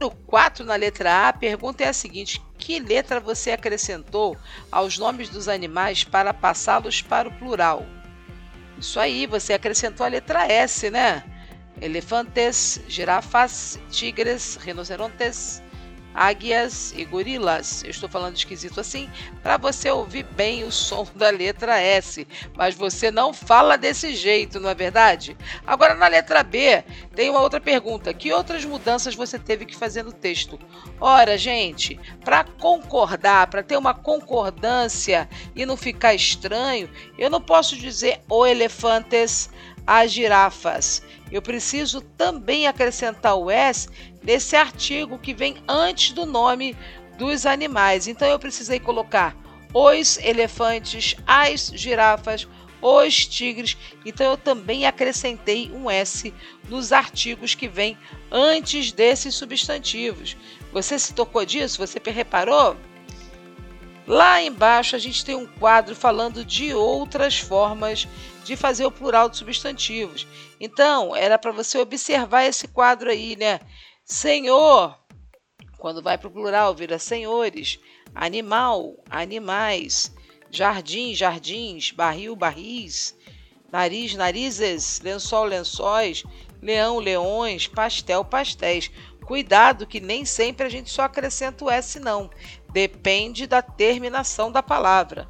No 0.00 0.10
4, 0.10 0.64
na 0.64 0.76
letra 0.76 1.12
A, 1.12 1.28
a 1.28 1.32
pergunta 1.32 1.82
é 1.82 1.88
a 1.88 1.92
seguinte: 1.92 2.40
que 2.56 2.78
letra 2.78 3.18
você 3.18 3.50
acrescentou 3.50 4.36
aos 4.70 4.96
nomes 4.96 5.28
dos 5.28 5.48
animais 5.48 6.04
para 6.04 6.32
passá-los 6.32 7.02
para 7.02 7.28
o 7.28 7.32
plural? 7.32 7.84
Isso 8.78 9.00
aí, 9.00 9.26
você 9.26 9.54
acrescentou 9.54 10.06
a 10.06 10.08
letra 10.08 10.46
S, 10.46 10.88
né? 10.88 11.24
Elefantes, 11.80 12.80
girafas, 12.86 13.78
tigres, 13.90 14.56
rinocerontes, 14.56 15.62
águias 16.14 16.92
e 16.96 17.04
gorilas. 17.04 17.82
Eu 17.84 17.90
estou 17.90 18.08
falando 18.08 18.36
esquisito 18.36 18.80
assim 18.80 19.08
para 19.42 19.56
você 19.56 19.90
ouvir 19.90 20.24
bem 20.24 20.64
o 20.64 20.72
som 20.72 21.06
da 21.14 21.30
letra 21.30 21.80
S, 21.80 22.26
mas 22.56 22.74
você 22.74 23.10
não 23.10 23.32
fala 23.32 23.76
desse 23.76 24.14
jeito, 24.14 24.60
não 24.60 24.70
é 24.70 24.74
verdade? 24.74 25.36
Agora 25.66 25.94
na 25.94 26.08
letra 26.08 26.42
B 26.42 26.82
tem 27.14 27.30
uma 27.30 27.40
outra 27.40 27.60
pergunta: 27.60 28.12
que 28.12 28.32
outras 28.32 28.64
mudanças 28.64 29.14
você 29.14 29.38
teve 29.38 29.64
que 29.64 29.76
fazer 29.76 30.02
no 30.02 30.12
texto? 30.12 30.58
Ora, 31.00 31.38
gente, 31.38 31.98
para 32.24 32.44
concordar, 32.44 33.46
para 33.48 33.62
ter 33.62 33.76
uma 33.76 33.94
concordância 33.94 35.28
e 35.54 35.64
não 35.64 35.76
ficar 35.76 36.14
estranho, 36.14 36.90
eu 37.16 37.30
não 37.30 37.40
posso 37.40 37.76
dizer 37.76 38.20
o 38.28 38.46
elefantes, 38.46 39.50
as 39.86 40.12
girafas. 40.12 41.02
Eu 41.30 41.42
preciso 41.42 42.00
também 42.00 42.66
acrescentar 42.66 43.36
o 43.36 43.50
S 43.50 43.88
nesse 44.22 44.56
artigo 44.56 45.18
que 45.18 45.34
vem 45.34 45.56
antes 45.66 46.12
do 46.12 46.26
nome 46.26 46.76
dos 47.16 47.46
animais. 47.46 48.06
Então 48.06 48.28
eu 48.28 48.38
precisei 48.38 48.78
colocar 48.78 49.36
os 49.72 50.18
elefantes, 50.18 51.16
as 51.26 51.72
girafas, 51.74 52.46
os 52.80 53.26
tigres. 53.26 53.76
Então 54.04 54.30
eu 54.30 54.36
também 54.36 54.86
acrescentei 54.86 55.70
um 55.72 55.90
S 55.90 56.32
nos 56.68 56.92
artigos 56.92 57.54
que 57.54 57.68
vêm 57.68 57.98
antes 58.30 58.92
desses 58.92 59.34
substantivos. 59.34 60.36
Você 60.72 60.98
se 60.98 61.12
tocou 61.14 61.44
disso? 61.44 61.78
Você 61.78 62.00
reparou? 62.10 62.76
Lá 64.06 64.42
embaixo 64.42 64.96
a 64.96 64.98
gente 64.98 65.22
tem 65.22 65.34
um 65.34 65.46
quadro 65.46 65.94
falando 65.94 66.42
de 66.42 66.72
outras 66.72 67.38
formas 67.38 68.08
de 68.42 68.56
fazer 68.56 68.86
o 68.86 68.90
plural 68.90 69.28
de 69.28 69.36
substantivos. 69.36 70.26
Então, 70.58 71.14
era 71.14 71.38
para 71.38 71.52
você 71.52 71.76
observar 71.78 72.44
esse 72.44 72.66
quadro 72.66 73.10
aí, 73.10 73.36
né? 73.36 73.60
Senhor, 74.10 74.98
quando 75.76 76.02
vai 76.02 76.16
para 76.16 76.28
o 76.28 76.30
plural, 76.30 76.74
vira 76.74 76.98
senhores. 76.98 77.78
Animal, 78.14 78.96
animais. 79.10 80.10
Jardim, 80.50 81.14
jardins. 81.14 81.90
Barril, 81.90 82.34
barris. 82.34 83.14
Nariz, 83.70 84.14
narizes. 84.14 84.98
Lençol, 85.02 85.44
lençóis. 85.44 86.24
Leão, 86.62 86.98
leões. 86.98 87.66
Pastel, 87.66 88.24
pastéis. 88.24 88.90
Cuidado 89.26 89.86
que 89.86 90.00
nem 90.00 90.24
sempre 90.24 90.64
a 90.64 90.70
gente 90.70 90.88
só 90.88 91.02
acrescenta 91.02 91.66
o 91.66 91.70
S, 91.70 92.00
não. 92.00 92.30
Depende 92.72 93.46
da 93.46 93.60
terminação 93.60 94.50
da 94.50 94.62
palavra. 94.62 95.28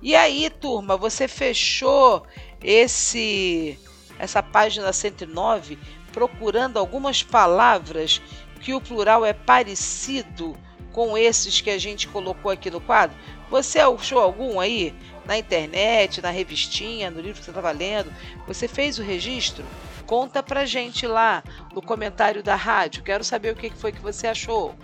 E 0.00 0.14
aí, 0.14 0.48
turma, 0.48 0.96
você 0.96 1.26
fechou 1.26 2.24
esse 2.62 3.76
essa 4.20 4.42
página 4.42 4.92
109 4.92 5.78
procurando 6.12 6.78
algumas 6.78 7.22
palavras 7.22 8.20
que 8.60 8.74
o 8.74 8.80
plural 8.80 9.24
é 9.24 9.32
parecido 9.32 10.56
com 10.92 11.16
esses 11.16 11.60
que 11.60 11.70
a 11.70 11.78
gente 11.78 12.08
colocou 12.08 12.50
aqui 12.50 12.70
no 12.70 12.80
quadro? 12.80 13.16
Você 13.50 13.78
achou 13.80 14.20
algum 14.20 14.60
aí 14.60 14.94
na 15.24 15.38
internet, 15.38 16.20
na 16.20 16.30
revistinha, 16.30 17.10
no 17.10 17.20
livro 17.20 17.38
que 17.38 17.44
você 17.44 17.50
estava 17.50 17.70
lendo? 17.70 18.12
Você 18.46 18.68
fez 18.68 18.98
o 18.98 19.02
registro? 19.02 19.64
Conta 20.06 20.42
pra 20.42 20.66
gente 20.66 21.06
lá 21.06 21.42
no 21.72 21.80
comentário 21.80 22.42
da 22.42 22.54
rádio. 22.54 23.02
Quero 23.02 23.22
saber 23.22 23.52
o 23.52 23.56
que 23.56 23.70
foi 23.70 23.92
que 23.92 24.00
você 24.00 24.26
achou. 24.26 24.74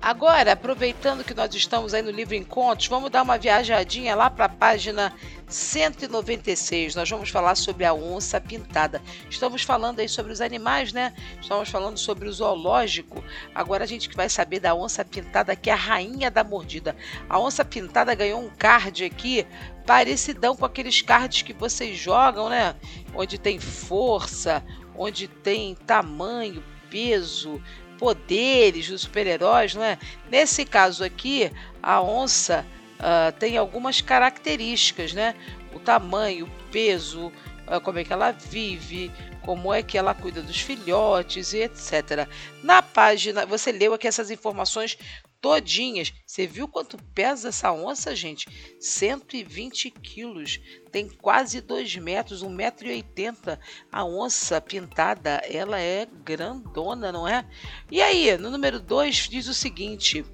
Agora, 0.00 0.52
aproveitando 0.52 1.24
que 1.24 1.34
nós 1.34 1.52
estamos 1.54 1.92
aí 1.92 2.02
no 2.02 2.10
livro 2.10 2.34
Encontros, 2.34 2.86
vamos 2.86 3.10
dar 3.10 3.22
uma 3.22 3.38
viajadinha 3.38 4.14
lá 4.14 4.30
para 4.30 4.44
a 4.44 4.48
página 4.48 5.12
196. 5.48 6.94
Nós 6.94 7.10
vamos 7.10 7.30
falar 7.30 7.54
sobre 7.56 7.84
a 7.84 7.92
onça 7.92 8.40
pintada. 8.40 9.02
Estamos 9.28 9.62
falando 9.62 10.00
aí 10.00 10.08
sobre 10.08 10.32
os 10.32 10.40
animais, 10.40 10.92
né? 10.92 11.12
Estamos 11.40 11.68
falando 11.68 11.98
sobre 11.98 12.28
o 12.28 12.32
zoológico. 12.32 13.24
Agora 13.54 13.84
a 13.84 13.86
gente 13.86 14.08
vai 14.14 14.28
saber 14.28 14.60
da 14.60 14.74
onça 14.74 15.04
pintada, 15.04 15.56
que 15.56 15.70
é 15.70 15.72
a 15.72 15.76
rainha 15.76 16.30
da 16.30 16.44
mordida. 16.44 16.94
A 17.28 17.40
onça 17.40 17.64
pintada 17.64 18.14
ganhou 18.14 18.40
um 18.40 18.50
card 18.50 19.04
aqui 19.04 19.46
parecidão 19.86 20.56
com 20.56 20.64
aqueles 20.64 21.00
cards 21.00 21.42
que 21.42 21.52
vocês 21.52 21.96
jogam, 21.96 22.48
né? 22.48 22.74
Onde 23.14 23.38
tem 23.38 23.58
força, 23.58 24.62
onde 24.96 25.26
tem 25.26 25.74
tamanho, 25.74 26.62
peso, 26.90 27.62
poderes 27.98 28.88
dos 28.88 29.02
super-heróis, 29.02 29.74
não 29.74 29.82
é? 29.82 29.98
Nesse 30.30 30.64
caso 30.64 31.04
aqui, 31.04 31.50
a 31.82 32.00
onça 32.00 32.64
uh, 32.98 33.32
tem 33.38 33.56
algumas 33.56 34.00
características, 34.00 35.12
né? 35.12 35.34
O 35.74 35.78
tamanho, 35.78 36.46
o 36.46 36.70
peso, 36.70 37.26
uh, 37.66 37.80
como 37.82 37.98
é 37.98 38.04
que 38.04 38.12
ela 38.12 38.30
vive, 38.32 39.10
como 39.42 39.72
é 39.72 39.82
que 39.82 39.96
ela 39.96 40.12
cuida 40.12 40.42
dos 40.42 40.60
filhotes 40.60 41.52
e 41.52 41.58
etc. 41.58 42.28
Na 42.62 42.82
página, 42.82 43.46
você 43.46 43.70
leu 43.70 43.94
aqui 43.94 44.08
essas 44.08 44.30
informações 44.30 44.98
todinhas. 45.46 46.12
Você 46.26 46.44
viu 46.44 46.66
quanto 46.66 46.98
pesa 47.14 47.50
essa 47.50 47.72
onça, 47.72 48.16
gente? 48.16 48.48
120 48.80 49.92
quilos. 49.92 50.60
Tem 50.90 51.08
quase 51.08 51.60
2 51.60 51.98
metros, 51.98 52.42
1,80m. 52.42 53.56
A 53.92 54.04
onça 54.04 54.60
pintada, 54.60 55.40
ela 55.48 55.78
é 55.78 56.08
grandona, 56.24 57.12
não 57.12 57.28
é? 57.28 57.46
E 57.88 58.02
aí, 58.02 58.36
no 58.36 58.50
número 58.50 58.80
2 58.80 59.28
diz 59.28 59.46
o 59.46 59.54
seguinte, 59.54 60.26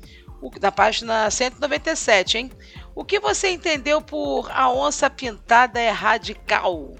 na 0.59 0.73
página 0.73 1.31
197, 1.31 2.39
hein? 2.39 2.51
O 2.95 3.05
que 3.05 3.21
você 3.21 3.51
entendeu 3.51 4.01
por 4.01 4.51
a 4.51 4.73
onça 4.73 5.11
pintada 5.11 5.79
é 5.79 5.91
radical? 5.91 6.97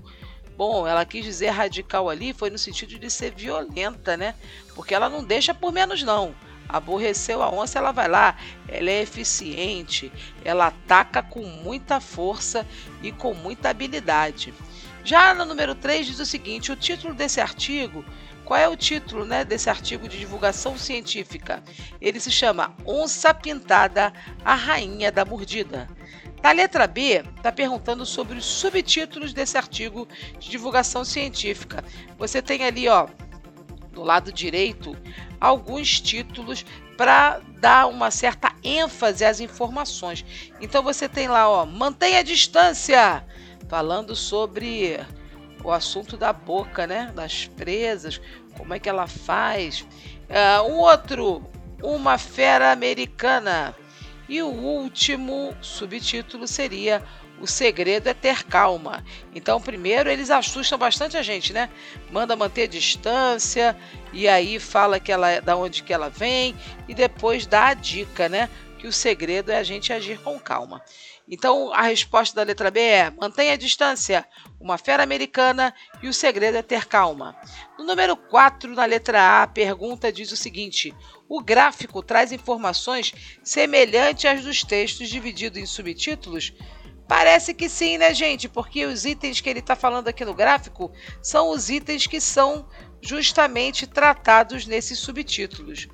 Bom, 0.55 0.87
ela 0.87 1.07
quis 1.07 1.25
dizer 1.25 1.49
radical 1.49 2.11
ali 2.11 2.35
foi 2.35 2.51
no 2.51 2.59
sentido 2.59 2.99
de 2.99 3.11
ser 3.11 3.35
violenta, 3.35 4.19
né? 4.19 4.35
Porque 4.75 4.95
ela 4.95 5.09
não 5.09 5.25
deixa 5.25 5.55
por 5.55 5.73
menos 5.73 6.03
não 6.03 6.35
aborreceu 6.73 7.43
a 7.43 7.51
onça, 7.51 7.79
ela 7.79 7.93
vai 7.93 8.09
lá, 8.09 8.37
ela 8.67 8.91
é 8.91 9.03
eficiente, 9.03 10.11
ela 10.45 10.69
ataca 10.69 11.23
com 11.23 11.43
muita 11.43 12.01
força 12.01 12.67
e 13.03 13.13
com 13.13 13.35
muita 13.35 13.69
habilidade. 13.69 14.55
Já 15.05 15.35
no 15.35 15.45
número 15.45 15.75
3 15.75 16.07
diz 16.07 16.19
o 16.19 16.27
seguinte: 16.27 16.73
o 16.73 16.77
título 16.77 17.13
desse 17.13 17.41
artigo, 17.41 18.05
qual 18.45 18.59
é 18.59 18.69
o 18.69 18.77
título 18.77 19.25
né, 19.25 19.45
desse 19.45 19.69
artigo 19.69 20.09
de 20.09 20.19
divulgação 20.19 20.77
científica? 20.79 21.63
Ele 22.01 22.19
se 22.19 22.31
chama 22.31 22.75
Onça 22.87 23.33
Pintada, 23.35 24.13
a 24.45 24.55
Rainha 24.55 25.13
da 25.13 25.25
Mordida. 25.25 25.89
Na 26.43 26.51
letra 26.51 26.89
B, 26.89 27.23
está 27.37 27.53
perguntando 27.53 28.05
sobre 28.05 28.37
os 28.37 28.45
subtítulos 28.45 29.33
desse 29.33 29.57
artigo 29.57 30.09
de 30.41 30.51
divulgação 30.51 31.05
científica. 31.05 31.85
Você 32.19 32.43
tem 32.43 32.65
ali, 32.65 32.89
ó, 32.89 33.07
do 33.93 34.03
lado 34.03 34.33
direito, 34.33 34.97
alguns 35.41 36.01
títulos 36.01 36.65
para 36.97 37.41
dar 37.61 37.87
uma 37.87 38.11
certa 38.11 38.53
ênfase 38.63 39.25
às 39.25 39.41
informações. 39.41 40.25
Então 40.61 40.83
você 40.83 41.09
tem 41.09 41.29
lá, 41.29 41.49
ó, 41.49 41.67
mantenha 41.67 42.21
a 42.21 42.23
distância, 42.23 43.25
falando 43.69 44.15
sobre 44.15 44.99
o 45.65 45.71
assunto 45.71 46.17
da 46.17 46.33
boca, 46.33 46.87
né, 46.87 47.13
das 47.15 47.47
presas, 47.47 48.21
como 48.57 48.75
é 48.75 48.79
que 48.79 48.89
ela 48.89 49.07
faz. 49.07 49.81
Uh, 50.29 50.69
um 50.71 50.79
outro, 50.79 51.43
uma 51.83 52.19
fera 52.19 52.73
americana. 52.73 53.75
E 54.29 54.41
o 54.43 54.49
último 54.49 55.55
subtítulo 55.61 56.47
seria 56.47 57.03
o 57.41 57.47
segredo 57.47 58.09
é 58.09 58.15
ter 58.15 58.45
calma. 58.45 59.05
Então, 59.35 59.61
primeiro, 59.61 60.09
eles 60.09 60.31
assustam 60.31 60.79
bastante 60.79 61.17
a 61.17 61.23
gente, 61.23 61.53
né? 61.53 61.69
Manda 62.11 62.37
manter 62.37 62.69
distância 62.69 63.77
e 64.13 64.29
aí 64.29 64.59
fala 64.59 65.01
que 65.01 65.11
ela 65.11 65.29
é 65.29 65.41
da 65.41 65.57
onde 65.57 65.83
que 65.83 65.93
ela 65.93 66.09
vem 66.09 66.55
e 66.89 66.95
depois 66.95 67.47
dá 67.47 67.67
a 67.67 67.75
dica, 67.75 68.29
né? 68.29 68.49
Que 68.79 68.87
o 68.87 68.93
segredo 68.93 69.51
é 69.51 69.59
a 69.59 69.63
gente 69.63 69.93
agir 69.93 70.19
com 70.21 70.39
calma. 70.39 70.83
Então, 71.29 71.73
a 71.73 71.83
resposta 71.83 72.35
da 72.35 72.43
letra 72.43 72.71
B 72.71 72.81
é: 72.81 73.11
mantenha 73.11 73.55
a 73.55 73.57
distância, 73.57 74.27
uma 74.61 74.77
fera 74.77 75.03
americana 75.03 75.75
e 76.03 76.09
o 76.09 76.13
segredo 76.13 76.59
é 76.59 76.63
ter 76.63 76.87
calma. 76.87 77.37
No 77.79 77.85
número 77.85 78.17
4, 78.17 78.75
na 78.75 78.85
letra 78.85 79.21
A, 79.21 79.43
a 79.45 79.47
pergunta 79.47 80.13
diz 80.13 80.31
o 80.33 80.37
seguinte: 80.37 80.95
o 81.29 81.41
gráfico 81.41 82.03
traz 82.03 82.33
informações 82.33 83.15
semelhantes 83.43 84.25
às 84.27 84.43
dos 84.43 84.63
textos 84.63 85.09
divididos 85.09 85.61
em 85.61 85.67
subtítulos? 85.67 86.53
Parece 87.07 87.53
que 87.53 87.69
sim, 87.69 87.99
né, 87.99 88.15
gente? 88.15 88.49
Porque 88.49 88.85
os 88.87 89.05
itens 89.05 89.41
que 89.41 89.51
ele 89.51 89.59
está 89.59 89.77
falando 89.77 90.09
aqui 90.09 90.25
no 90.25 90.35
gráfico 90.35 90.91
são 91.21 91.51
os 91.51 91.69
itens 91.69 92.07
que 92.07 92.21
são 92.21 92.67
justamente 93.01 93.87
tratados 93.87 94.67
nesses 94.67 94.99
subtítulos. 94.99 95.89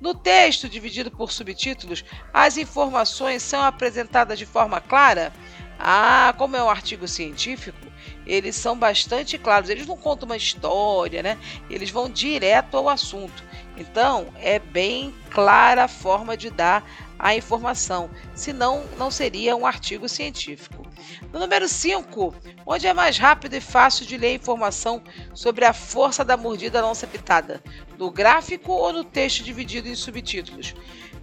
No 0.00 0.14
texto 0.14 0.68
dividido 0.68 1.10
por 1.10 1.30
subtítulos, 1.30 2.04
as 2.32 2.56
informações 2.56 3.42
são 3.42 3.62
apresentadas 3.62 4.38
de 4.38 4.46
forma 4.46 4.80
clara. 4.80 5.32
Ah, 5.78 6.34
como 6.36 6.56
é 6.56 6.62
um 6.62 6.70
artigo 6.70 7.06
científico, 7.06 7.86
eles 8.26 8.56
são 8.56 8.76
bastante 8.76 9.38
claros. 9.38 9.68
Eles 9.70 9.86
não 9.86 9.96
contam 9.96 10.26
uma 10.26 10.36
história, 10.36 11.22
né? 11.22 11.38
Eles 11.68 11.90
vão 11.90 12.08
direto 12.08 12.76
ao 12.76 12.88
assunto. 12.88 13.42
Então, 13.76 14.28
é 14.40 14.58
bem 14.58 15.14
clara 15.30 15.84
a 15.84 15.88
forma 15.88 16.36
de 16.36 16.50
dar 16.50 16.84
a 17.18 17.34
informação, 17.34 18.10
senão 18.34 18.84
não 18.98 19.10
seria 19.10 19.56
um 19.56 19.66
artigo 19.66 20.08
científico. 20.08 20.84
No 21.32 21.38
número 21.38 21.68
5, 21.68 22.34
onde 22.66 22.86
é 22.86 22.94
mais 22.94 23.18
rápido 23.18 23.54
e 23.54 23.60
fácil 23.60 24.06
de 24.06 24.16
ler 24.16 24.34
informação 24.34 25.02
sobre 25.34 25.64
a 25.64 25.72
força 25.72 26.24
da 26.24 26.36
mordida 26.36 26.80
não 26.80 26.94
septada, 26.94 27.62
no 27.98 28.10
gráfico 28.10 28.72
ou 28.72 28.92
no 28.92 29.04
texto 29.04 29.42
dividido 29.42 29.88
em 29.88 29.94
subtítulos? 29.94 30.74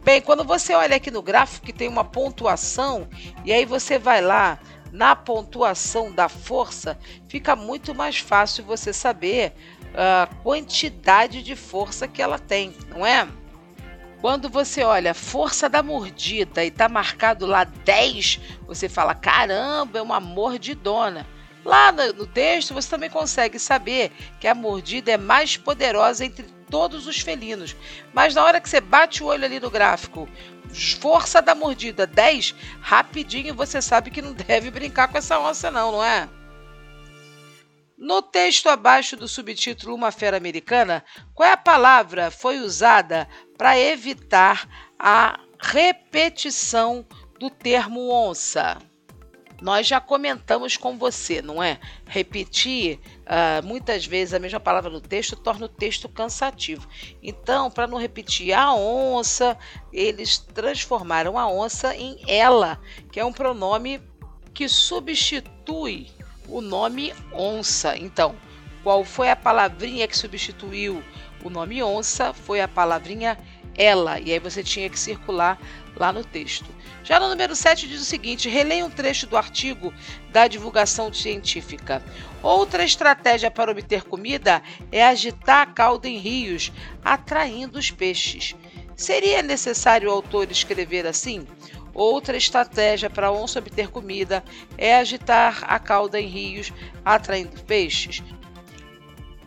Bem, 0.03 0.19
quando 0.21 0.43
você 0.43 0.73
olha 0.73 0.95
aqui 0.95 1.11
no 1.11 1.21
gráfico 1.21 1.65
que 1.65 1.73
tem 1.73 1.87
uma 1.87 2.03
pontuação 2.03 3.07
e 3.45 3.53
aí 3.53 3.65
você 3.65 3.99
vai 3.99 4.21
lá 4.21 4.59
na 4.91 5.15
pontuação 5.15 6.11
da 6.11 6.27
força, 6.27 6.97
fica 7.27 7.55
muito 7.55 7.93
mais 7.93 8.17
fácil 8.17 8.65
você 8.65 8.91
saber 8.91 9.53
a 9.93 10.27
quantidade 10.43 11.41
de 11.43 11.55
força 11.55 12.07
que 12.07 12.21
ela 12.21 12.39
tem, 12.39 12.75
não 12.89 13.05
é? 13.05 13.27
Quando 14.21 14.49
você 14.49 14.83
olha 14.83 15.15
força 15.15 15.67
da 15.67 15.81
mordida 15.81 16.63
e 16.63 16.67
está 16.67 16.87
marcado 16.87 17.47
lá 17.47 17.63
10, 17.63 18.39
você 18.67 18.87
fala: 18.87 19.15
caramba, 19.15 19.97
é 19.97 20.01
uma 20.01 20.19
mordidona. 20.19 21.25
Lá 21.65 21.91
no, 21.91 22.13
no, 22.13 22.27
texto 22.27 22.73
você 22.73 22.87
também 22.87 23.09
consegue 23.09 23.57
saber 23.57 24.11
que 24.39 24.47
a 24.47 24.53
mordida 24.53 25.11
é 25.11 25.17
mais 25.17 25.57
poderosa 25.57 26.23
entre 26.23 26.45
todos 26.69 27.07
os 27.07 27.19
felinos. 27.19 27.75
Mas 28.13 28.35
na 28.35 28.43
hora 28.43 28.61
que 28.61 28.69
você 28.69 28.79
bate 28.79 29.23
o 29.23 29.27
olho 29.27 29.43
ali 29.43 29.59
no 29.59 29.71
gráfico, 29.71 30.29
força 30.99 31.41
da 31.41 31.55
mordida 31.55 32.05
10, 32.05 32.55
rapidinho 32.79 33.55
você 33.55 33.81
sabe 33.81 34.11
que 34.11 34.21
não 34.21 34.33
deve 34.47 34.69
brincar 34.69 35.07
com 35.07 35.17
essa 35.17 35.39
onça, 35.39 35.71
não, 35.71 35.91
não 35.91 36.03
é? 36.03 36.29
No 37.97 38.19
texto 38.19 38.67
abaixo 38.67 39.15
do 39.15 39.27
subtítulo 39.27 39.93
Uma 39.93 40.11
Fera 40.11 40.35
Americana, 40.35 41.05
qual 41.35 41.47
é 41.47 41.51
a 41.51 41.57
palavra 41.57 42.31
foi 42.31 42.57
usada 42.57 43.27
para 43.61 43.77
evitar 43.77 44.67
a 44.97 45.39
repetição 45.59 47.05
do 47.39 47.47
termo 47.47 48.09
onça? 48.09 48.79
Nós 49.61 49.85
já 49.85 50.01
comentamos 50.01 50.77
com 50.77 50.97
você, 50.97 51.43
não 51.43 51.61
é? 51.61 51.79
Repetir 52.07 52.97
uh, 53.19 53.63
muitas 53.63 54.03
vezes 54.03 54.33
a 54.33 54.39
mesma 54.39 54.59
palavra 54.59 54.89
no 54.89 54.99
texto 54.99 55.35
torna 55.35 55.67
o 55.67 55.69
texto 55.69 56.09
cansativo. 56.09 56.87
Então, 57.21 57.69
para 57.69 57.85
não 57.85 57.99
repetir 57.99 58.51
a 58.51 58.73
onça, 58.73 59.55
eles 59.93 60.39
transformaram 60.39 61.37
a 61.37 61.47
onça 61.47 61.95
em 61.95 62.17
ela, 62.27 62.81
que 63.11 63.19
é 63.19 63.25
um 63.25 63.31
pronome 63.31 64.01
que 64.55 64.67
substitui 64.67 66.07
o 66.47 66.61
nome 66.61 67.13
onça. 67.31 67.95
Então, 67.95 68.35
qual 68.81 69.03
foi 69.03 69.29
a 69.29 69.35
palavrinha 69.35 70.07
que 70.07 70.17
substituiu 70.17 71.03
o 71.43 71.49
nome 71.49 71.81
onça? 71.83 72.33
Foi 72.33 72.61
a 72.61 72.67
palavrinha 72.67 73.37
ela. 73.77 74.19
E 74.19 74.31
aí 74.31 74.39
você 74.39 74.63
tinha 74.63 74.89
que 74.89 74.99
circular 74.99 75.59
lá 75.95 76.11
no 76.11 76.23
texto. 76.23 76.65
Já 77.03 77.19
no 77.19 77.29
número 77.29 77.55
7 77.55 77.87
diz 77.87 78.01
o 78.01 78.05
seguinte: 78.05 78.49
releia 78.49 78.85
um 78.85 78.89
trecho 78.89 79.27
do 79.27 79.37
artigo 79.37 79.93
da 80.31 80.47
divulgação 80.47 81.11
científica. 81.13 82.03
Outra 82.41 82.83
estratégia 82.83 83.51
para 83.51 83.71
obter 83.71 84.03
comida 84.03 84.61
é 84.91 85.03
agitar 85.03 85.61
a 85.61 85.65
cauda 85.65 86.07
em 86.07 86.17
rios, 86.17 86.71
atraindo 87.03 87.79
os 87.79 87.91
peixes. 87.91 88.55
Seria 88.95 89.41
necessário 89.41 90.09
o 90.09 90.13
autor 90.13 90.51
escrever 90.51 91.07
assim? 91.07 91.47
Outra 91.93 92.37
estratégia 92.37 93.09
para 93.09 93.31
onça 93.31 93.59
obter 93.59 93.89
comida 93.89 94.43
é 94.77 94.95
agitar 94.95 95.63
a 95.63 95.77
cauda 95.77 96.19
em 96.19 96.27
rios, 96.27 96.71
atraindo 97.03 97.61
peixes. 97.63 98.23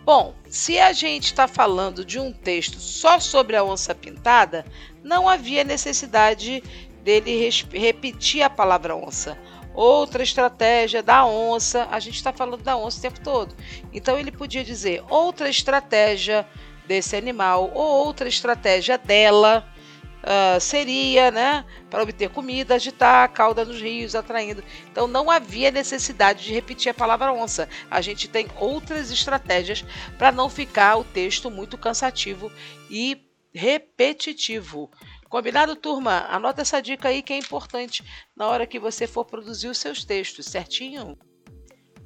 Bom, 0.04 0.34
se 0.50 0.78
a 0.78 0.92
gente 0.92 1.24
está 1.24 1.48
falando 1.48 2.04
de 2.04 2.20
um 2.20 2.30
texto 2.30 2.78
só 2.78 3.18
sobre 3.18 3.56
a 3.56 3.64
onça 3.64 3.94
pintada, 3.94 4.66
não 5.02 5.26
havia 5.26 5.64
necessidade 5.64 6.62
dele 7.02 7.48
repetir 7.72 8.42
a 8.42 8.50
palavra 8.50 8.94
onça. 8.94 9.38
Outra 9.74 10.22
estratégia 10.22 11.02
da 11.02 11.24
onça, 11.24 11.88
a 11.90 11.98
gente 12.00 12.16
está 12.16 12.34
falando 12.34 12.62
da 12.62 12.76
onça 12.76 12.98
o 12.98 13.02
tempo 13.02 13.20
todo. 13.20 13.56
Então 13.94 14.18
ele 14.18 14.30
podia 14.30 14.62
dizer 14.62 15.02
outra 15.08 15.48
estratégia 15.48 16.46
desse 16.86 17.16
animal 17.16 17.70
ou 17.72 18.06
outra 18.06 18.28
estratégia 18.28 18.98
dela 18.98 19.66
uh, 20.24 20.60
seria, 20.60 21.30
né, 21.30 21.64
para 21.90 22.02
obter 22.02 22.30
comida, 22.30 22.74
agitar 22.74 23.24
a 23.24 23.28
cauda 23.28 23.64
nos 23.64 23.80
rios, 23.80 24.14
atraindo. 24.14 24.64
Então 24.90 25.06
não 25.06 25.30
havia 25.30 25.70
necessidade 25.70 26.44
de 26.44 26.52
repetir 26.52 26.90
a 26.90 26.94
palavra 26.94 27.32
onça. 27.32 27.68
A 27.90 28.00
gente 28.00 28.28
tem 28.28 28.48
outras 28.58 29.10
estratégias 29.10 29.84
para 30.18 30.32
não 30.32 30.48
ficar 30.48 30.96
o 30.96 31.04
texto 31.04 31.50
muito 31.50 31.78
cansativo 31.78 32.50
e 32.90 33.20
repetitivo. 33.52 34.90
Combinado, 35.28 35.76
turma? 35.76 36.26
Anota 36.28 36.62
essa 36.62 36.80
dica 36.80 37.08
aí 37.08 37.22
que 37.22 37.32
é 37.32 37.38
importante 37.38 38.04
na 38.36 38.46
hora 38.48 38.66
que 38.66 38.78
você 38.78 39.06
for 39.06 39.24
produzir 39.24 39.68
os 39.68 39.78
seus 39.78 40.04
textos, 40.04 40.46
certinho? 40.46 41.18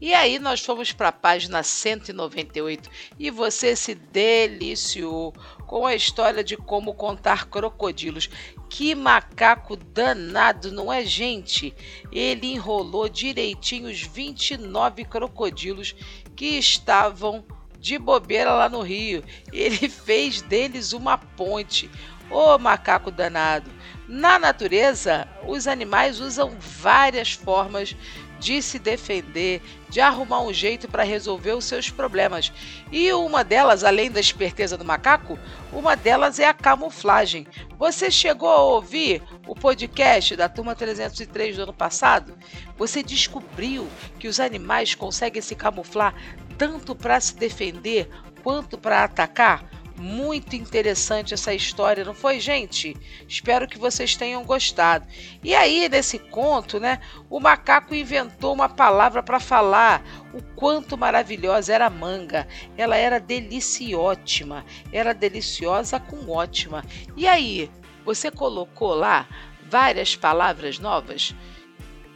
E 0.01 0.15
aí 0.15 0.39
nós 0.39 0.61
fomos 0.61 0.93
para 0.93 1.09
a 1.09 1.13
página 1.13 1.63
198 1.63 2.89
e 3.19 3.31
você 3.31 3.75
se 3.75 3.97
deliciou 3.97 5.35
com 5.67 5.87
a 5.87 5.95
história 5.95 6.45
de 6.45 6.57
como 6.57 6.95
contar 6.95 7.47
crocodilos. 7.47 8.31
Que 8.71 8.95
macaco 8.95 9.75
danado, 9.75 10.71
não 10.71 10.93
é, 10.93 11.05
gente? 11.05 11.75
Ele 12.13 12.53
enrolou 12.53 13.09
direitinho 13.09 13.91
os 13.91 14.01
29 14.01 15.05
crocodilos 15.05 15.97
que 16.37 16.59
estavam 16.59 17.45
de 17.81 17.99
bobeira 17.99 18.53
lá 18.53 18.69
no 18.69 18.83
rio. 18.83 19.25
Ele 19.53 19.89
fez 19.91 20.43
deles 20.43 20.93
uma 20.93 21.19
ponte. 21.19 21.91
Ô 22.31 22.55
oh, 22.55 22.59
macaco 22.59 23.11
danado! 23.11 23.71
Na 24.07 24.39
natureza, 24.39 25.27
os 25.47 25.67
animais 25.67 26.21
usam 26.21 26.57
várias 26.61 27.33
formas 27.33 27.97
de 28.39 28.63
se 28.63 28.79
defender, 28.79 29.61
de 29.89 30.01
arrumar 30.01 30.43
um 30.43 30.53
jeito 30.53 30.89
para 30.89 31.03
resolver 31.03 31.53
os 31.53 31.65
seus 31.65 31.91
problemas. 31.91 32.53
E 32.93 33.13
uma 33.13 33.43
delas, 33.43 33.85
além 33.85 34.11
da 34.11 34.21
esperteza 34.21 34.77
do 34.77 34.85
macaco, 34.85 35.39
uma 35.73 35.97
delas 35.97 36.39
é 36.39 36.47
a 36.47 36.55
camuflagem. 36.55 37.47
Você 37.79 38.11
chegou 38.11 38.49
a 38.49 38.63
ouvir 38.63 39.23
o 39.47 39.55
podcast 39.55 40.37
da 40.37 40.49
turma 40.49 40.75
303 40.75 41.57
do 41.57 41.63
ano 41.63 41.73
passado? 41.73 42.37
Você 42.77 43.03
descobriu 43.03 43.89
que 44.19 44.29
os 44.29 44.41
animais 44.41 44.95
conseguem 44.95 45.43
se 45.43 45.55
camuflar 45.55 46.15
tanto 46.57 46.95
para 46.95 47.21
se 47.21 47.37
defender 47.37 48.09
quanto 48.43 48.79
para 48.79 49.05
atacar? 49.05 49.78
Muito 49.99 50.55
interessante 50.55 51.35
essa 51.35 51.53
história, 51.53 52.05
não 52.05 52.15
foi, 52.15 52.39
gente? 52.39 52.97
Espero 53.27 53.67
que 53.67 53.77
vocês 53.77 54.15
tenham 54.15 54.45
gostado. 54.45 55.05
E 55.43 55.57
aí, 55.57 55.89
nesse 55.89 56.21
conto, 56.21 56.79
né, 56.79 57.01
o 57.29 57.41
macaco 57.41 57.97
inventou 57.97 58.55
uma 58.55 58.69
palavra 58.69 59.25
para 59.25 59.41
falar 59.41 60.05
o 60.33 60.41
quanto 60.55 60.97
maravilhosa 60.97 61.75
era 61.75 61.87
a 61.87 61.91
manga. 61.91 62.47
Ela 62.77 62.97
era 62.97 63.19
deliciótima, 63.19 64.65
era 64.93 65.13
deliciosa 65.13 65.99
com 65.99 66.31
ótima. 66.31 66.85
E 67.17 67.27
aí, 67.27 67.69
você 68.05 68.31
colocou 68.31 68.95
lá 68.95 69.27
várias 69.69 70.15
palavras 70.15 70.79
novas? 70.79 71.35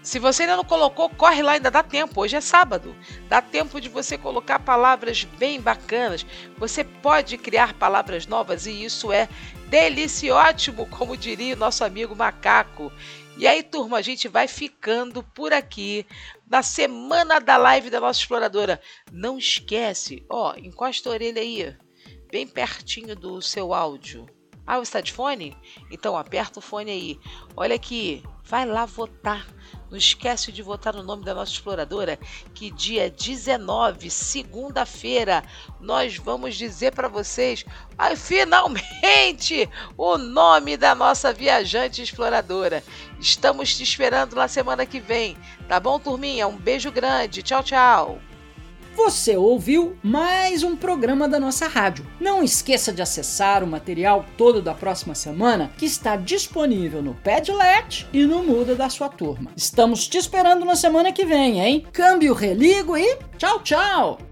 Se 0.03 0.19
você 0.19 0.43
ainda 0.43 0.57
não 0.57 0.65
colocou, 0.65 1.09
corre 1.09 1.43
lá, 1.43 1.53
ainda 1.53 1.71
dá 1.71 1.83
tempo. 1.83 2.21
Hoje 2.21 2.35
é 2.37 2.41
sábado. 2.41 2.97
Dá 3.29 3.41
tempo 3.41 3.81
de 3.81 3.89
você 3.89 4.19
colocar 4.19 4.59
palavras 4.59 5.23
bem 5.23 5.61
bacanas. 5.61 6.27
Você 6.59 6.83
pode 6.83 7.39
criar 7.39 7.75
palavras 7.75 8.27
novas 8.27 8.67
e 8.67 8.85
isso 8.85 9.13
é 9.13 9.29
deliciótimo, 9.69 10.87
como 10.87 11.17
diria 11.17 11.55
o 11.55 11.59
nosso 11.59 11.85
amigo 11.85 12.17
macaco. 12.17 12.93
E 13.39 13.47
aí, 13.47 13.63
turma, 13.63 13.99
a 13.99 14.03
gente 14.03 14.27
vai 14.27 14.49
ficando 14.49 15.23
por 15.23 15.53
aqui 15.53 16.05
na 16.51 16.63
semana 16.63 17.41
da 17.41 17.57
live 17.57 17.89
da 17.89 18.01
nossa 18.01 18.19
exploradora. 18.19 18.81
Não 19.11 19.39
esquece, 19.39 20.27
ó, 20.29 20.55
encosta 20.57 21.09
a 21.09 21.13
orelha 21.13 21.41
aí, 21.41 21.75
bem 22.31 22.47
pertinho 22.47 23.15
do 23.15 23.41
seu 23.41 23.73
áudio. 23.73 24.27
Ah, 24.67 24.77
você 24.77 24.83
está 24.83 25.01
de 25.01 25.13
fone? 25.13 25.57
Então 25.91 26.17
aperta 26.17 26.59
o 26.59 26.63
fone 26.63 26.91
aí. 26.91 27.21
Olha 27.57 27.75
aqui, 27.75 28.23
vai 28.45 28.67
lá 28.67 28.85
votar. 28.85 29.47
Não 29.93 29.99
esquece 29.99 30.51
de 30.51 30.63
votar 30.63 30.95
no 30.95 31.03
nome 31.03 31.23
da 31.23 31.35
nossa 31.35 31.53
exploradora, 31.53 32.19
que 32.55 32.71
dia 32.71 33.11
19, 33.11 34.09
segunda-feira, 34.09 35.45
nós 35.79 36.17
vamos 36.17 36.57
dizer 36.57 36.95
para 36.95 37.09
vocês, 37.09 37.63
ah, 37.99 38.17
finalmente, 38.17 39.69
o 39.95 40.17
nome 40.17 40.79
da 40.79 40.95
nossa 40.95 41.31
viajante 41.31 42.01
exploradora. 42.01 42.83
Estamos 43.21 43.77
te 43.77 43.83
esperando 43.83 44.35
na 44.35 44.49
semana 44.49 44.87
que 44.87 44.99
vem. 44.99 45.37
Tá 45.69 45.79
bom, 45.79 46.01
turminha? 46.01 46.49
Um 46.49 46.57
beijo 46.57 46.91
grande. 46.91 47.43
Tchau, 47.43 47.63
tchau. 47.63 48.32
Você 48.95 49.37
ouviu 49.37 49.97
mais 50.03 50.63
um 50.63 50.77
programa 50.77 51.27
da 51.27 51.41
nossa 51.41 51.67
rádio. 51.67 52.07
Não 52.21 52.43
esqueça 52.43 52.93
de 52.93 53.01
acessar 53.01 53.65
o 53.65 53.67
material 53.67 54.25
todo 54.37 54.61
da 54.61 54.75
próxima 54.75 55.15
semana 55.15 55.73
que 55.79 55.87
está 55.87 56.15
disponível 56.15 57.03
no 57.03 57.15
Padlet 57.15 58.07
e 58.13 58.27
no 58.27 58.43
Muda 58.43 58.75
da 58.75 58.91
sua 58.91 59.09
turma. 59.09 59.51
Estamos 59.57 60.07
te 60.07 60.19
esperando 60.19 60.65
na 60.65 60.77
semana 60.77 61.11
que 61.11 61.25
vem, 61.25 61.61
hein? 61.61 61.87
Câmbio, 61.93 62.35
religo 62.35 62.97
e 62.97 63.17
tchau, 63.39 63.61
tchau! 63.61 64.32